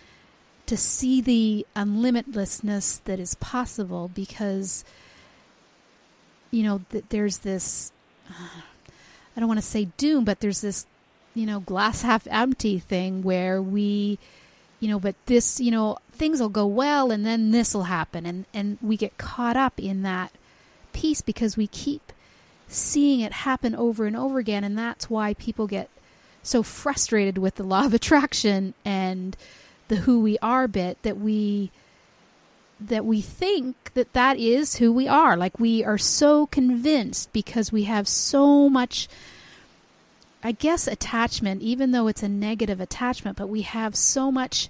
to 0.67 0.77
see 0.77 1.21
the 1.21 1.67
unlimitlessness 1.77 3.03
that 3.05 3.21
is 3.21 3.35
possible 3.37 4.11
because 4.15 4.85
you 6.51 6.63
know 6.63 6.83
that 6.91 7.11
there's 7.11 7.39
this 7.39 7.93
I 8.31 9.41
don't 9.41 9.49
want 9.49 9.61
to 9.61 9.67
say 9.67 9.87
doom 9.97 10.25
but 10.25 10.41
there's 10.41 10.61
this 10.61 10.87
you 11.35 11.47
know 11.47 11.61
glass 11.61 12.03
half 12.03 12.27
empty 12.31 12.79
thing 12.79 13.23
where 13.23 13.63
we 13.63 14.19
you 14.81 14.89
know, 14.89 14.99
but 14.99 15.15
this, 15.27 15.61
you 15.61 15.71
know, 15.71 15.99
things 16.13 16.41
will 16.41 16.49
go 16.49 16.67
well 16.67 17.11
and 17.11 17.25
then 17.25 17.51
this 17.51 17.75
will 17.75 17.85
happen. 17.85 18.27
And, 18.27 18.45
and 18.53 18.79
we 18.83 18.97
get 18.97 19.19
caught 19.19 19.57
up 19.57 19.81
in 19.81 20.03
that 20.03 20.33
piece 20.97 21.21
because 21.21 21.57
we 21.57 21.67
keep 21.67 22.13
seeing 22.69 23.21
it 23.21 23.33
happen 23.33 23.75
over 23.75 24.07
and 24.07 24.17
over 24.17 24.39
again. 24.39 24.65
And 24.65 24.77
that's 24.77 25.11
why 25.11 25.35
people 25.35 25.67
get 25.67 25.89
so 26.43 26.63
frustrated 26.63 27.39
with 27.39 27.57
the 27.57 27.63
law 27.63 27.85
of 27.85 27.95
attraction 28.01 28.75
and 28.85 29.37
the 29.89 29.97
who 29.97 30.21
we 30.21 30.39
are 30.41 30.67
bit 30.67 31.01
that 31.03 31.19
we 31.19 31.71
that 32.79 33.05
we 33.07 33.23
think 33.23 33.93
that 33.95 34.13
that 34.13 34.37
is 34.39 34.77
who 34.77 34.93
we 34.93 35.09
are 35.09 35.35
like 35.35 35.59
we 35.59 35.83
are 35.83 35.97
so 35.97 36.45
convinced 36.49 37.33
because 37.33 37.73
we 37.73 37.85
have 37.85 38.07
so 38.07 38.69
much 38.69 39.09
I 40.47 40.53
guess 40.53 40.87
attachment, 40.87 41.63
even 41.63 41.91
though 41.91 42.07
it's 42.07 42.23
a 42.23 42.29
negative 42.29 42.81
attachment, 42.81 43.37
but 43.37 43.49
we 43.49 43.63
have 43.63 43.97
so 43.97 44.31
much 44.31 44.69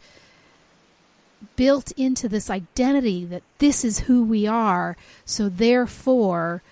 built 1.56 1.92
into 1.92 2.28
this 2.28 2.50
identity 2.50 3.24
that 3.24 3.42
this 3.58 3.84
is 3.84 4.00
who 4.00 4.24
we 4.24 4.46
are. 4.46 4.96
So 5.24 5.48
therefore, 5.48 6.62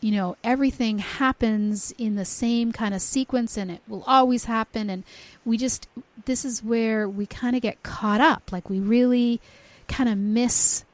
you 0.00 0.12
know, 0.12 0.36
everything 0.44 0.98
happens 0.98 1.92
in 1.98 2.16
the 2.16 2.24
same 2.24 2.72
kind 2.72 2.94
of 2.94 3.00
sequence 3.00 3.56
and 3.56 3.70
it 3.70 3.80
will 3.88 4.04
always 4.06 4.44
happen. 4.44 4.90
And 4.90 5.04
we 5.44 5.56
just, 5.56 5.88
this 6.24 6.44
is 6.44 6.62
where 6.62 7.08
we 7.08 7.26
kind 7.26 7.56
of 7.56 7.62
get 7.62 7.82
caught 7.82 8.20
up. 8.20 8.52
Like 8.52 8.68
we 8.70 8.78
really 8.78 9.40
kind 9.88 10.08
of 10.08 10.18
miss 10.18 10.84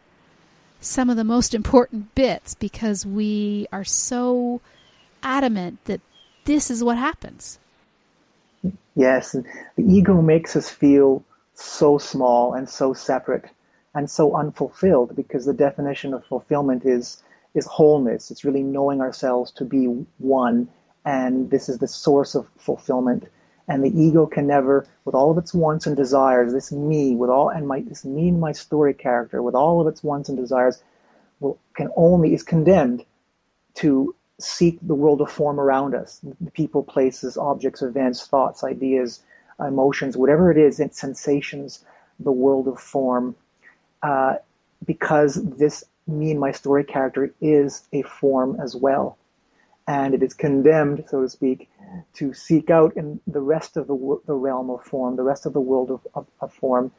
some 0.81 1.11
of 1.11 1.17
the 1.17 1.25
most 1.25 1.55
important 1.55 2.15
bits 2.15 2.55
because 2.55 3.05
we 3.05 3.67
are 3.73 3.85
so 3.85 4.61
adamant 5.23 5.85
that 5.87 6.01
this 6.45 6.71
is 6.71 6.85
what 6.85 6.99
happens. 6.99 7.59
Yes, 8.95 9.33
the 9.33 9.45
ego 9.83 10.23
makes 10.23 10.57
us 10.57 10.71
feel 10.71 11.25
so 11.55 11.99
small 11.99 12.55
and 12.55 12.69
so 12.69 12.93
separate 12.93 13.47
and 13.95 14.11
so 14.11 14.35
unfulfilled 14.35 15.15
because 15.15 15.45
the 15.45 15.53
definition 15.53 16.13
of 16.13 16.25
fulfillment 16.25 16.85
is 16.85 17.23
is 17.55 17.67
wholeness. 17.67 18.33
It's 18.33 18.45
really 18.45 18.65
knowing 18.65 19.01
ourselves 19.01 19.53
to 19.53 19.65
be 19.65 19.87
one, 20.19 20.69
and 21.05 21.51
this 21.51 21.69
is 21.69 21.79
the 21.79 21.87
source 21.87 22.35
of 22.35 22.49
fulfillment. 22.57 23.29
And 23.69 23.83
the 23.85 23.97
ego 23.99 24.27
can 24.27 24.47
never, 24.47 24.87
with 25.05 25.15
all 25.15 25.31
of 25.31 25.39
its 25.39 25.55
wants 25.55 25.87
and 25.87 25.97
desires, 25.97 26.53
this 26.53 26.73
me, 26.73 27.15
with 27.15 27.31
all 27.31 27.49
and 27.49 27.67
my 27.67 27.81
this 27.81 28.05
me 28.05 28.29
and 28.29 28.41
my 28.41 28.53
story 28.53 28.93
character, 28.93 29.41
with 29.41 29.55
all 29.55 29.81
of 29.81 29.87
its 29.87 30.03
wants 30.03 30.29
and 30.29 30.37
desires, 30.37 30.83
will 31.41 31.59
can 31.75 31.91
only 31.97 32.35
is 32.35 32.43
condemned 32.43 33.05
to 33.75 34.15
seek 34.41 34.79
the 34.83 34.95
world 34.95 35.21
of 35.21 35.31
form 35.31 35.61
around 35.61 35.95
us, 35.95 36.21
people, 36.53 36.83
places, 36.83 37.37
objects, 37.39 37.83
events, 37.83 38.27
thoughts, 38.27 38.65
ideas, 38.65 39.23
emotions, 39.61 40.17
whatever 40.17 40.51
it 40.51 40.59
is, 40.59 40.81
it's 40.81 41.01
sensations, 41.01 41.85
the 42.19 42.33
world 42.33 42.69
of 42.69 42.81
form, 42.81 43.35
uh, 44.03 44.37
because 44.85 45.35
this 45.35 45.85
me 46.07 46.31
and 46.31 46.41
my 46.41 46.53
story 46.53 46.85
character 46.85 47.33
is 47.41 47.87
a 47.93 48.03
form 48.03 48.61
as 48.61 48.77
well. 48.77 49.17
And 49.87 50.15
it 50.15 50.23
is 50.23 50.35
condemned, 50.35 51.05
so 51.09 51.23
to 51.23 51.29
speak, 51.29 51.69
to 52.15 52.33
seek 52.33 52.71
out 52.71 52.97
in 52.97 53.21
the 53.27 53.41
rest 53.41 53.77
of 53.77 53.87
the, 53.87 54.21
the 54.27 54.35
realm 54.35 54.71
of 54.71 54.83
form, 54.83 55.17
the 55.17 55.23
rest 55.23 55.47
of 55.47 55.53
the 55.53 55.61
world 55.61 55.91
of, 55.91 56.07
of, 56.15 56.27
of 56.41 56.53
form, 56.53 56.91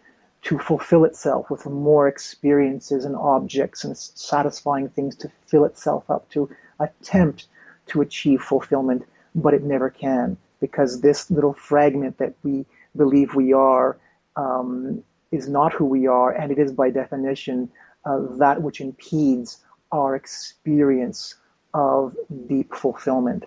to 0.43 0.60
fulfill 0.60 1.06
itself 1.06 1.49
with 1.49 1.66
more 1.66 2.08
experiences 2.08 3.06
and 3.06 3.16
objects 3.16 3.84
and 3.84 3.97
satisfying 3.97 4.89
things 4.89 5.16
to 5.16 5.32
fill 5.47 5.66
itself 5.66 6.10
up, 6.10 6.30
to 6.30 6.49
attempt 6.80 7.47
to 7.88 8.01
achieve 8.01 8.41
fulfillment, 8.41 9.03
but 9.34 9.56
it 9.56 9.64
never 9.64 9.89
can 9.89 10.38
because 10.60 11.01
this 11.01 11.30
little 11.30 11.53
fragment 11.53 12.18
that 12.18 12.34
we 12.43 12.66
believe 12.95 13.36
we 13.36 13.53
are 13.53 13.97
um, 14.36 15.03
is 15.32 15.47
not 15.47 15.74
who 15.74 15.86
we 15.86 16.08
are, 16.08 16.32
and 16.32 16.51
it 16.51 16.60
is 16.60 16.72
by 16.72 16.89
definition 16.89 17.70
uh, 18.06 18.20
that 18.38 18.62
which 18.62 18.82
impedes 18.82 19.64
our 19.91 20.16
experience 20.16 21.36
of 21.74 22.16
deep 22.47 22.74
fulfillment. 22.74 23.45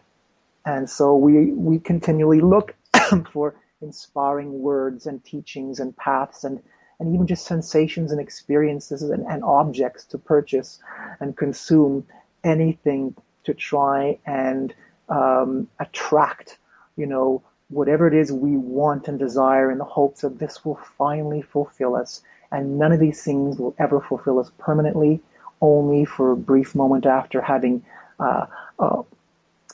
And 0.65 0.89
so 0.89 1.17
we 1.17 1.53
we 1.53 1.79
continually 1.79 2.41
look 2.41 2.75
for 3.33 3.55
inspiring 3.81 4.61
words 4.61 5.07
and 5.07 5.25
teachings 5.25 5.81
and 5.81 5.97
paths 5.97 6.45
and 6.45 6.61
and 7.01 7.15
even 7.15 7.27
just 7.27 7.47
sensations 7.47 8.11
and 8.11 8.21
experiences 8.21 9.03
and, 9.03 9.25
and 9.27 9.45
objects 9.45 10.05
to 10.05 10.19
purchase 10.19 10.81
and 11.21 11.37
consume 11.37 12.05
anything 12.45 13.15
to 13.45 13.55
try 13.55 14.19
and 14.27 14.75
um, 15.09 15.69
attract, 15.79 16.59
you 16.99 17.07
know, 17.07 17.43
whatever 17.71 18.09
it 18.09 18.15
is 18.15 18.33
we 18.33 18.57
want 18.57 19.09
and 19.09 19.19
desire 19.19 19.71
in 19.71 19.79
the 19.79 19.85
hopes 19.85 20.23
that 20.23 20.39
this 20.39 20.65
will 20.65 20.81
finally 20.99 21.41
fulfill 21.41 21.95
us. 21.95 22.23
And 22.51 22.79
none 22.79 22.93
of 22.93 23.01
these 23.01 23.23
things 23.23 23.59
will 23.59 23.75
ever 23.79 24.01
fulfill 24.01 24.39
us 24.39 24.51
permanently, 24.59 25.21
only 25.61 26.05
for 26.05 26.33
a 26.33 26.37
brief 26.37 26.75
moment 26.75 27.07
after 27.07 27.41
having 27.41 27.85
uh, 28.19 28.47
uh, 28.79 29.03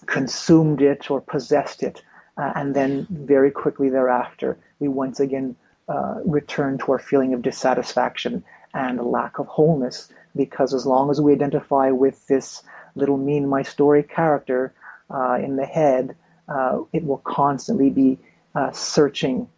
consumed 0.06 0.82
it 0.82 1.10
or 1.10 1.20
possessed 1.20 1.82
it. 1.82 2.02
Uh, 2.36 2.52
and 2.56 2.74
then 2.74 3.06
very 3.10 3.50
quickly 3.50 3.88
thereafter, 3.88 4.58
we 4.80 4.88
once 4.88 5.20
again 5.20 5.56
uh, 5.88 6.20
return 6.24 6.78
to 6.78 6.92
our 6.92 6.98
feeling 6.98 7.32
of 7.32 7.42
dissatisfaction 7.42 8.42
and 8.74 9.00
lack 9.00 9.38
of 9.38 9.46
wholeness. 9.46 10.12
Because 10.34 10.74
as 10.74 10.84
long 10.84 11.10
as 11.10 11.20
we 11.20 11.32
identify 11.32 11.90
with 11.90 12.26
this 12.26 12.64
little 12.96 13.16
me 13.16 13.36
in 13.36 13.48
my 13.48 13.62
story 13.62 14.02
character 14.02 14.72
uh, 15.10 15.38
in 15.40 15.54
the 15.56 15.66
head, 15.66 16.16
uh, 16.48 16.82
it 16.92 17.04
will 17.04 17.18
constantly 17.18 17.90
be 17.90 18.18
uh, 18.54 18.70
searching 18.72 19.48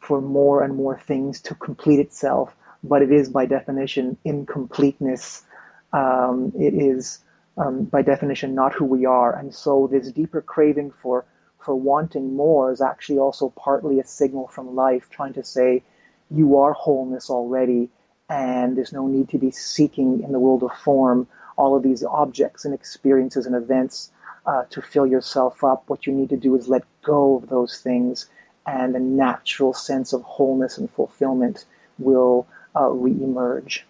for 0.00 0.20
more 0.20 0.62
and 0.62 0.74
more 0.74 0.98
things 0.98 1.40
to 1.42 1.54
complete 1.54 2.00
itself. 2.00 2.54
But 2.84 3.02
it 3.02 3.12
is 3.12 3.28
by 3.28 3.46
definition 3.46 4.16
incompleteness. 4.24 5.44
Um, 5.92 6.52
it 6.58 6.74
is 6.74 7.20
um, 7.56 7.84
by 7.84 8.02
definition 8.02 8.54
not 8.54 8.72
who 8.72 8.84
we 8.84 9.04
are, 9.04 9.36
and 9.36 9.52
so 9.52 9.88
this 9.90 10.12
deeper 10.12 10.40
craving 10.40 10.92
for 11.02 11.24
for 11.58 11.74
wanting 11.74 12.34
more 12.34 12.70
is 12.70 12.80
actually 12.80 13.18
also 13.18 13.52
partly 13.56 13.98
a 13.98 14.04
signal 14.04 14.46
from 14.46 14.76
life, 14.76 15.10
trying 15.10 15.32
to 15.34 15.42
say 15.42 15.82
you 16.30 16.56
are 16.56 16.72
wholeness 16.72 17.28
already, 17.30 17.90
and 18.30 18.76
there's 18.76 18.92
no 18.92 19.08
need 19.08 19.28
to 19.30 19.38
be 19.38 19.50
seeking 19.50 20.22
in 20.22 20.30
the 20.32 20.38
world 20.38 20.62
of 20.62 20.72
form 20.78 21.26
all 21.56 21.76
of 21.76 21.82
these 21.82 22.04
objects 22.04 22.64
and 22.64 22.72
experiences 22.72 23.44
and 23.44 23.56
events 23.56 24.12
uh, 24.48 24.64
to 24.70 24.80
fill 24.80 25.06
yourself 25.06 25.62
up. 25.62 25.84
What 25.88 26.06
you 26.06 26.12
need 26.14 26.30
to 26.30 26.36
do 26.38 26.56
is 26.56 26.68
let 26.68 26.82
go 27.02 27.36
of 27.36 27.50
those 27.50 27.80
things, 27.80 28.30
and 28.66 28.96
a 28.96 29.00
natural 29.00 29.74
sense 29.74 30.14
of 30.14 30.22
wholeness 30.22 30.78
and 30.78 30.90
fulfillment 30.90 31.66
will 31.98 32.46
uh, 32.74 32.88
reemerge. 32.88 33.82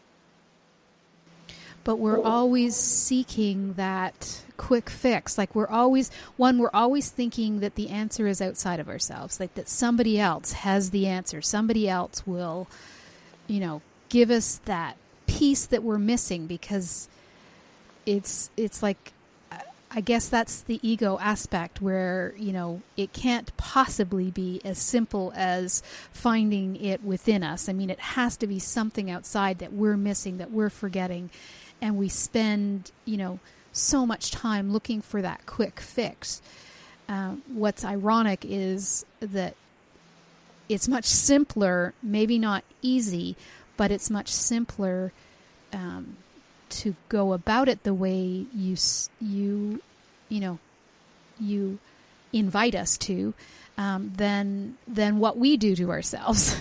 But 1.84 2.00
we're 2.00 2.22
always 2.22 2.74
seeking 2.76 3.74
that 3.74 4.42
quick 4.56 4.90
fix. 4.90 5.38
Like 5.38 5.54
we're 5.54 5.68
always, 5.68 6.11
one, 6.36 6.59
we're 6.59 6.70
always 6.74 7.09
thinking 7.09 7.61
that 7.61 7.76
the 7.76 7.88
answer 7.88 8.26
is 8.26 8.42
outside 8.42 8.80
of 8.80 8.88
ourselves, 8.88 9.40
like 9.40 9.54
that 9.54 9.68
somebody 9.68 10.18
else 10.20 10.52
has 10.52 10.90
the 10.90 11.06
answer. 11.06 11.40
Somebody 11.40 11.88
else 11.88 12.26
will, 12.26 12.66
you 13.46 13.61
know, 13.61 13.80
give 14.09 14.30
us 14.30 14.61
that 14.64 14.96
piece 15.26 15.64
that 15.66 15.82
we're 15.82 15.98
missing 15.98 16.46
because 16.46 17.09
it's 18.04 18.50
it's 18.56 18.82
like 18.82 19.12
I 19.91 20.03
guess 20.03 20.28
that's 20.28 20.61
the 20.61 20.78
ego 20.82 21.18
aspect 21.18 21.80
where, 21.80 22.34
you 22.36 22.53
know, 22.53 22.82
it 22.97 23.14
can't 23.14 23.57
possibly 23.57 24.30
be 24.30 24.61
as 24.62 24.78
simple 24.78 25.32
as 25.34 25.82
finding 26.12 26.76
it 26.76 27.03
within 27.03 27.43
us. 27.43 27.68
I 27.68 27.72
mean, 27.72 27.89
it 27.89 28.01
has 28.01 28.36
to 28.39 28.47
be 28.47 28.59
something 28.59 29.11
outside 29.11 29.61
that 29.61 29.72
we're 29.72 29.97
missing, 29.97 30.39
that 30.39 30.51
we're 30.51 30.68
forgetting. 30.68 31.30
And 31.80 31.97
we 31.97 32.09
spend, 32.09 32.93
you 33.07 33.16
know, 33.16 33.39
so 33.72 34.05
much 34.05 34.30
time 34.30 34.72
looking 34.72 35.01
for 35.01 35.22
that 35.22 35.47
quick 35.47 35.80
fix. 35.80 36.43
Uh, 37.09 37.36
what's 37.47 37.84
ironic 37.84 38.45
is 38.47 39.07
that 39.20 39.55
it's 40.68 40.86
much 40.86 41.07
simpler, 41.07 41.95
maybe 42.03 42.39
not 42.39 42.62
easy, 42.82 43.36
but 43.78 43.91
it's 43.91 44.11
much 44.11 44.28
simpler 44.28 45.12
um, 45.72 46.16
to 46.70 46.94
go 47.08 47.32
about 47.32 47.68
it 47.68 47.82
the 47.82 47.94
way 47.94 48.46
you 48.54 48.76
you 49.20 49.80
you 50.28 50.40
know 50.40 50.58
you 51.40 51.78
invite 52.32 52.74
us 52.74 52.98
to 52.98 53.34
um, 53.76 54.12
than 54.16 54.76
than 54.86 55.18
what 55.18 55.38
we 55.38 55.56
do 55.56 55.74
to 55.76 55.90
ourselves. 55.90 56.56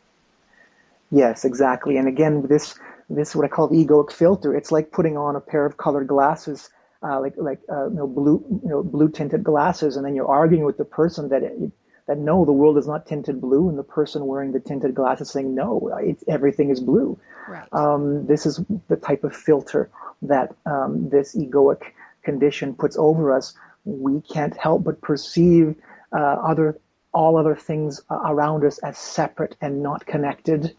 yes, 1.10 1.44
exactly. 1.44 1.96
And 1.96 2.08
again, 2.08 2.46
this 2.46 2.78
this 3.10 3.34
what 3.34 3.44
I 3.44 3.48
call 3.48 3.68
the 3.68 3.84
egoic 3.84 4.12
filter. 4.12 4.54
It's 4.54 4.72
like 4.72 4.92
putting 4.92 5.16
on 5.16 5.36
a 5.36 5.40
pair 5.40 5.66
of 5.66 5.76
colored 5.76 6.06
glasses, 6.06 6.70
uh, 7.02 7.20
like 7.20 7.34
like 7.36 7.60
uh, 7.70 7.88
you 7.88 7.96
know 7.96 8.06
blue 8.06 8.44
you 8.62 8.68
know 8.68 8.82
blue 8.82 9.08
tinted 9.08 9.44
glasses, 9.44 9.96
and 9.96 10.06
then 10.06 10.14
you're 10.14 10.28
arguing 10.28 10.64
with 10.64 10.78
the 10.78 10.84
person 10.84 11.28
that 11.30 11.42
it, 11.42 11.72
that 12.06 12.18
no, 12.18 12.44
the 12.44 12.52
world 12.52 12.78
is 12.78 12.86
not 12.86 13.06
tinted 13.06 13.40
blue, 13.40 13.68
and 13.68 13.78
the 13.78 13.84
person 13.84 14.26
wearing 14.26 14.52
the 14.52 14.60
tinted 14.60 14.94
glasses 14.94 15.30
saying 15.30 15.54
no, 15.54 16.16
everything 16.28 16.70
is 16.70 16.80
blue. 16.80 17.18
Right. 17.48 17.68
Um, 17.72 18.26
this 18.26 18.46
is 18.46 18.60
the 18.88 18.96
type 18.96 19.24
of 19.24 19.34
filter 19.34 19.90
that 20.22 20.54
um, 20.66 21.08
this 21.08 21.36
egoic 21.36 21.82
condition 22.22 22.74
puts 22.74 22.96
over 22.96 23.32
us. 23.32 23.54
We 23.84 24.20
can't 24.20 24.56
help 24.56 24.84
but 24.84 25.00
perceive 25.00 25.76
uh, 26.12 26.18
other 26.18 26.78
all 27.14 27.36
other 27.36 27.54
things 27.54 28.00
around 28.10 28.64
us 28.64 28.78
as 28.78 28.96
separate 28.96 29.54
and 29.60 29.82
not 29.82 30.06
connected, 30.06 30.74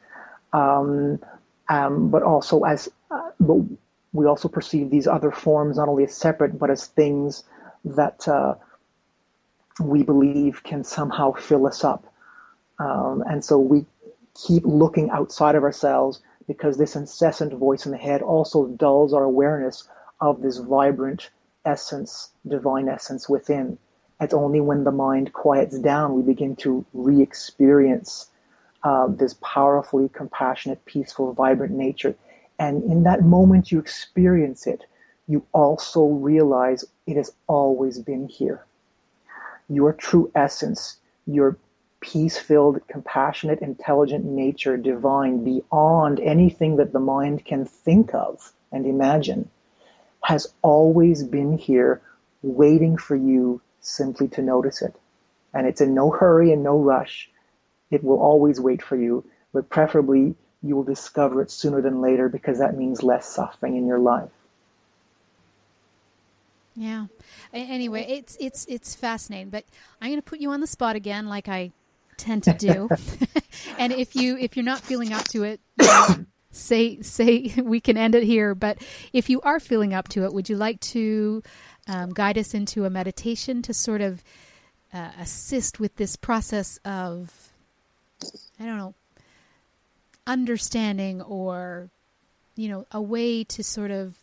um, 0.51 1.19
um 1.69 2.09
but 2.09 2.23
also 2.23 2.63
as 2.63 2.89
uh, 3.11 3.29
but 3.39 3.57
we 4.13 4.25
also 4.25 4.47
perceive 4.47 4.89
these 4.89 5.07
other 5.07 5.31
forms 5.31 5.77
not 5.77 5.89
only 5.89 6.03
as 6.05 6.15
separate 6.15 6.57
but 6.57 6.69
as 6.69 6.87
things 6.87 7.43
that 7.85 8.27
uh, 8.27 8.55
we 9.79 10.03
believe 10.03 10.63
can 10.63 10.83
somehow 10.83 11.33
fill 11.33 11.67
us 11.67 11.83
up. 11.83 12.05
Um, 12.79 13.23
and 13.29 13.43
so 13.43 13.57
we 13.57 13.85
keep 14.35 14.63
looking 14.65 15.09
outside 15.09 15.55
of 15.55 15.63
ourselves 15.63 16.21
because 16.47 16.77
this 16.77 16.95
incessant 16.95 17.53
voice 17.53 17.85
in 17.85 17.91
the 17.91 17.97
head 17.97 18.21
also 18.21 18.67
dulls 18.67 19.13
our 19.13 19.23
awareness 19.23 19.87
of 20.19 20.41
this 20.41 20.57
vibrant 20.57 21.29
essence, 21.65 22.29
divine 22.47 22.89
essence 22.89 23.29
within. 23.29 23.77
It's 24.19 24.33
only 24.33 24.61
when 24.61 24.83
the 24.83 24.91
mind 24.91 25.33
quiets 25.33 25.77
down 25.79 26.13
we 26.13 26.21
begin 26.21 26.55
to 26.57 26.85
re 26.93 27.21
experience 27.21 28.29
uh, 28.83 29.07
this 29.07 29.35
powerfully 29.41 30.09
compassionate, 30.09 30.83
peaceful, 30.85 31.33
vibrant 31.33 31.73
nature. 31.73 32.15
And 32.59 32.83
in 32.83 33.03
that 33.03 33.23
moment 33.23 33.71
you 33.71 33.79
experience 33.79 34.67
it, 34.67 34.83
you 35.27 35.45
also 35.53 36.05
realize 36.05 36.85
it 37.07 37.15
has 37.15 37.31
always 37.47 37.99
been 37.99 38.27
here. 38.27 38.65
Your 39.69 39.93
true 39.93 40.31
essence, 40.35 40.97
your 41.25 41.57
peace 41.99 42.37
filled, 42.37 42.85
compassionate, 42.87 43.61
intelligent 43.61 44.25
nature, 44.25 44.75
divine, 44.75 45.43
beyond 45.43 46.19
anything 46.19 46.75
that 46.75 46.91
the 46.91 46.99
mind 46.99 47.45
can 47.45 47.65
think 47.65 48.13
of 48.13 48.51
and 48.71 48.85
imagine, 48.85 49.49
has 50.23 50.53
always 50.61 51.23
been 51.23 51.57
here 51.57 52.01
waiting 52.41 52.97
for 52.97 53.15
you 53.15 53.61
simply 53.79 54.27
to 54.27 54.41
notice 54.41 54.81
it. 54.81 54.95
And 55.53 55.67
it's 55.67 55.81
in 55.81 55.93
no 55.93 56.09
hurry 56.09 56.51
and 56.51 56.63
no 56.63 56.77
rush. 56.77 57.29
It 57.89 58.03
will 58.03 58.19
always 58.19 58.59
wait 58.59 58.81
for 58.81 58.97
you, 58.97 59.23
but 59.53 59.69
preferably 59.69 60.35
you 60.61 60.75
will 60.75 60.83
discover 60.83 61.41
it 61.41 61.51
sooner 61.51 61.81
than 61.81 62.01
later 62.01 62.27
because 62.27 62.59
that 62.59 62.77
means 62.77 63.03
less 63.03 63.27
suffering 63.27 63.75
in 63.75 63.85
your 63.85 63.99
life. 63.99 64.31
Yeah. 66.75 67.05
Anyway, 67.53 68.05
it's 68.09 68.37
it's 68.39 68.65
it's 68.65 68.95
fascinating, 68.95 69.49
but 69.49 69.65
I'm 70.01 70.09
going 70.09 70.21
to 70.21 70.27
put 70.27 70.39
you 70.39 70.51
on 70.51 70.59
the 70.59 70.67
spot 70.67 70.95
again 70.95 71.27
like 71.27 71.47
I 71.47 71.71
tend 72.17 72.43
to 72.43 72.53
do. 72.53 72.89
and 73.77 73.93
if 73.93 74.15
you 74.15 74.37
if 74.37 74.57
you're 74.57 74.65
not 74.65 74.79
feeling 74.79 75.13
up 75.13 75.27
to 75.29 75.43
it, 75.43 75.59
say 76.51 77.01
say 77.01 77.53
we 77.63 77.79
can 77.79 77.97
end 77.97 78.15
it 78.15 78.23
here, 78.23 78.55
but 78.55 78.79
if 79.11 79.29
you 79.29 79.41
are 79.41 79.59
feeling 79.59 79.93
up 79.93 80.07
to 80.09 80.23
it, 80.23 80.33
would 80.33 80.49
you 80.49 80.55
like 80.55 80.79
to 80.79 81.43
um, 81.87 82.11
guide 82.11 82.37
us 82.37 82.53
into 82.53 82.85
a 82.85 82.89
meditation 82.89 83.61
to 83.63 83.73
sort 83.73 84.01
of 84.01 84.23
uh, 84.93 85.09
assist 85.19 85.79
with 85.79 85.95
this 85.95 86.15
process 86.15 86.77
of, 86.85 87.51
I 88.59 88.65
don't 88.65 88.77
know, 88.77 88.93
understanding 90.25 91.21
or, 91.21 91.89
you 92.55 92.69
know, 92.69 92.85
a 92.91 93.01
way 93.01 93.43
to 93.43 93.63
sort 93.63 93.91
of 93.91 94.17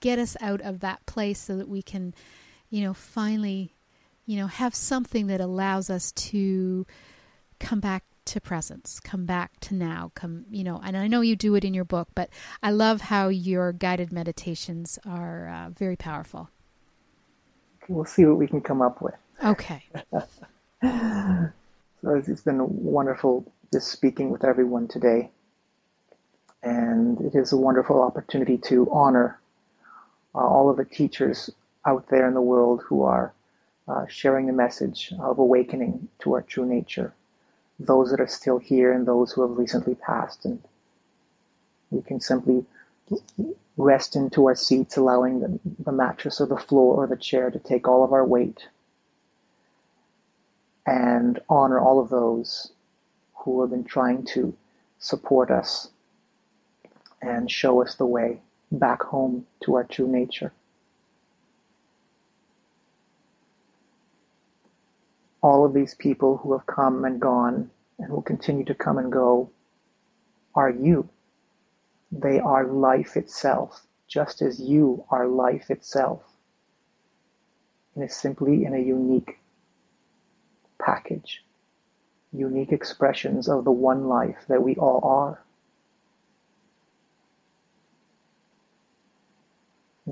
get 0.00 0.18
us 0.18 0.36
out 0.40 0.60
of 0.60 0.80
that 0.80 1.04
place 1.06 1.40
so 1.40 1.56
that 1.56 1.68
we 1.68 1.82
can, 1.82 2.14
you 2.70 2.82
know, 2.82 2.94
finally, 2.94 3.74
you 4.26 4.36
know, 4.36 4.46
have 4.46 4.74
something 4.74 5.26
that 5.28 5.40
allows 5.40 5.90
us 5.90 6.12
to 6.12 6.86
come 7.58 7.80
back 7.80 8.04
to 8.26 8.40
presence, 8.40 9.00
come 9.00 9.24
back 9.24 9.58
to 9.60 9.74
now, 9.74 10.12
come, 10.14 10.44
you 10.50 10.62
know, 10.62 10.80
and 10.84 10.96
I 10.96 11.06
know 11.06 11.22
you 11.22 11.34
do 11.34 11.54
it 11.54 11.64
in 11.64 11.72
your 11.72 11.86
book, 11.86 12.08
but 12.14 12.28
I 12.62 12.70
love 12.70 13.00
how 13.00 13.28
your 13.28 13.72
guided 13.72 14.12
meditations 14.12 14.98
are 15.06 15.48
uh, 15.48 15.70
very 15.70 15.96
powerful 15.96 16.50
we'll 17.88 18.04
see 18.04 18.24
what 18.24 18.36
we 18.36 18.46
can 18.46 18.60
come 18.60 18.82
up 18.82 19.02
with. 19.02 19.14
Okay. 19.44 19.84
so 20.82 21.50
it's 22.02 22.42
been 22.42 22.60
wonderful 22.84 23.50
just 23.72 23.88
speaking 23.88 24.30
with 24.30 24.44
everyone 24.44 24.88
today. 24.88 25.30
And 26.62 27.20
it 27.20 27.34
is 27.34 27.52
a 27.52 27.56
wonderful 27.56 28.02
opportunity 28.02 28.58
to 28.58 28.88
honor 28.90 29.37
uh, 30.34 30.38
all 30.38 30.70
of 30.70 30.76
the 30.76 30.84
teachers 30.84 31.50
out 31.86 32.08
there 32.08 32.26
in 32.28 32.34
the 32.34 32.40
world 32.40 32.82
who 32.86 33.02
are 33.02 33.32
uh, 33.88 34.06
sharing 34.08 34.46
the 34.46 34.52
message 34.52 35.12
of 35.20 35.38
awakening 35.38 36.08
to 36.20 36.34
our 36.34 36.42
true 36.42 36.66
nature. 36.66 37.14
Those 37.80 38.10
that 38.10 38.20
are 38.20 38.26
still 38.26 38.58
here 38.58 38.92
and 38.92 39.06
those 39.06 39.32
who 39.32 39.42
have 39.42 39.56
recently 39.56 39.94
passed. 39.94 40.44
And 40.44 40.62
we 41.90 42.02
can 42.02 42.20
simply 42.20 42.64
rest 43.76 44.16
into 44.16 44.46
our 44.46 44.54
seats, 44.54 44.96
allowing 44.96 45.40
the, 45.40 45.58
the 45.84 45.92
mattress 45.92 46.40
or 46.40 46.46
the 46.46 46.56
floor 46.56 46.96
or 46.96 47.06
the 47.06 47.16
chair 47.16 47.50
to 47.50 47.58
take 47.58 47.88
all 47.88 48.04
of 48.04 48.12
our 48.12 48.26
weight, 48.26 48.68
and 50.86 51.40
honor 51.48 51.80
all 51.80 52.00
of 52.00 52.10
those 52.10 52.72
who 53.34 53.60
have 53.60 53.70
been 53.70 53.84
trying 53.84 54.24
to 54.24 54.54
support 54.98 55.50
us 55.50 55.88
and 57.22 57.50
show 57.50 57.80
us 57.80 57.94
the 57.94 58.06
way 58.06 58.40
back 58.70 59.02
home 59.02 59.46
to 59.64 59.74
our 59.74 59.84
true 59.84 60.08
nature. 60.08 60.52
All 65.42 65.64
of 65.64 65.72
these 65.72 65.94
people 65.94 66.38
who 66.38 66.52
have 66.52 66.66
come 66.66 67.04
and 67.04 67.20
gone 67.20 67.70
and 67.98 68.10
will 68.10 68.22
continue 68.22 68.64
to 68.64 68.74
come 68.74 68.98
and 68.98 69.10
go 69.10 69.50
are 70.54 70.70
you. 70.70 71.08
They 72.10 72.40
are 72.40 72.64
life 72.66 73.16
itself, 73.16 73.86
just 74.06 74.42
as 74.42 74.60
you 74.60 75.04
are 75.10 75.26
life 75.28 75.70
itself. 75.70 76.22
And 77.94 78.04
it's 78.04 78.16
simply 78.16 78.64
in 78.64 78.74
a 78.74 78.78
unique 78.78 79.38
package, 80.80 81.44
unique 82.32 82.72
expressions 82.72 83.48
of 83.48 83.64
the 83.64 83.72
one 83.72 84.08
life 84.08 84.44
that 84.48 84.62
we 84.62 84.74
all 84.76 85.00
are. 85.04 85.42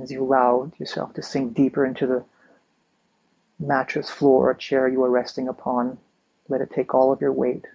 As 0.01 0.11
you 0.11 0.23
allow 0.23 0.71
yourself 0.79 1.15
to 1.15 1.23
sink 1.23 1.55
deeper 1.55 1.85
into 1.85 2.07
the 2.07 2.25
mattress, 3.59 4.11
floor, 4.11 4.51
or 4.51 4.55
chair 4.55 4.87
you 4.89 5.03
are 5.03 5.11
resting 5.11 5.49
upon, 5.49 5.99
let 6.49 6.61
it 6.61 6.71
take 6.71 6.95
all 6.95 7.13
of 7.13 7.21
your 7.21 7.33
weight. 7.33 7.67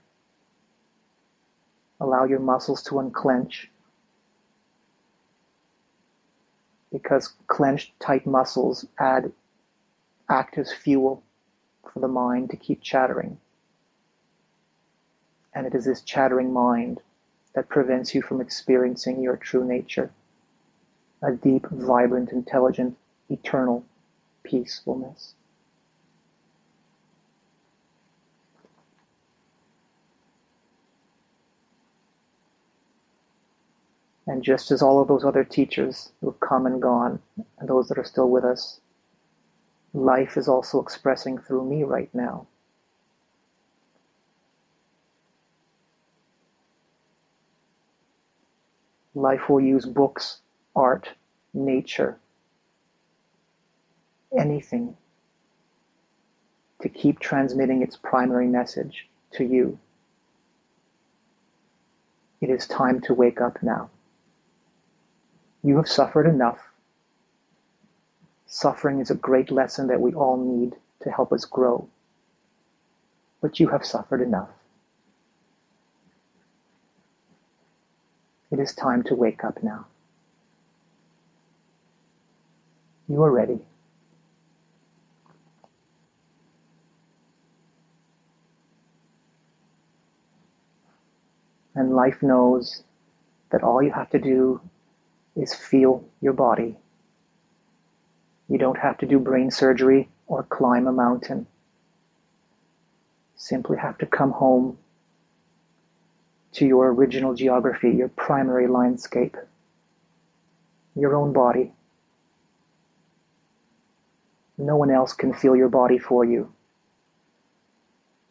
Allow 1.99 2.25
your 2.25 2.39
muscles 2.39 2.83
to 2.83 2.99
unclench 2.99 3.69
because 6.91 7.33
clenched 7.47 7.97
tight 7.99 8.25
muscles 8.25 8.85
add 8.99 9.31
act 10.29 10.57
as 10.57 10.73
fuel 10.73 11.23
for 11.91 11.99
the 11.99 12.07
mind 12.07 12.49
to 12.49 12.57
keep 12.57 12.81
chattering. 12.81 13.37
And 15.53 15.65
it 15.65 15.75
is 15.75 15.85
this 15.85 16.01
chattering 16.01 16.53
mind 16.53 17.01
that 17.53 17.69
prevents 17.69 18.15
you 18.15 18.21
from 18.21 18.39
experiencing 18.39 19.21
your 19.21 19.35
true 19.35 19.65
nature, 19.65 20.11
a 21.21 21.31
deep, 21.31 21.67
vibrant, 21.69 22.31
intelligent, 22.31 22.97
eternal 23.29 23.85
peacefulness. 24.43 25.35
And 34.27 34.43
just 34.43 34.71
as 34.71 34.81
all 34.81 35.01
of 35.01 35.07
those 35.07 35.25
other 35.25 35.43
teachers 35.43 36.11
who 36.21 36.27
have 36.27 36.39
come 36.39 36.65
and 36.65 36.81
gone, 36.81 37.19
and 37.59 37.67
those 37.67 37.87
that 37.89 37.97
are 37.97 38.03
still 38.03 38.29
with 38.29 38.45
us, 38.45 38.79
life 39.93 40.37
is 40.37 40.47
also 40.47 40.79
expressing 40.79 41.37
through 41.37 41.65
me 41.65 41.83
right 41.83 42.09
now. 42.13 42.47
Life 49.13 49.49
will 49.49 49.59
use 49.59 49.85
books, 49.85 50.39
art, 50.75 51.09
nature, 51.53 52.17
anything 54.37 54.95
to 56.81 56.89
keep 56.89 57.19
transmitting 57.19 57.81
its 57.81 57.95
primary 57.95 58.47
message 58.47 59.07
to 59.33 59.43
you. 59.43 59.77
It 62.41 62.49
is 62.49 62.65
time 62.65 63.01
to 63.01 63.13
wake 63.13 63.39
up 63.39 63.61
now. 63.61 63.89
You 65.63 65.77
have 65.77 65.87
suffered 65.87 66.25
enough. 66.25 66.59
Suffering 68.47 68.99
is 68.99 69.11
a 69.11 69.15
great 69.15 69.51
lesson 69.51 69.87
that 69.87 70.01
we 70.01 70.13
all 70.13 70.37
need 70.37 70.75
to 71.03 71.11
help 71.11 71.31
us 71.31 71.45
grow. 71.45 71.87
But 73.41 73.59
you 73.59 73.67
have 73.69 73.85
suffered 73.85 74.21
enough. 74.21 74.49
It 78.51 78.59
is 78.59 78.73
time 78.73 79.03
to 79.03 79.15
wake 79.15 79.43
up 79.43 79.63
now. 79.63 79.85
You 83.11 83.23
are 83.23 83.31
ready. 83.31 83.59
And 91.75 91.93
life 91.93 92.23
knows 92.23 92.83
that 93.49 93.63
all 93.63 93.83
you 93.83 93.91
have 93.91 94.09
to 94.11 94.19
do 94.19 94.61
is 95.35 95.53
feel 95.53 96.05
your 96.21 96.31
body. 96.31 96.77
You 98.47 98.57
don't 98.57 98.79
have 98.79 98.97
to 98.99 99.05
do 99.05 99.19
brain 99.19 99.51
surgery 99.51 100.07
or 100.27 100.43
climb 100.43 100.87
a 100.87 100.93
mountain. 100.93 101.47
Simply 103.35 103.77
have 103.77 103.97
to 103.97 104.05
come 104.05 104.31
home 104.31 104.77
to 106.53 106.65
your 106.65 106.93
original 106.93 107.33
geography, 107.33 107.89
your 107.91 108.07
primary 108.07 108.69
landscape, 108.69 109.35
your 110.95 111.13
own 111.13 111.33
body. 111.33 111.73
No 114.61 114.75
one 114.77 114.91
else 114.91 115.13
can 115.13 115.33
feel 115.33 115.55
your 115.55 115.69
body 115.69 115.97
for 115.97 116.23
you. 116.23 116.53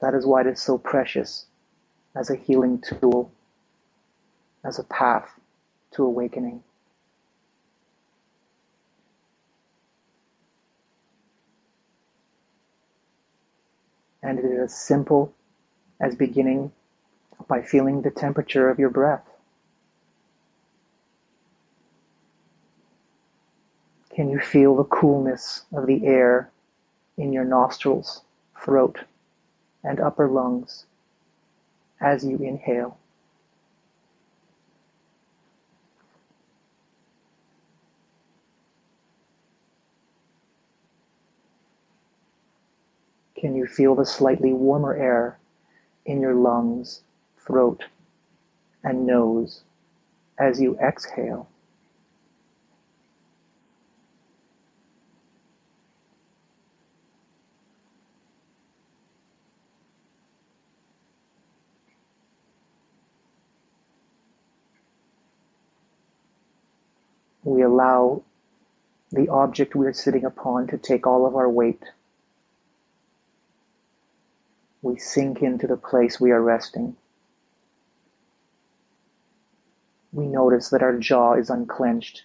That 0.01 0.15
is 0.15 0.25
why 0.25 0.43
it 0.43 0.47
is 0.47 0.63
so 0.63 0.79
precious 0.79 1.47
as 2.15 2.31
a 2.31 2.37
healing 2.37 2.81
tool, 2.81 3.33
as 4.65 4.79
a 4.79 4.85
path 4.85 5.29
to 5.93 6.05
awakening. 6.05 6.63
and 14.23 14.39
it 14.39 14.45
is 14.45 14.61
as 14.61 14.75
simple 14.79 15.35
as 15.99 16.15
beginning 16.15 16.71
by 17.49 17.63
feeling 17.63 18.03
the 18.03 18.11
temperature 18.11 18.69
of 18.69 18.79
your 18.79 18.91
breath. 18.91 19.30
Can 24.21 24.29
you 24.29 24.39
feel 24.39 24.77
the 24.77 24.85
coolness 24.85 25.65
of 25.73 25.87
the 25.87 26.05
air 26.05 26.51
in 27.17 27.33
your 27.33 27.47
nostrils, 27.47 28.21
throat, 28.63 28.99
and 29.83 29.99
upper 29.99 30.29
lungs 30.29 30.85
as 32.03 32.23
you 32.23 32.37
inhale? 32.37 32.99
Can 43.35 43.57
you 43.57 43.67
feel 43.67 43.95
the 43.95 44.05
slightly 44.05 44.53
warmer 44.53 44.95
air 44.95 45.39
in 46.05 46.21
your 46.21 46.35
lungs, 46.35 47.05
throat, 47.39 47.85
and 48.85 49.07
nose 49.07 49.63
as 50.39 50.61
you 50.61 50.79
exhale? 50.79 51.50
We 67.61 67.67
allow 67.67 68.23
the 69.13 69.29
object 69.29 69.75
we 69.75 69.87
are 69.87 69.93
sitting 69.93 70.25
upon 70.25 70.69
to 70.69 70.79
take 70.79 71.07
all 71.07 71.27
of 71.27 71.37
our 71.37 71.47
weight. 71.47 71.83
We 74.81 74.99
sink 74.99 75.43
into 75.43 75.67
the 75.67 75.77
place 75.77 76.19
we 76.19 76.31
are 76.31 76.41
resting. 76.41 76.97
We 80.11 80.27
notice 80.27 80.71
that 80.71 80.83
our 80.83 80.97
jaw 80.97 81.35
is 81.35 81.51
unclenched, 81.51 82.25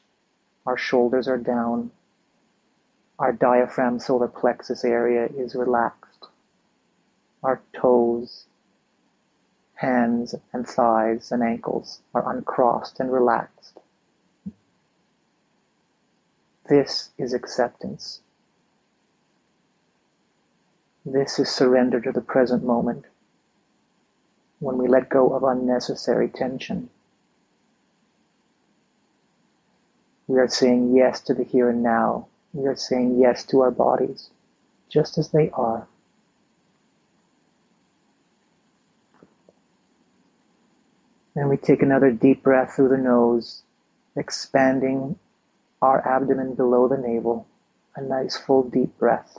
our 0.65 0.77
shoulders 0.77 1.27
are 1.27 1.37
down, 1.37 1.91
our 3.19 3.33
diaphragm 3.33 3.99
solar 3.99 4.29
plexus 4.29 4.85
area 4.85 5.25
is 5.25 5.53
relaxed, 5.53 6.27
our 7.43 7.61
toes, 7.73 8.45
hands, 9.73 10.33
and 10.53 10.65
thighs 10.65 11.29
and 11.33 11.43
ankles 11.43 11.99
are 12.13 12.33
uncrossed 12.33 13.01
and 13.01 13.11
relaxed. 13.11 13.81
This 16.67 17.09
is 17.17 17.33
acceptance. 17.33 18.21
This 21.05 21.37
is 21.37 21.49
surrender 21.49 22.01
to 22.01 22.11
the 22.11 22.21
present 22.21 22.63
moment 22.63 23.05
when 24.59 24.77
we 24.77 24.87
let 24.87 25.09
go 25.09 25.29
of 25.35 25.43
unnecessary 25.43 26.27
tension. 26.27 26.89
We 30.27 30.39
are 30.39 30.47
saying 30.47 30.95
yes 30.95 31.21
to 31.21 31.35
the 31.35 31.43
here 31.43 31.69
and 31.69 31.83
now. 31.83 32.27
We 32.53 32.65
are 32.65 32.75
saying 32.75 33.19
yes 33.19 33.43
to 33.45 33.61
our 33.61 33.69
bodies, 33.69 34.31
just 34.89 35.19
as 35.19 35.29
they 35.29 35.51
are. 35.51 35.87
And 41.35 41.49
we 41.49 41.57
take 41.57 41.83
another 41.83 42.09
deep 42.09 42.41
breath 42.41 42.75
through 42.75 42.89
the 42.89 42.97
nose, 42.97 43.61
expanding 44.15 45.19
our 45.85 46.07
abdomen 46.07 46.55
below 46.55 46.87
the 46.87 46.97
navel, 46.97 47.47
a 47.95 48.01
nice 48.01 48.35
full 48.35 48.63
deep 48.67 48.97
breath. 48.97 49.37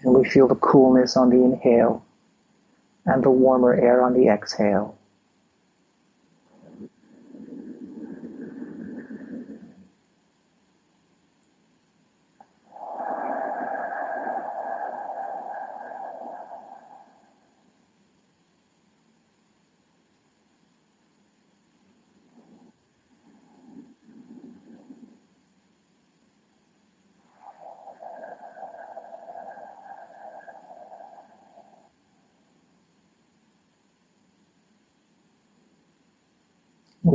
And 0.00 0.14
we 0.14 0.28
feel 0.28 0.46
the 0.46 0.54
coolness 0.54 1.16
on 1.16 1.30
the 1.30 1.42
inhale 1.42 2.04
and 3.04 3.24
the 3.24 3.30
warmer 3.30 3.74
air 3.74 4.02
on 4.04 4.12
the 4.14 4.28
exhale. 4.28 4.96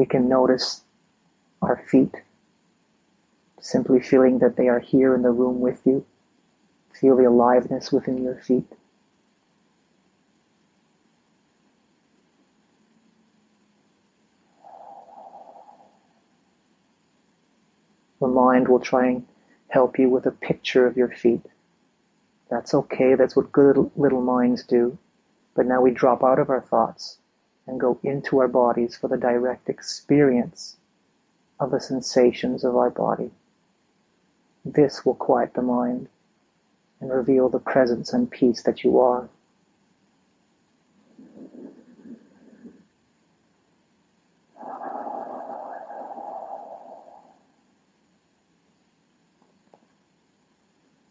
Can 0.10 0.28
notice 0.28 0.82
our 1.62 1.78
feet, 1.78 2.14
simply 3.62 4.02
feeling 4.02 4.40
that 4.40 4.56
they 4.56 4.68
are 4.68 4.80
here 4.80 5.16
in 5.16 5.22
the 5.22 5.32
room 5.32 5.60
with 5.60 5.82
you. 5.86 6.06
Feel 7.00 7.16
the 7.16 7.26
aliveness 7.26 7.92
within 7.92 8.24
your 8.24 8.36
feet. 8.36 8.66
The 18.20 18.28
mind 18.28 18.68
will 18.68 18.82
try 18.82 19.08
and 19.08 19.26
help 19.70 19.98
you 19.98 20.10
with 20.10 20.26
a 20.26 20.32
picture 20.32 20.86
of 20.86 20.98
your 20.98 21.10
feet. 21.10 21.46
That's 22.50 22.74
okay, 22.74 23.16
that's 23.16 23.36
what 23.36 23.52
good 23.52 23.92
little 23.96 24.22
minds 24.22 24.64
do. 24.64 24.98
But 25.56 25.68
now 25.68 25.82
we 25.82 25.92
drop 25.92 26.24
out 26.24 26.40
of 26.40 26.50
our 26.50 26.62
thoughts 26.62 27.20
and 27.70 27.80
go 27.80 28.00
into 28.02 28.40
our 28.40 28.48
bodies 28.48 28.98
for 28.98 29.08
the 29.08 29.18
direct 29.18 29.70
experience 29.70 30.76
of 31.60 31.70
the 31.70 31.80
sensations 31.80 32.64
of 32.64 32.76
our 32.76 32.90
body. 32.90 33.30
This 34.66 35.06
will 35.06 35.14
quiet 35.14 35.54
the 35.54 35.62
mind 35.62 36.08
and 37.00 37.12
reveal 37.12 37.48
the 37.48 37.60
presence 37.60 38.12
and 38.12 38.30
peace 38.30 38.64
that 38.64 38.84
you 38.84 38.98
are. 38.98 39.30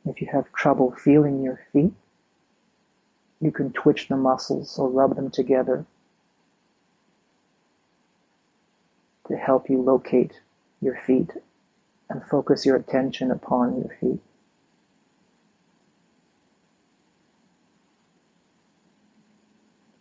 If 0.07 0.21
you 0.21 0.27
have 0.33 0.53
trouble 0.53 0.91
feeling 0.91 1.45
your 1.45 1.61
feet, 1.73 1.93
you 3.41 3.53
can 3.53 3.71
twitch 3.71 4.09
the 4.09 4.17
muscles 4.17 4.77
or 4.77 4.89
rub 4.89 5.15
them 5.15 5.31
together 5.31 5.87
to 9.29 9.37
help 9.37 9.71
you 9.71 9.81
locate 9.83 10.41
your 10.81 10.97
feet 11.07 11.31
and 12.11 12.25
focus 12.25 12.65
your 12.65 12.77
attention 12.77 13.31
upon 13.31 13.77
your 13.77 13.97
feet. 14.01 14.21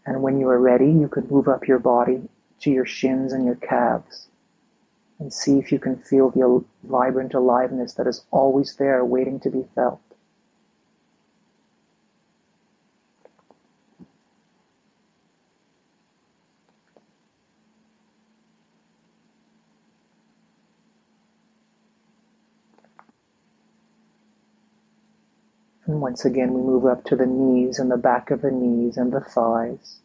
And 0.05 0.21
when 0.21 0.39
you 0.39 0.47
are 0.47 0.59
ready, 0.59 0.89
you 0.89 1.09
can 1.09 1.27
move 1.27 1.49
up 1.49 1.67
your 1.67 1.79
body 1.79 2.29
to 2.61 2.71
your 2.71 2.85
shins 2.85 3.33
and 3.33 3.45
your 3.45 3.55
calves 3.55 4.27
and 5.19 5.33
see 5.33 5.57
if 5.57 5.71
you 5.71 5.79
can 5.79 5.97
feel 5.97 6.29
the 6.29 6.63
vibrant 6.83 7.33
aliveness 7.33 7.93
that 7.95 8.07
is 8.07 8.25
always 8.31 8.75
there 8.75 9.03
waiting 9.03 9.39
to 9.41 9.49
be 9.49 9.65
felt. 9.75 9.99
And 25.87 25.96
once 26.07 26.23
again, 26.23 26.53
we 26.53 26.61
move 26.61 26.85
up 26.85 27.03
to 27.03 27.17
the 27.17 27.25
knees 27.25 27.79
and 27.79 27.91
the 27.91 27.97
back 27.97 28.31
of 28.31 28.41
the 28.41 28.49
knees 28.49 28.95
and 28.95 29.11
the 29.11 29.19
thighs. 29.19 29.99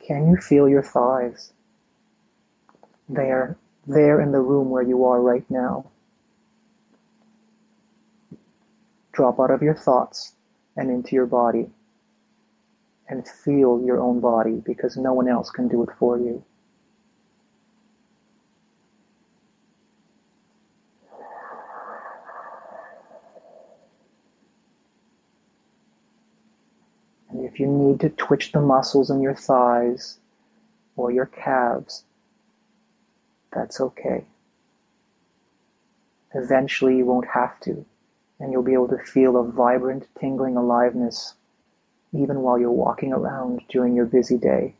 Can 0.00 0.30
you 0.30 0.38
feel 0.38 0.66
your 0.66 0.82
thighs? 0.82 1.52
They 3.06 3.30
are 3.30 3.58
there 3.86 4.18
in 4.18 4.32
the 4.32 4.40
room 4.40 4.70
where 4.70 4.82
you 4.82 5.04
are 5.04 5.20
right 5.20 5.44
now. 5.50 5.90
Drop 9.12 9.38
out 9.38 9.50
of 9.50 9.60
your 9.60 9.74
thoughts 9.74 10.32
and 10.74 10.90
into 10.90 11.16
your 11.16 11.26
body 11.26 11.68
and 13.06 13.28
feel 13.28 13.82
your 13.84 14.00
own 14.00 14.20
body 14.20 14.62
because 14.64 14.96
no 14.96 15.12
one 15.12 15.28
else 15.28 15.50
can 15.50 15.68
do 15.68 15.82
it 15.82 15.90
for 15.98 16.16
you. 16.16 16.42
You 27.62 27.68
need 27.68 28.00
to 28.00 28.10
twitch 28.10 28.50
the 28.50 28.60
muscles 28.60 29.08
in 29.08 29.22
your 29.22 29.36
thighs 29.36 30.18
or 30.96 31.12
your 31.12 31.26
calves, 31.26 32.04
That's 33.52 33.80
okay. 33.80 34.24
Eventually, 36.34 36.96
you 36.96 37.06
won't 37.06 37.28
have 37.28 37.60
to, 37.60 37.86
and 38.40 38.50
you'll 38.50 38.64
be 38.64 38.72
able 38.72 38.88
to 38.88 38.98
feel 38.98 39.36
a 39.36 39.44
vibrant, 39.44 40.08
tingling 40.18 40.56
aliveness 40.56 41.34
even 42.12 42.40
while 42.40 42.58
you're 42.58 42.70
walking 42.70 43.12
around 43.12 43.62
during 43.68 43.94
your 43.94 44.06
busy 44.06 44.38
day. 44.38 44.74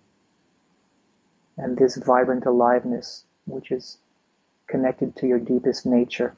And 1.57 1.77
this 1.77 1.97
vibrant 1.97 2.47
aliveness, 2.47 3.25
which 3.47 3.71
is 3.71 3.99
connected 4.67 5.15
to 5.17 5.29
your 5.29 5.39
deepest 5.39 5.87
nature, 5.87 6.35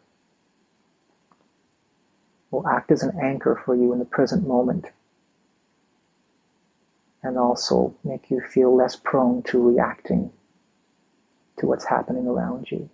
will 2.50 2.68
act 2.68 2.92
as 2.92 3.02
an 3.02 3.18
anchor 3.20 3.60
for 3.64 3.74
you 3.74 3.94
in 3.94 3.98
the 3.98 4.04
present 4.04 4.46
moment 4.46 4.90
and 7.24 7.38
also 7.38 7.96
make 8.04 8.30
you 8.30 8.40
feel 8.40 8.76
less 8.76 8.94
prone 8.94 9.42
to 9.42 9.58
reacting 9.60 10.30
to 11.58 11.66
what's 11.66 11.86
happening 11.86 12.26
around 12.26 12.70
you. 12.70 12.88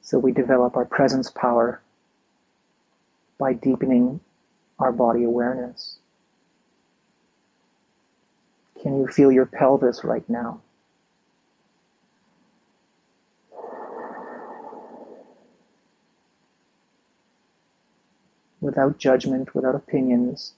So 0.00 0.20
we 0.20 0.30
develop 0.30 0.76
our 0.76 0.84
presence 0.84 1.30
power 1.32 1.82
by 3.38 3.54
deepening 3.54 4.20
our 4.78 4.92
body 4.92 5.24
awareness. 5.24 5.98
Can 8.80 8.98
you 9.00 9.08
feel 9.08 9.32
your 9.32 9.46
pelvis 9.46 10.04
right 10.04 10.28
now? 10.30 10.60
Without 18.66 18.98
judgment, 18.98 19.54
without 19.54 19.76
opinions, 19.76 20.54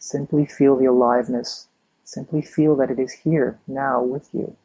simply 0.00 0.44
feel 0.44 0.74
the 0.74 0.86
aliveness. 0.86 1.68
Simply 2.02 2.42
feel 2.42 2.74
that 2.74 2.90
it 2.90 2.98
is 2.98 3.12
here, 3.12 3.56
now, 3.68 4.02
with 4.02 4.34
you, 4.34 4.56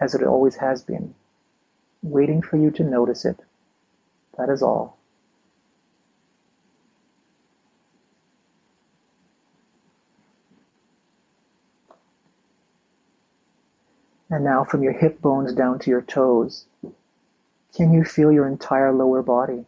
as 0.00 0.16
it 0.16 0.24
always 0.24 0.56
has 0.56 0.82
been, 0.82 1.14
waiting 2.02 2.42
for 2.42 2.56
you 2.56 2.72
to 2.72 2.82
notice 2.82 3.24
it. 3.24 3.38
That 4.36 4.48
is 4.48 4.64
all. 4.64 4.98
And 14.28 14.42
now 14.42 14.64
from 14.64 14.82
your 14.82 14.94
hip 14.94 15.20
bones 15.20 15.52
down 15.52 15.78
to 15.78 15.90
your 15.90 16.02
toes, 16.02 16.66
can 17.76 17.92
you 17.92 18.02
feel 18.02 18.32
your 18.32 18.48
entire 18.48 18.92
lower 18.92 19.22
body? 19.22 19.66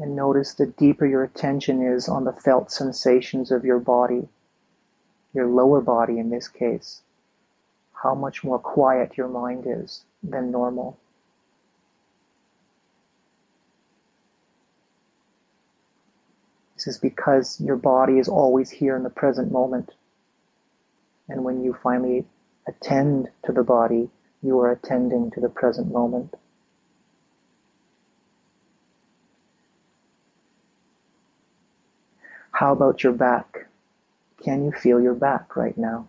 And 0.00 0.16
notice 0.16 0.54
the 0.54 0.64
deeper 0.64 1.04
your 1.04 1.22
attention 1.22 1.82
is 1.82 2.08
on 2.08 2.24
the 2.24 2.32
felt 2.32 2.72
sensations 2.72 3.52
of 3.52 3.66
your 3.66 3.78
body, 3.78 4.26
your 5.34 5.46
lower 5.46 5.82
body 5.82 6.18
in 6.18 6.30
this 6.30 6.48
case, 6.48 7.02
how 7.92 8.14
much 8.14 8.42
more 8.42 8.58
quiet 8.58 9.18
your 9.18 9.28
mind 9.28 9.64
is 9.66 10.06
than 10.22 10.50
normal. 10.50 10.98
This 16.76 16.86
is 16.86 16.98
because 16.98 17.60
your 17.60 17.76
body 17.76 18.18
is 18.18 18.26
always 18.26 18.70
here 18.70 18.96
in 18.96 19.02
the 19.02 19.10
present 19.10 19.52
moment. 19.52 19.92
And 21.28 21.44
when 21.44 21.62
you 21.62 21.74
finally 21.74 22.24
attend 22.66 23.28
to 23.44 23.52
the 23.52 23.62
body, 23.62 24.08
you 24.42 24.58
are 24.60 24.72
attending 24.72 25.30
to 25.32 25.40
the 25.40 25.50
present 25.50 25.92
moment. 25.92 26.36
How 32.60 32.72
about 32.72 33.02
your 33.02 33.14
back? 33.14 33.68
Can 34.44 34.66
you 34.66 34.70
feel 34.70 35.00
your 35.00 35.14
back 35.14 35.56
right 35.56 35.78
now? 35.78 36.08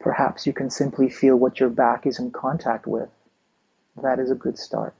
Perhaps 0.00 0.46
you 0.46 0.54
can 0.54 0.70
simply 0.70 1.10
feel 1.10 1.36
what 1.36 1.60
your 1.60 1.68
back 1.68 2.06
is 2.06 2.18
in 2.18 2.30
contact 2.30 2.86
with. 2.86 3.10
That 4.00 4.18
is 4.18 4.30
a 4.30 4.34
good 4.34 4.58
start. 4.58 4.94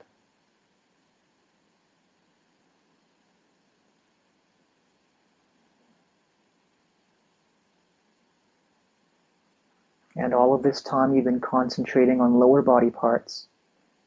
And 10.29 10.35
all 10.35 10.53
of 10.53 10.63
this 10.63 10.83
time 10.83 11.15
you've 11.15 11.25
been 11.25 11.41
concentrating 11.41 12.21
on 12.21 12.39
lower 12.39 12.61
body 12.61 12.91
parts, 12.91 13.49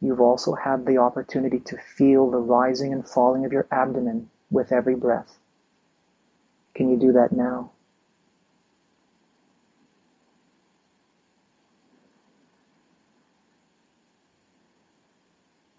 you've 0.01 0.22
also 0.22 0.53
had 0.53 0.86
the 0.86 0.99
opportunity 0.99 1.59
to 1.61 1.80
feel 1.80 2.30
the 2.30 2.38
rising 2.38 2.93
and 2.93 3.03
falling 3.03 3.43
of 3.43 3.51
your 3.51 3.65
abdomen 3.72 4.30
with 4.51 4.72
every 4.72 4.93
breath. 4.93 5.39
Can 6.76 6.91
you 6.91 6.97
do 6.97 7.11
that 7.13 7.32
now? 7.32 7.72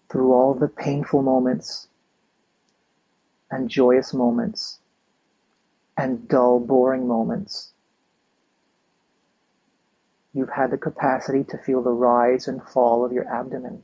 through 0.09 0.33
all 0.33 0.53
the 0.53 0.67
painful 0.67 1.21
moments 1.21 1.87
and 3.49 3.69
joyous 3.69 4.13
moments 4.13 4.79
and 5.95 6.27
dull, 6.27 6.59
boring 6.59 7.07
moments. 7.07 7.72
You've 10.33 10.49
had 10.49 10.71
the 10.71 10.77
capacity 10.77 11.43
to 11.45 11.57
feel 11.57 11.81
the 11.81 11.91
rise 11.91 12.47
and 12.47 12.61
fall 12.63 13.05
of 13.05 13.11
your 13.11 13.27
abdomen. 13.27 13.83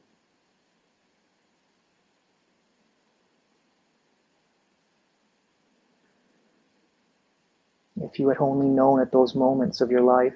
If 8.02 8.18
you 8.18 8.30
had 8.30 8.40
only 8.40 8.68
known 8.68 9.02
at 9.02 9.12
those 9.12 9.36
moments 9.36 9.82
of 9.82 9.92
your 9.92 10.02
life 10.02 10.34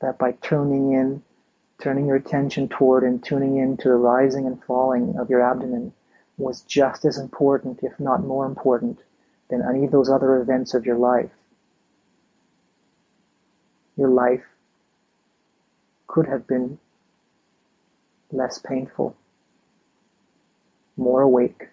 that 0.00 0.18
by 0.18 0.32
tuning 0.32 0.92
in 0.92 1.22
turning 1.78 2.06
your 2.06 2.16
attention 2.16 2.68
toward 2.68 3.04
and 3.04 3.22
tuning 3.22 3.56
in 3.56 3.76
to 3.76 3.88
the 3.88 3.94
rising 3.94 4.46
and 4.46 4.62
falling 4.64 5.16
of 5.18 5.28
your 5.28 5.42
abdomen 5.42 5.92
was 6.38 6.62
just 6.62 7.04
as 7.04 7.18
important, 7.18 7.80
if 7.82 7.98
not 8.00 8.24
more 8.24 8.46
important, 8.46 8.98
than 9.50 9.62
any 9.62 9.84
of 9.84 9.90
those 9.90 10.08
other 10.08 10.40
events 10.40 10.74
of 10.74 10.86
your 10.86 10.96
life. 10.96 11.30
Your 13.96 14.08
life 14.08 14.44
could 16.14 16.28
have 16.28 16.46
been 16.46 16.78
less 18.30 18.60
painful, 18.60 19.16
more 20.96 21.22
awake. 21.22 21.70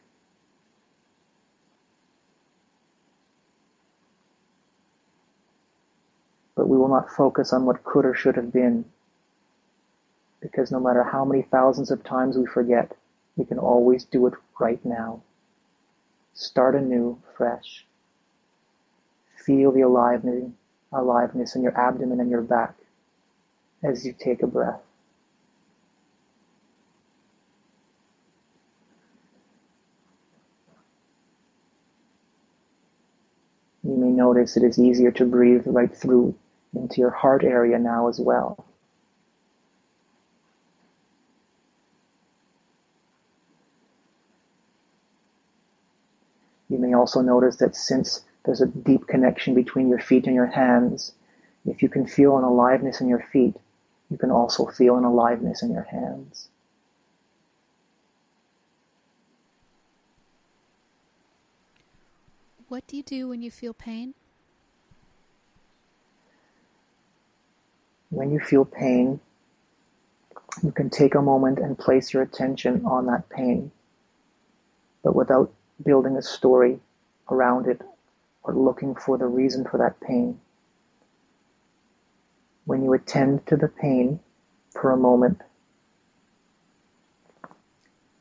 But 6.56 6.68
we 6.68 6.76
will 6.76 6.88
not 6.88 7.12
focus 7.12 7.54
on 7.54 7.66
what 7.66 7.84
could 7.84 8.04
or 8.04 8.16
should 8.16 8.36
have 8.36 8.52
been 8.52 8.86
because 10.40 10.72
no 10.72 10.80
matter 10.80 11.04
how 11.04 11.24
many 11.24 11.44
thousands 11.44 11.92
of 11.92 12.04
times 12.04 12.36
we 12.36 12.48
forget, 12.48 12.98
we 13.36 13.46
can 13.46 13.60
always 13.60 14.06
do 14.06 14.26
it 14.26 14.34
right 14.60 14.84
now. 14.84 15.22
Start 16.34 16.74
anew, 16.74 17.20
fresh. 17.38 17.86
Feel 19.36 19.72
the 19.72 19.82
aliveness, 19.82 20.50
aliveness 20.92 21.56
in 21.56 21.62
your 21.62 21.78
abdomen 21.78 22.20
and 22.20 22.32
your 22.32 22.42
back 22.42 22.74
as 23.84 24.06
you 24.06 24.14
take 24.14 24.44
a 24.44 24.48
breath. 24.48 24.82
You 33.84 33.98
may 33.98 34.10
notice 34.10 34.56
it 34.56 34.64
is 34.64 34.80
easier 34.80 35.12
to 35.12 35.26
breathe 35.26 35.64
right 35.66 35.94
through 35.94 36.36
into 36.74 37.02
your 37.02 37.10
heart 37.10 37.44
area 37.44 37.78
now 37.80 38.08
as 38.08 38.20
well. 38.20 38.64
You 46.70 46.78
may 46.78 46.94
also 46.94 47.20
notice 47.20 47.58
that 47.58 47.76
since 47.76 48.24
there's 48.46 48.62
a 48.62 48.68
deep 48.68 49.08
connection 49.08 49.54
between 49.54 49.90
your 49.90 50.00
feet 50.00 50.26
and 50.26 50.36
your 50.36 50.46
hands, 50.46 51.12
if 51.66 51.84
you 51.84 51.90
can 51.90 52.08
feel 52.08 52.38
an 52.38 52.46
aliveness 52.46 53.02
in 53.02 53.10
your 53.10 53.26
feet, 53.34 53.58
you 54.12 54.18
can 54.18 54.30
also 54.30 54.66
feel 54.66 54.98
an 54.98 55.06
aliveness 55.06 55.64
in 55.64 55.72
your 55.72 55.88
hands. 55.90 56.50
What 62.68 62.86
do 62.88 62.98
you 62.98 63.04
do 63.04 63.30
when 63.30 63.42
you 63.42 63.50
feel 63.50 63.74
pain? 63.74 64.14
When 68.10 68.32
you 68.32 68.40
feel 68.42 68.66
pain, 68.66 69.22
you 70.62 70.74
can 70.74 70.90
take 70.90 71.16
a 71.16 71.22
moment 71.22 71.60
and 71.60 71.80
place 71.80 72.14
your 72.14 72.24
attention 72.24 72.86
on 72.86 73.06
that 73.06 73.30
pain, 73.30 73.72
but 75.04 75.16
without 75.16 75.54
building 75.84 76.18
a 76.18 76.22
story 76.22 76.80
around 77.30 77.68
it 77.68 77.82
or 78.44 78.54
looking 78.54 78.94
for 78.94 79.18
the 79.18 79.28
reason 79.28 79.64
for 79.64 79.78
that 79.78 80.02
pain. 80.02 80.40
When 82.66 82.84
you 82.84 82.94
attend 82.94 83.46
to 83.48 83.58
the 83.58 83.68
pain 83.68 84.20
for 84.72 84.92
a 84.92 84.98
moment, 84.98 85.42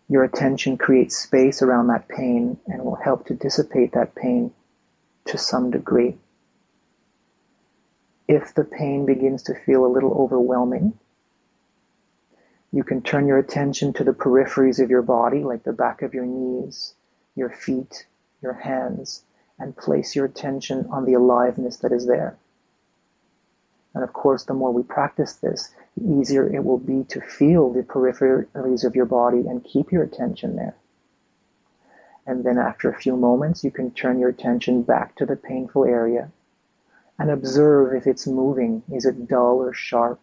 your 0.08 0.24
attention 0.24 0.76
creates 0.76 1.16
space 1.16 1.62
around 1.62 1.86
that 1.86 2.08
pain 2.08 2.58
and 2.66 2.82
will 2.84 2.96
help 2.96 3.26
to 3.26 3.34
dissipate 3.34 3.92
that 3.92 4.14
pain 4.14 4.52
to 5.24 5.38
some 5.38 5.70
degree. 5.70 6.16
If 8.26 8.54
the 8.54 8.64
pain 8.64 9.06
begins 9.06 9.44
to 9.44 9.54
feel 9.54 9.84
a 9.84 9.94
little 9.94 10.12
overwhelming, 10.12 10.98
you 12.72 12.84
can 12.84 13.02
turn 13.02 13.26
your 13.26 13.38
attention 13.38 13.92
to 13.94 14.04
the 14.04 14.12
peripheries 14.12 14.82
of 14.82 14.90
your 14.90 15.02
body, 15.02 15.42
like 15.42 15.64
the 15.64 15.72
back 15.72 16.02
of 16.02 16.14
your 16.14 16.26
knees, 16.26 16.94
your 17.34 17.50
feet, 17.50 18.06
your 18.42 18.52
hands, 18.52 19.24
and 19.58 19.76
place 19.76 20.14
your 20.14 20.24
attention 20.24 20.86
on 20.90 21.04
the 21.04 21.14
aliveness 21.14 21.78
that 21.78 21.92
is 21.92 22.06
there. 22.06 22.36
And 23.94 24.04
of 24.04 24.12
course, 24.12 24.44
the 24.44 24.54
more 24.54 24.72
we 24.72 24.82
practice 24.82 25.34
this, 25.34 25.74
the 25.96 26.20
easier 26.20 26.52
it 26.52 26.64
will 26.64 26.78
be 26.78 27.04
to 27.04 27.20
feel 27.20 27.72
the 27.72 27.82
peripheries 27.82 28.84
of 28.84 28.94
your 28.94 29.06
body 29.06 29.46
and 29.48 29.64
keep 29.64 29.90
your 29.90 30.04
attention 30.04 30.56
there. 30.56 30.76
And 32.26 32.44
then 32.44 32.58
after 32.58 32.88
a 32.88 32.98
few 32.98 33.16
moments, 33.16 33.64
you 33.64 33.70
can 33.70 33.90
turn 33.90 34.20
your 34.20 34.28
attention 34.28 34.82
back 34.82 35.16
to 35.16 35.26
the 35.26 35.36
painful 35.36 35.84
area 35.84 36.30
and 37.18 37.30
observe 37.30 37.94
if 37.94 38.06
it's 38.06 38.26
moving. 38.26 38.82
Is 38.92 39.04
it 39.04 39.26
dull 39.26 39.56
or 39.56 39.74
sharp? 39.74 40.20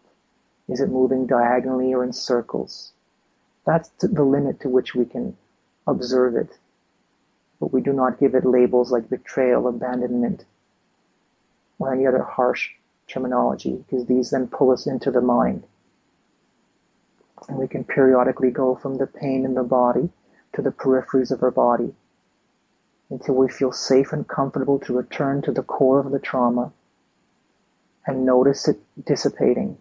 Is 0.68 0.80
it 0.80 0.90
moving 0.90 1.26
diagonally 1.26 1.92
or 1.92 2.02
in 2.04 2.12
circles? 2.12 2.92
That's 3.66 3.90
the 4.00 4.24
limit 4.24 4.60
to 4.60 4.68
which 4.68 4.94
we 4.94 5.04
can 5.04 5.36
observe 5.86 6.36
it. 6.36 6.58
But 7.60 7.72
we 7.72 7.82
do 7.82 7.92
not 7.92 8.18
give 8.18 8.34
it 8.34 8.46
labels 8.46 8.90
like 8.90 9.10
betrayal, 9.10 9.68
abandonment, 9.68 10.44
or 11.78 11.92
any 11.92 12.06
other 12.06 12.22
harsh 12.22 12.70
terminology, 13.08 13.76
because 13.76 14.06
these 14.06 14.30
then 14.30 14.46
pull 14.46 14.70
us 14.70 14.86
into 14.86 15.10
the 15.10 15.20
mind. 15.20 15.64
And 17.48 17.58
we 17.58 17.68
can 17.68 17.84
periodically 17.84 18.50
go 18.50 18.74
from 18.74 18.98
the 18.98 19.06
pain 19.06 19.44
in 19.44 19.54
the 19.54 19.62
body 19.62 20.10
to 20.54 20.62
the 20.62 20.70
peripheries 20.70 21.30
of 21.30 21.42
our 21.42 21.50
body 21.50 21.94
until 23.10 23.34
we 23.34 23.48
feel 23.48 23.72
safe 23.72 24.12
and 24.12 24.28
comfortable 24.28 24.78
to 24.80 24.96
return 24.96 25.40
to 25.42 25.52
the 25.52 25.62
core 25.62 26.00
of 26.00 26.12
the 26.12 26.18
trauma 26.18 26.72
and 28.06 28.24
notice 28.24 28.68
it 28.68 28.78
dissipating. 29.04 29.78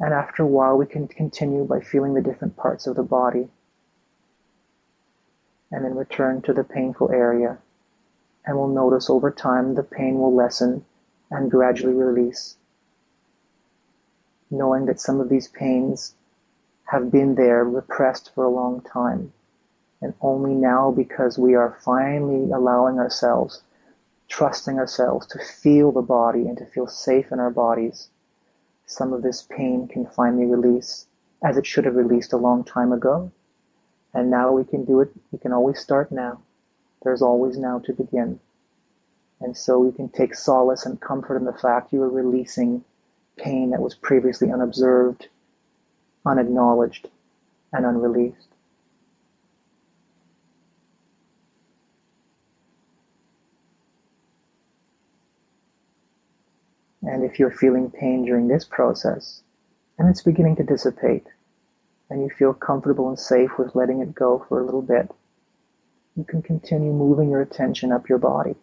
And 0.00 0.12
after 0.12 0.42
a 0.42 0.46
while, 0.46 0.76
we 0.76 0.86
can 0.86 1.06
continue 1.06 1.64
by 1.64 1.80
feeling 1.80 2.14
the 2.14 2.20
different 2.20 2.56
parts 2.56 2.86
of 2.86 2.96
the 2.96 3.02
body 3.02 3.48
and 5.70 5.84
then 5.84 5.94
return 5.94 6.42
to 6.42 6.52
the 6.52 6.64
painful 6.64 7.10
area 7.10 7.58
and 8.46 8.56
will 8.56 8.68
notice 8.68 9.08
over 9.08 9.30
time 9.30 9.74
the 9.74 9.82
pain 9.82 10.18
will 10.18 10.34
lessen 10.34 10.84
and 11.30 11.50
gradually 11.50 11.94
release. 11.94 12.56
Knowing 14.50 14.86
that 14.86 15.00
some 15.00 15.20
of 15.20 15.28
these 15.28 15.48
pains 15.48 16.14
have 16.84 17.10
been 17.10 17.34
there 17.34 17.64
repressed 17.64 18.30
for 18.34 18.44
a 18.44 18.50
long 18.50 18.80
time. 18.80 19.32
And 20.02 20.12
only 20.20 20.54
now, 20.54 20.90
because 20.90 21.38
we 21.38 21.54
are 21.54 21.78
finally 21.82 22.50
allowing 22.50 22.98
ourselves, 22.98 23.62
trusting 24.28 24.78
ourselves 24.78 25.26
to 25.28 25.38
feel 25.38 25.92
the 25.92 26.02
body 26.02 26.46
and 26.46 26.58
to 26.58 26.66
feel 26.66 26.86
safe 26.86 27.32
in 27.32 27.40
our 27.40 27.50
bodies, 27.50 28.08
some 28.86 29.14
of 29.14 29.22
this 29.22 29.42
pain 29.42 29.88
can 29.88 30.06
finally 30.06 30.44
release 30.44 31.06
as 31.42 31.56
it 31.56 31.66
should 31.66 31.86
have 31.86 31.96
released 31.96 32.32
a 32.32 32.38
long 32.38 32.64
time 32.64 32.92
ago. 32.92 33.30
And 34.12 34.30
now 34.30 34.52
we 34.52 34.64
can 34.64 34.84
do 34.84 35.00
it. 35.00 35.10
We 35.32 35.38
can 35.38 35.52
always 35.52 35.78
start 35.78 36.12
now. 36.12 36.40
There's 37.04 37.22
always 37.22 37.58
now 37.58 37.78
to 37.80 37.92
begin. 37.92 38.40
And 39.40 39.56
so 39.56 39.78
we 39.78 39.92
can 39.92 40.08
take 40.08 40.34
solace 40.34 40.86
and 40.86 41.00
comfort 41.00 41.36
in 41.36 41.44
the 41.44 41.52
fact 41.52 41.92
you 41.92 42.02
are 42.02 42.08
releasing 42.08 42.82
pain 43.36 43.70
that 43.70 43.82
was 43.82 43.94
previously 43.94 44.50
unobserved, 44.50 45.28
unacknowledged, 46.24 47.08
and 47.72 47.84
unreleased. 47.84 48.48
And 57.02 57.22
if 57.22 57.38
you're 57.38 57.50
feeling 57.50 57.90
pain 57.90 58.24
during 58.24 58.48
this 58.48 58.64
process, 58.64 59.42
and 59.98 60.08
it's 60.08 60.22
beginning 60.22 60.56
to 60.56 60.62
dissipate, 60.62 61.26
and 62.08 62.22
you 62.22 62.30
feel 62.30 62.54
comfortable 62.54 63.08
and 63.08 63.18
safe 63.18 63.58
with 63.58 63.74
letting 63.74 64.00
it 64.00 64.14
go 64.14 64.46
for 64.48 64.60
a 64.60 64.64
little 64.64 64.80
bit, 64.80 65.10
you 66.16 66.24
can 66.24 66.42
continue 66.42 66.92
moving 66.92 67.30
your 67.30 67.42
attention 67.42 67.92
up 67.92 68.08
your 68.08 68.18
body 68.18 68.54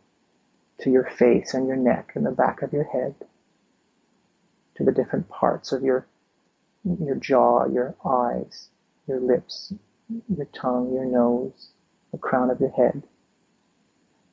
to 0.80 0.90
your 0.90 1.10
face 1.18 1.54
and 1.54 1.68
your 1.68 1.76
neck 1.76 2.14
and 2.16 2.26
the 2.26 2.32
back 2.32 2.62
of 2.62 2.74
your 2.74 2.86
head, 2.86 3.14
to 4.76 4.84
the 4.84 4.92
different 4.92 5.30
parts 5.30 5.72
of 5.72 5.84
your, 5.84 6.08
your 6.84 7.16
jaw, 7.16 7.66
your 7.66 7.96
eyes, 8.06 8.70
your 9.08 9.20
lips, 9.20 9.74
your 10.36 10.48
tongue, 10.54 10.94
your 10.94 11.06
nose, 11.06 11.70
the 12.12 12.18
crown 12.18 12.50
of 12.50 12.60
your 12.60 12.72
head, 12.72 13.04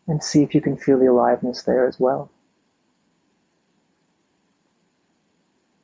and 0.06 0.22
see 0.22 0.42
if 0.42 0.54
you 0.54 0.60
can 0.60 0.76
feel 0.76 0.98
the 0.98 1.06
aliveness 1.06 1.62
there 1.62 1.86
as 1.86 2.00
well. 2.00 2.30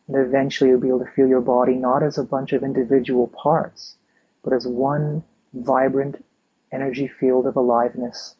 And 0.06 0.16
eventually 0.16 0.70
you'll 0.70 0.80
be 0.80 0.88
able 0.88 1.04
to 1.04 1.10
feel 1.12 1.26
your 1.26 1.40
body 1.40 1.74
not 1.74 2.02
as 2.02 2.16
a 2.16 2.24
bunch 2.24 2.52
of 2.52 2.62
individual 2.62 3.26
parts, 3.26 3.96
but 4.42 4.52
as 4.52 4.66
one 4.66 5.24
vibrant 5.52 6.24
energy 6.74 7.08
field 7.08 7.46
of 7.46 7.56
aliveness 7.56 8.34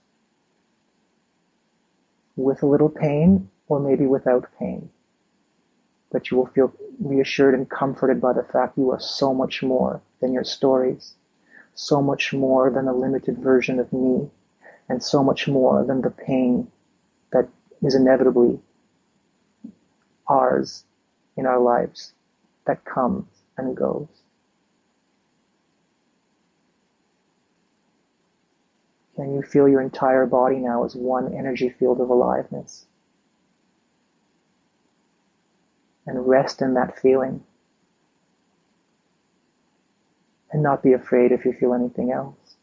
with 2.37 2.63
a 2.63 2.67
little 2.67 2.89
pain 2.89 3.49
or 3.69 3.79
maybe 3.79 4.07
without 4.07 4.47
pain. 4.59 4.91
But 6.11 6.31
you 6.31 6.37
will 6.37 6.47
feel 6.47 6.73
reassured 7.01 7.55
and 7.55 7.69
comforted 7.69 8.21
by 8.21 8.33
the 8.33 8.43
fact 8.43 8.77
you 8.77 8.91
are 8.91 9.01
so 9.01 9.33
much 9.33 9.63
more 9.63 10.01
than 10.21 10.33
your 10.33 10.45
stories, 10.45 11.15
so 11.75 12.03
much 12.03 12.33
more 12.33 12.71
than 12.71 12.89
a 12.89 12.95
limited 12.95 13.39
version 13.39 13.79
of 13.79 13.93
me, 13.93 14.29
and 14.89 15.03
so 15.03 15.23
much 15.23 15.49
more 15.49 15.85
than 15.85 16.03
the 16.03 16.11
pain 16.11 16.71
that 17.33 17.49
is 17.83 17.95
inevitably 17.95 18.61
ours 20.29 20.85
in 21.37 21.47
our 21.47 21.61
lives 21.61 22.13
that 22.67 22.85
comes 22.85 23.27
and 23.57 23.77
goes. 23.77 24.24
Can 29.17 29.35
you 29.35 29.43
feel 29.43 29.69
your 29.69 29.81
entire 29.81 30.27
body 30.27 30.57
now 30.57 30.85
as 30.85 30.97
one 30.97 31.33
energy 31.35 31.69
field 31.69 32.01
of 32.01 32.11
aliveness? 32.11 32.87
And 36.07 36.27
rest 36.27 36.61
in 36.61 36.75
that 36.75 36.99
feeling. 36.99 37.45
And 40.53 40.63
not 40.63 40.83
be 40.83 40.93
afraid 40.93 41.33
if 41.33 41.45
you 41.45 41.53
feel 41.53 41.75
anything 41.75 42.13
else. 42.13 42.57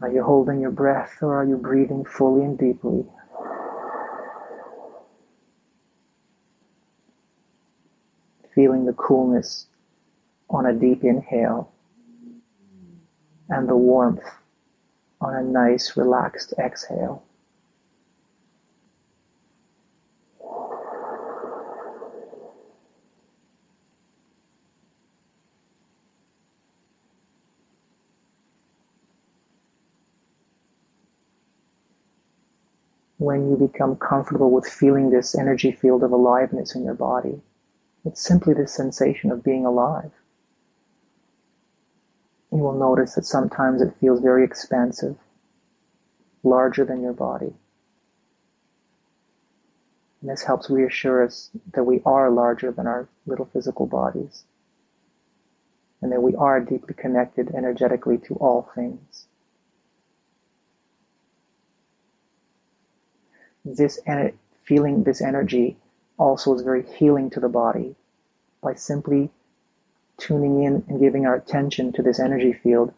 Are 0.00 0.10
you 0.10 0.24
holding 0.24 0.60
your 0.60 0.72
breath 0.72 1.18
or 1.22 1.36
are 1.36 1.44
you 1.44 1.56
breathing 1.56 2.04
fully 2.04 2.44
and 2.44 2.58
deeply? 2.58 3.06
Feeling 8.54 8.84
the 8.84 8.92
coolness 8.92 9.66
on 10.50 10.66
a 10.66 10.72
deep 10.72 11.04
inhale 11.04 11.72
and 13.48 13.68
the 13.68 13.76
warmth 13.76 14.24
on 15.20 15.34
a 15.34 15.42
nice 15.42 15.96
relaxed 15.96 16.52
exhale. 16.58 17.22
When 33.18 33.50
you 33.50 33.56
become 33.56 33.94
comfortable 33.96 34.50
with 34.50 34.66
feeling 34.66 35.10
this 35.10 35.38
energy 35.38 35.70
field 35.70 36.02
of 36.02 36.10
aliveness 36.10 36.74
in 36.74 36.82
your 36.82 36.94
body, 36.94 37.40
it's 38.04 38.20
simply 38.20 38.54
the 38.54 38.66
sensation 38.66 39.30
of 39.30 39.44
being 39.44 39.64
alive. 39.64 40.10
You 42.50 42.58
will 42.58 42.78
notice 42.78 43.14
that 43.14 43.24
sometimes 43.24 43.80
it 43.80 43.94
feels 44.00 44.20
very 44.20 44.44
expansive, 44.44 45.16
larger 46.42 46.84
than 46.84 47.00
your 47.00 47.14
body. 47.14 47.54
And 50.20 50.30
this 50.30 50.42
helps 50.42 50.70
reassure 50.70 51.24
us 51.24 51.50
that 51.72 51.84
we 51.84 52.00
are 52.04 52.30
larger 52.30 52.70
than 52.70 52.86
our 52.86 53.08
little 53.26 53.46
physical 53.46 53.86
bodies. 53.86 54.44
And 56.00 56.12
that 56.12 56.22
we 56.22 56.34
are 56.36 56.60
deeply 56.60 56.94
connected 56.94 57.54
energetically 57.54 58.18
to 58.18 58.34
all 58.34 58.68
things. 58.74 59.26
This 63.64 64.00
en- 64.06 64.36
feeling 64.64 65.04
this 65.04 65.22
energy 65.22 65.76
also 66.18 66.54
is 66.54 66.62
very 66.62 66.82
healing 66.82 67.30
to 67.30 67.40
the 67.40 67.48
body 67.48 67.94
by 68.62 68.74
simply 68.74 69.30
tuning 70.16 70.62
in 70.62 70.84
and 70.88 71.00
giving 71.00 71.26
our 71.26 71.34
attention 71.34 71.92
to 71.92 72.02
this 72.02 72.20
energy 72.20 72.52
field, 72.52 72.92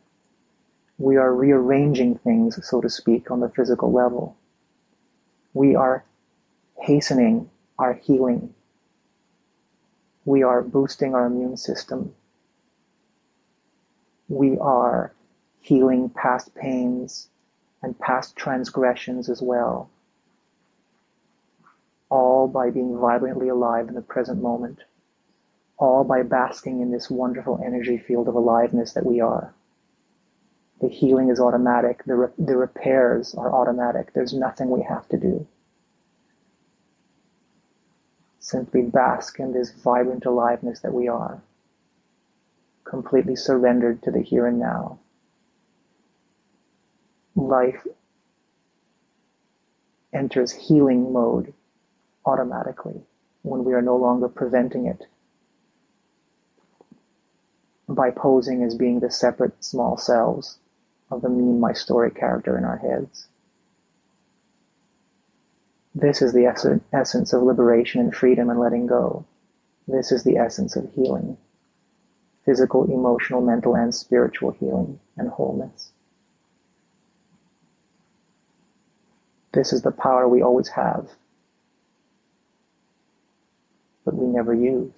we 0.99 1.17
are 1.17 1.35
rearranging 1.35 2.19
things, 2.19 2.59
so 2.67 2.81
to 2.81 2.89
speak, 2.89 3.31
on 3.31 3.41
the 3.41 3.49
physical 3.49 3.91
level. 3.91 4.37
We 5.55 5.75
are 5.75 6.05
hastening 6.81 7.51
our 7.79 7.95
healing. 7.95 8.55
We 10.25 10.43
are 10.43 10.63
boosting 10.63 11.15
our 11.15 11.27
immune 11.27 11.57
system. 11.57 12.15
We 14.29 14.59
are 14.59 15.13
healing 15.61 16.11
past 16.11 16.55
pains 16.55 17.29
and 17.83 17.99
past 17.99 18.37
transgressions 18.37 19.29
as 19.29 19.43
well. 19.43 19.91
All 22.11 22.49
by 22.49 22.71
being 22.71 22.99
vibrantly 22.99 23.49
alive 23.49 23.89
in 23.89 23.95
the 23.95 24.03
present 24.03 24.43
moment. 24.43 24.81
All 25.79 26.05
by 26.05 26.23
basking 26.23 26.81
in 26.81 26.91
this 26.91 27.11
wonderful 27.11 27.61
energy 27.65 27.99
field 27.99 28.29
of 28.29 28.35
aliveness 28.35 28.93
that 28.93 29.07
we 29.07 29.21
are. 29.21 29.55
The 30.81 30.89
healing 30.89 31.31
is 31.31 31.41
automatic. 31.41 32.05
The, 32.05 32.15
re- 32.15 32.33
the 32.39 32.57
repairs 32.57 33.35
are 33.35 33.51
automatic. 33.51 34.13
There's 34.13 34.35
nothing 34.35 34.69
we 34.69 34.83
have 34.83 35.09
to 35.09 35.17
do. 35.17 35.47
Simply 38.39 38.83
bask 38.83 39.41
in 39.41 39.53
this 39.53 39.71
vibrant 39.71 40.27
aliveness 40.27 40.81
that 40.81 40.93
we 40.93 41.09
are. 41.09 41.41
Completely 42.85 43.35
surrendered 43.35 44.03
to 44.03 44.11
the 44.11 44.21
here 44.21 44.47
and 44.47 44.59
now. 44.59 44.99
Life 47.35 47.87
enters 50.13 50.53
healing 50.53 51.11
mode 51.11 51.54
automatically 52.27 53.01
when 53.43 53.65
we 53.65 53.75
are 53.75 53.83
no 53.83 53.97
longer 53.97 54.29
preventing 54.29 54.87
it 54.87 55.05
by 57.89 58.11
posing 58.11 58.63
as 58.63 58.75
being 58.75 59.01
the 59.01 59.11
separate 59.11 59.63
small 59.63 59.97
selves 59.97 60.59
of 61.11 61.21
the 61.23 61.29
mean 61.29 61.61
my 61.61 61.73
story 61.73 62.11
character 62.11 62.57
in 62.57 62.65
our 62.65 62.79
heads. 62.79 63.29
This 65.95 66.23
is 66.23 66.33
the 66.33 66.47
essence 66.93 67.33
of 67.33 67.43
liberation 67.43 68.01
and 68.01 68.15
freedom 68.15 68.51
and 68.51 68.59
letting 68.59 68.87
go. 68.87 69.25
This 69.87 70.11
is 70.11 70.25
the 70.25 70.39
essence 70.39 70.77
of 70.77 70.93
healing. 70.95 71.37
Physical, 72.45 72.85
emotional, 72.85 73.41
mental, 73.41 73.77
and 73.77 73.95
spiritual 73.95 74.51
healing 74.53 74.99
and 75.17 75.29
wholeness. 75.29 75.93
This 79.53 79.73
is 79.73 79.83
the 79.83 79.93
power 79.93 80.27
we 80.29 80.43
always 80.43 80.69
have, 80.69 81.11
but 84.05 84.15
we 84.15 84.27
never 84.27 84.55
use. 84.55 84.93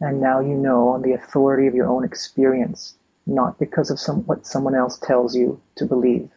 And 0.00 0.20
now 0.20 0.40
you 0.40 0.54
know 0.54 0.88
on 0.88 1.02
the 1.02 1.12
authority 1.12 1.66
of 1.66 1.74
your 1.74 1.88
own 1.88 2.04
experience, 2.04 2.96
not 3.26 3.58
because 3.58 3.90
of 3.90 3.98
some, 3.98 4.22
what 4.26 4.46
someone 4.46 4.74
else 4.74 4.98
tells 4.98 5.34
you 5.34 5.60
to 5.76 5.86
believe. 5.86 6.30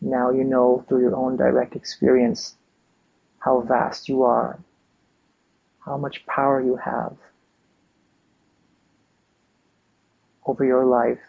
Now 0.00 0.30
you 0.30 0.44
know 0.44 0.84
through 0.88 1.00
your 1.00 1.16
own 1.16 1.36
direct 1.36 1.74
experience 1.74 2.56
how 3.38 3.60
vast 3.60 4.08
you 4.08 4.22
are, 4.22 4.58
how 5.84 5.96
much 5.96 6.26
power 6.26 6.60
you 6.60 6.76
have 6.76 7.16
over 10.46 10.64
your 10.64 10.84
life 10.84 11.20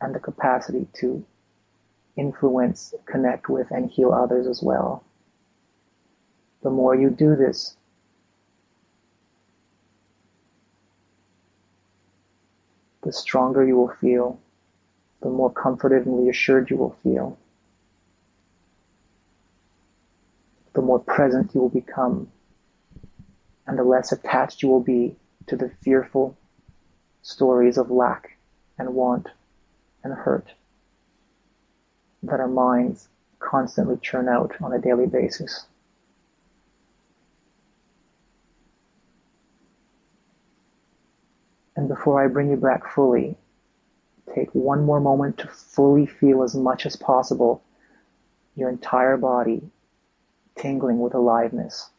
and 0.00 0.14
the 0.14 0.20
capacity 0.20 0.86
to 0.94 1.24
influence, 2.16 2.94
connect 3.06 3.48
with, 3.48 3.70
and 3.70 3.90
heal 3.90 4.12
others 4.12 4.46
as 4.46 4.62
well. 4.62 5.02
The 6.62 6.70
more 6.70 6.94
you 6.94 7.10
do 7.10 7.36
this, 7.36 7.76
the 13.02 13.12
stronger 13.12 13.64
you 13.66 13.76
will 13.76 13.94
feel, 14.00 14.38
the 15.22 15.28
more 15.28 15.50
comforted 15.50 16.06
and 16.06 16.24
reassured 16.24 16.70
you 16.70 16.76
will 16.76 16.96
feel, 17.02 17.38
the 20.74 20.82
more 20.82 20.98
present 20.98 21.54
you 21.54 21.60
will 21.60 21.68
become, 21.68 22.28
and 23.66 23.78
the 23.78 23.84
less 23.84 24.12
attached 24.12 24.62
you 24.62 24.68
will 24.68 24.80
be 24.80 25.16
to 25.46 25.56
the 25.56 25.70
fearful 25.82 26.36
stories 27.22 27.78
of 27.78 27.90
lack 27.90 28.36
and 28.78 28.94
want 28.94 29.28
and 30.02 30.12
hurt 30.12 30.52
that 32.22 32.40
our 32.40 32.48
minds 32.48 33.08
constantly 33.38 33.96
churn 34.02 34.28
out 34.28 34.54
on 34.60 34.72
a 34.72 34.78
daily 34.78 35.06
basis. 35.06 35.66
And 41.76 41.88
before 41.88 42.22
I 42.22 42.28
bring 42.28 42.50
you 42.50 42.56
back 42.56 42.88
fully, 42.88 43.36
take 44.34 44.48
one 44.54 44.84
more 44.84 45.00
moment 45.00 45.38
to 45.38 45.48
fully 45.48 46.06
feel 46.06 46.42
as 46.42 46.54
much 46.54 46.86
as 46.86 46.96
possible 46.96 47.62
your 48.56 48.70
entire 48.70 49.16
body 49.16 49.60
tingling 50.56 51.00
with 51.00 51.14
aliveness. 51.14 51.90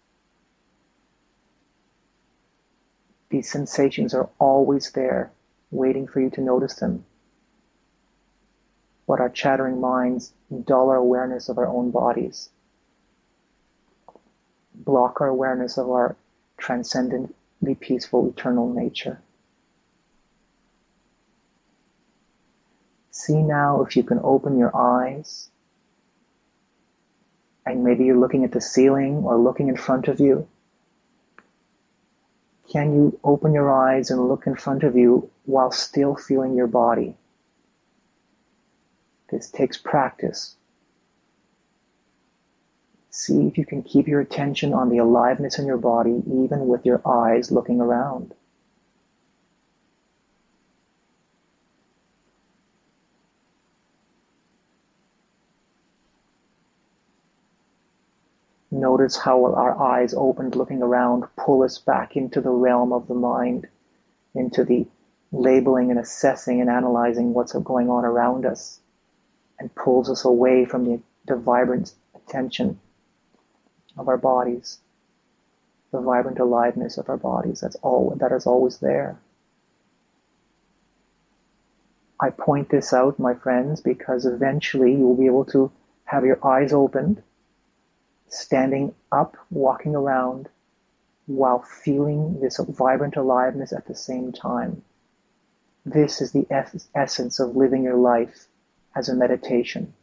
These 3.29 3.51
sensations 3.51 4.13
are 4.13 4.29
always 4.39 4.91
there, 4.91 5.31
waiting 5.71 6.07
for 6.07 6.21
you 6.21 6.29
to 6.31 6.41
notice 6.41 6.75
them. 6.75 7.05
But 9.07 9.19
our 9.19 9.29
chattering 9.29 9.79
minds 9.81 10.33
dull 10.63 10.89
our 10.89 10.95
awareness 10.95 11.49
of 11.49 11.57
our 11.57 11.67
own 11.67 11.91
bodies, 11.91 12.49
block 14.73 15.21
our 15.21 15.27
awareness 15.27 15.77
of 15.77 15.89
our 15.89 16.15
transcendently 16.57 17.75
peaceful 17.79 18.27
eternal 18.27 18.71
nature. 18.71 19.21
See 23.11 23.41
now 23.41 23.81
if 23.81 23.95
you 23.95 24.03
can 24.03 24.19
open 24.23 24.57
your 24.57 24.75
eyes 24.75 25.49
and 27.65 27.83
maybe 27.83 28.05
you're 28.05 28.17
looking 28.17 28.43
at 28.43 28.51
the 28.51 28.61
ceiling 28.61 29.23
or 29.23 29.37
looking 29.37 29.67
in 29.69 29.77
front 29.77 30.07
of 30.07 30.19
you. 30.19 30.47
Can 32.71 32.93
you 32.93 33.19
open 33.23 33.53
your 33.53 33.71
eyes 33.71 34.11
and 34.11 34.27
look 34.27 34.45
in 34.45 34.55
front 34.55 34.83
of 34.83 34.95
you 34.95 35.29
while 35.45 35.71
still 35.71 36.15
feeling 36.15 36.55
your 36.55 36.67
body? 36.67 37.15
This 39.31 39.49
takes 39.49 39.77
practice. 39.77 40.55
See 43.09 43.47
if 43.47 43.57
you 43.57 43.65
can 43.65 43.81
keep 43.81 44.07
your 44.07 44.21
attention 44.21 44.73
on 44.73 44.89
the 44.89 44.99
aliveness 44.99 45.57
in 45.57 45.65
your 45.65 45.77
body 45.77 46.21
even 46.27 46.67
with 46.67 46.85
your 46.85 47.01
eyes 47.07 47.51
looking 47.51 47.81
around. 47.81 48.34
Notice 58.97 59.17
how 59.17 59.43
our 59.43 59.77
eyes 59.77 60.13
opened 60.13 60.55
looking 60.55 60.81
around 60.81 61.25
pull 61.35 61.63
us 61.63 61.77
back 61.79 62.15
into 62.15 62.39
the 62.39 62.49
realm 62.49 62.93
of 62.93 63.09
the 63.09 63.13
mind, 63.13 63.67
into 64.33 64.63
the 64.63 64.87
labeling 65.33 65.91
and 65.91 65.99
assessing 65.99 66.61
and 66.61 66.69
analyzing 66.69 67.33
what's 67.33 67.51
going 67.51 67.89
on 67.89 68.05
around 68.05 68.45
us, 68.45 68.79
and 69.59 69.75
pulls 69.75 70.09
us 70.09 70.23
away 70.23 70.63
from 70.63 70.85
the, 70.85 71.01
the 71.27 71.35
vibrant 71.35 71.93
attention 72.15 72.79
of 73.97 74.07
our 74.07 74.17
bodies, 74.17 74.79
the 75.91 75.99
vibrant 75.99 76.39
aliveness 76.39 76.97
of 76.97 77.09
our 77.09 77.17
bodies. 77.17 77.59
That's 77.59 77.75
all 77.81 78.15
that 78.15 78.31
is 78.31 78.47
always 78.47 78.77
there. 78.77 79.19
I 82.17 82.29
point 82.29 82.69
this 82.69 82.93
out, 82.93 83.19
my 83.19 83.33
friends, 83.33 83.81
because 83.81 84.25
eventually 84.25 84.93
you 84.93 85.05
will 85.05 85.17
be 85.17 85.25
able 85.25 85.45
to 85.47 85.69
have 86.05 86.23
your 86.23 86.39
eyes 86.47 86.71
opened 86.71 87.21
standing 88.27 88.93
up, 89.11 89.35
walking 89.49 89.95
around, 89.95 90.49
while 91.27 91.59
feeling 91.59 92.39
this 92.39 92.57
vibrant 92.57 93.15
aliveness 93.15 93.73
at 93.73 93.87
the 93.87 93.95
same 93.95 94.31
time. 94.31 94.83
This 95.85 96.21
is 96.21 96.31
the 96.31 96.47
essence 96.95 97.39
of 97.39 97.55
living 97.55 97.83
your 97.83 97.97
life 97.97 98.47
as 98.95 99.09
a 99.09 99.15
meditation, 99.15 99.93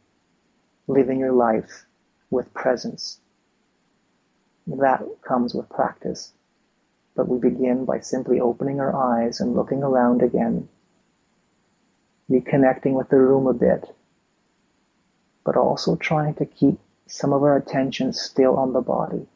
living 0.87 1.19
your 1.19 1.33
life 1.33 1.85
with 2.29 2.53
presence. 2.53 3.19
That 4.67 5.03
comes 5.21 5.53
with 5.53 5.69
practice. 5.69 6.33
But 7.15 7.27
we 7.27 7.37
begin 7.37 7.85
by 7.85 7.99
simply 7.99 8.39
opening 8.39 8.79
our 8.79 8.95
eyes 8.95 9.39
and 9.39 9.55
looking 9.55 9.83
around 9.83 10.21
again, 10.21 10.67
reconnecting 12.29 12.93
with 12.93 13.09
the 13.09 13.17
room 13.17 13.45
a 13.45 13.53
bit, 13.53 13.93
but 15.43 15.57
also 15.57 15.95
trying 15.95 16.33
to 16.35 16.45
keep 16.45 16.79
some 17.07 17.33
of 17.33 17.43
our 17.43 17.55
attention 17.57 18.13
still 18.13 18.55
on 18.57 18.73
the 18.73 18.81
body. 18.81 19.27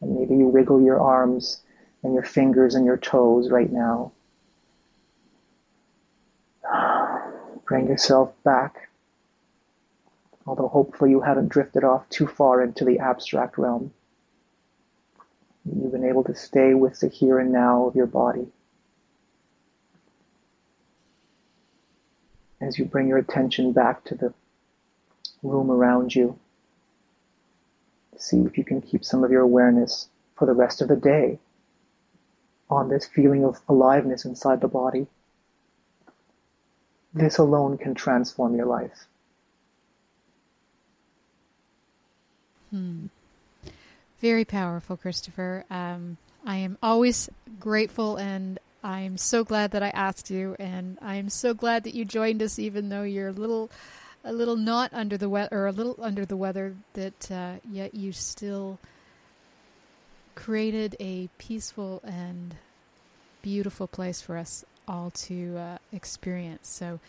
And 0.00 0.16
maybe 0.16 0.36
you 0.36 0.46
wiggle 0.48 0.80
your 0.80 1.00
arms 1.00 1.62
and 2.02 2.14
your 2.14 2.22
fingers 2.22 2.74
and 2.74 2.86
your 2.86 2.96
toes 2.96 3.50
right 3.50 3.70
now. 3.70 4.12
Bring 7.66 7.86
yourself 7.86 8.32
back, 8.42 8.88
although 10.46 10.68
hopefully 10.68 11.10
you 11.10 11.20
haven't 11.20 11.48
drifted 11.48 11.84
off 11.84 12.08
too 12.08 12.26
far 12.26 12.62
into 12.62 12.84
the 12.84 12.98
abstract 12.98 13.58
realm. 13.58 13.92
You've 15.64 15.92
been 15.92 16.04
able 16.04 16.24
to 16.24 16.34
stay 16.34 16.72
with 16.74 17.00
the 17.00 17.08
here 17.08 17.38
and 17.38 17.52
now 17.52 17.86
of 17.86 17.94
your 17.94 18.06
body. 18.06 18.46
As 22.60 22.78
you 22.78 22.84
bring 22.84 23.08
your 23.08 23.18
attention 23.18 23.72
back 23.72 24.04
to 24.04 24.14
the 24.14 24.34
room 25.42 25.70
around 25.70 26.14
you, 26.14 26.38
see 28.18 28.40
if 28.40 28.58
you 28.58 28.64
can 28.64 28.82
keep 28.82 29.04
some 29.04 29.24
of 29.24 29.30
your 29.30 29.40
awareness 29.40 30.08
for 30.36 30.46
the 30.46 30.52
rest 30.52 30.82
of 30.82 30.88
the 30.88 30.96
day 30.96 31.38
on 32.68 32.88
this 32.88 33.06
feeling 33.06 33.44
of 33.44 33.60
aliveness 33.68 34.24
inside 34.24 34.60
the 34.60 34.68
body. 34.68 35.06
This 37.12 37.38
alone 37.38 37.78
can 37.78 37.94
transform 37.94 38.54
your 38.54 38.66
life. 38.66 39.06
Hmm. 42.70 43.06
Very 44.20 44.44
powerful, 44.44 44.96
Christopher. 44.96 45.64
Um, 45.70 46.18
I 46.46 46.56
am 46.58 46.78
always 46.82 47.28
grateful 47.58 48.16
and 48.16 48.59
I 48.82 49.00
am 49.00 49.16
so 49.16 49.44
glad 49.44 49.72
that 49.72 49.82
I 49.82 49.90
asked 49.90 50.30
you, 50.30 50.56
and 50.58 50.98
I 51.02 51.16
am 51.16 51.28
so 51.28 51.52
glad 51.52 51.84
that 51.84 51.94
you 51.94 52.04
joined 52.04 52.42
us, 52.42 52.58
even 52.58 52.88
though 52.88 53.02
you're 53.02 53.28
a 53.28 53.32
little, 53.32 53.70
a 54.24 54.32
little 54.32 54.56
not 54.56 54.92
under 54.94 55.18
the 55.18 55.28
weather, 55.28 55.48
or 55.52 55.66
a 55.66 55.72
little 55.72 55.96
under 56.00 56.24
the 56.24 56.36
weather. 56.36 56.76
That 56.94 57.30
uh, 57.30 57.54
yet 57.70 57.94
you 57.94 58.12
still 58.12 58.78
created 60.34 60.96
a 60.98 61.28
peaceful 61.38 62.00
and 62.04 62.56
beautiful 63.42 63.86
place 63.86 64.22
for 64.22 64.38
us 64.38 64.64
all 64.88 65.10
to 65.10 65.58
uh, 65.58 65.78
experience. 65.92 66.68
So, 66.70 67.00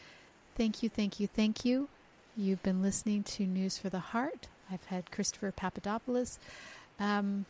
thank 0.55 0.83
you, 0.83 0.89
thank 0.89 1.19
you, 1.19 1.27
thank 1.27 1.63
you. 1.63 1.87
You've 2.35 2.63
been 2.63 2.81
listening 2.81 3.23
to 3.23 3.45
News 3.45 3.77
for 3.77 3.89
the 3.89 3.99
Heart. 3.99 4.47
I've 4.71 4.85
had 4.85 5.11
Christopher 5.11 5.51
Papadopoulos. 5.51 6.39
Um, 6.99 7.45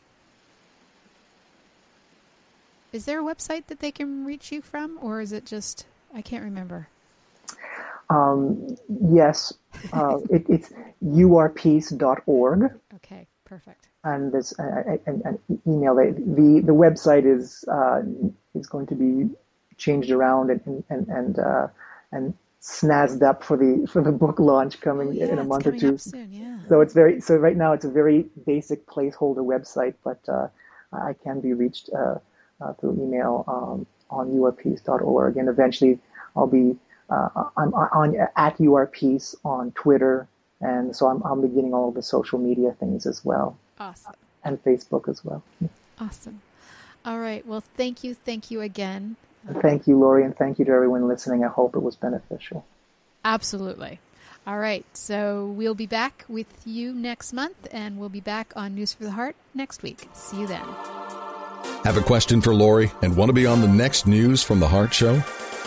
is 2.92 3.06
there 3.06 3.20
a 3.20 3.24
website 3.24 3.68
that 3.68 3.80
they 3.80 3.92
can 3.92 4.26
reach 4.26 4.52
you 4.52 4.62
from, 4.62 4.98
or 5.02 5.22
is 5.22 5.32
it 5.32 5.46
just 5.46 5.86
I 6.14 6.22
can't 6.22 6.44
remember? 6.44 6.88
Um, 8.10 8.78
yes, 8.90 9.54
uh, 9.94 10.20
it, 10.30 10.46
it's 10.50 10.72
urpeace.org. 11.04 12.72
Okay, 12.96 13.28
perfect. 13.46 13.88
And 14.04 14.32
this 14.32 14.58
uh, 14.60 14.98
an, 15.06 15.22
an 15.26 15.62
email. 15.68 15.96
The 15.96 16.62
the 16.66 16.74
website 16.74 17.26
is 17.26 17.64
uh, 17.68 18.02
is 18.56 18.68
going 18.68 18.88
to 18.88 18.96
be 18.96 19.30
changed 19.78 20.12
around 20.12 20.50
and 20.50 20.84
and 20.90 21.08
and 21.08 21.40
uh, 21.40 21.68
and 22.12 22.34
snazzed 22.62 23.24
up 23.24 23.44
for 23.44 23.58
the 23.58 23.88
for 23.88 24.02
the 24.02 24.12
book 24.12 24.40
launch 24.40 24.82
coming 24.82 25.10
oh, 25.10 25.12
yeah, 25.12 25.26
in 25.26 25.40
a 25.40 25.44
month 25.44 25.68
or 25.68 25.72
two. 25.72 25.98
Soon, 25.98 26.32
yeah. 26.32 26.60
So 26.68 26.82
it's 26.82 26.94
very 26.94 27.22
so 27.22 27.36
right 27.38 27.56
now 27.56 27.74
it's 27.74 27.86
a 27.86 27.92
very 27.92 28.26
basic 28.46 28.86
placeholder 28.88 29.46
website, 29.46 29.94
but 30.04 30.20
uh, 30.28 30.48
I 30.92 31.14
can 31.14 31.40
be 31.42 31.54
reached 31.54 31.90
uh, 32.62 32.66
uh, 32.66 32.74
through 32.74 32.94
email 33.02 33.44
um, 33.48 33.86
on 34.10 34.30
urpeace.org, 34.32 35.38
and 35.38 35.50
eventually 35.50 36.00
I'll 36.36 36.48
be 36.48 36.78
uh, 37.10 37.30
I'm 37.58 37.74
on 37.74 38.16
at 38.16 38.58
urpeace 38.58 39.36
on 39.44 39.72
Twitter, 39.72 40.28
and 40.62 40.96
so 40.96 41.08
I'm 41.08 41.22
I'm 41.24 41.42
beginning 41.42 41.74
all 41.74 41.90
of 41.90 41.96
the 41.96 42.02
social 42.02 42.40
media 42.40 42.76
things 42.80 43.06
as 43.06 43.24
well. 43.24 43.58
Awesome. 43.80 44.14
And 44.44 44.64
Facebook 44.64 45.08
as 45.08 45.24
well. 45.24 45.44
Awesome. 46.00 46.42
All 47.06 47.20
right. 47.20 47.46
Well, 47.46 47.64
thank 47.78 48.04
you, 48.04 48.14
thank 48.14 48.52
you 48.52 48.62
again. 48.62 49.16
Thank 49.62 49.88
you, 49.88 49.98
Laurie, 49.98 50.24
and 50.24 50.36
thank 50.38 50.60
you 50.60 50.66
to 50.66 50.72
everyone 50.72 51.08
listening. 51.08 51.44
I 51.44 51.48
hope 51.48 51.76
it 51.76 51.82
was 51.82 51.96
beneficial. 51.96 52.66
Absolutely. 53.26 54.00
All 54.46 54.58
right. 54.58 54.86
So 54.94 55.46
we'll 55.46 55.76
be 55.76 55.88
back 55.88 56.26
with 56.28 56.48
you 56.66 56.94
next 56.94 57.34
month, 57.34 57.68
and 57.72 58.00
we'll 58.00 58.10
be 58.10 58.22
back 58.22 58.54
on 58.56 58.76
News 58.76 58.94
for 58.94 59.04
the 59.04 59.12
Heart 59.12 59.36
next 59.54 59.84
week. 59.84 60.08
See 60.14 60.42
you 60.42 60.48
then. 60.48 60.66
Have 61.84 61.98
a 61.98 62.02
question 62.02 62.42
for 62.42 62.54
Laurie 62.54 62.92
and 63.02 63.16
want 63.16 63.30
to 63.30 63.34
be 63.34 63.48
on 63.48 63.60
the 63.60 63.68
next 63.68 64.06
News 64.06 64.44
from 64.44 64.60
the 64.60 64.68
Heart 64.68 64.94
show? 64.94 65.22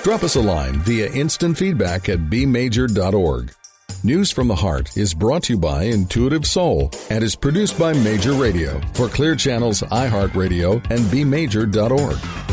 Drop 0.05 0.23
us 0.23 0.37
a 0.37 0.41
line 0.41 0.75
via 0.75 1.11
instant 1.11 1.59
feedback 1.59 2.09
at 2.09 2.31
bmajor.org. 2.31 3.53
News 4.05 4.31
from 4.31 4.47
the 4.47 4.55
Heart 4.55 4.97
is 4.97 5.13
brought 5.13 5.45
to 5.45 5.55
you 5.55 5.59
by 5.59 5.85
Intuitive 5.85 6.47
Soul 6.47 6.93
and 7.11 7.25
is 7.25 7.35
produced 7.35 7.79
by 7.79 7.95
Major 7.95 8.33
Radio 8.35 8.81
for 8.93 9.09
Clear 9.09 9.35
Channels, 9.35 9.81
iHeartRadio, 9.81 10.75
and 10.91 11.01
bmajor.org. 11.07 12.44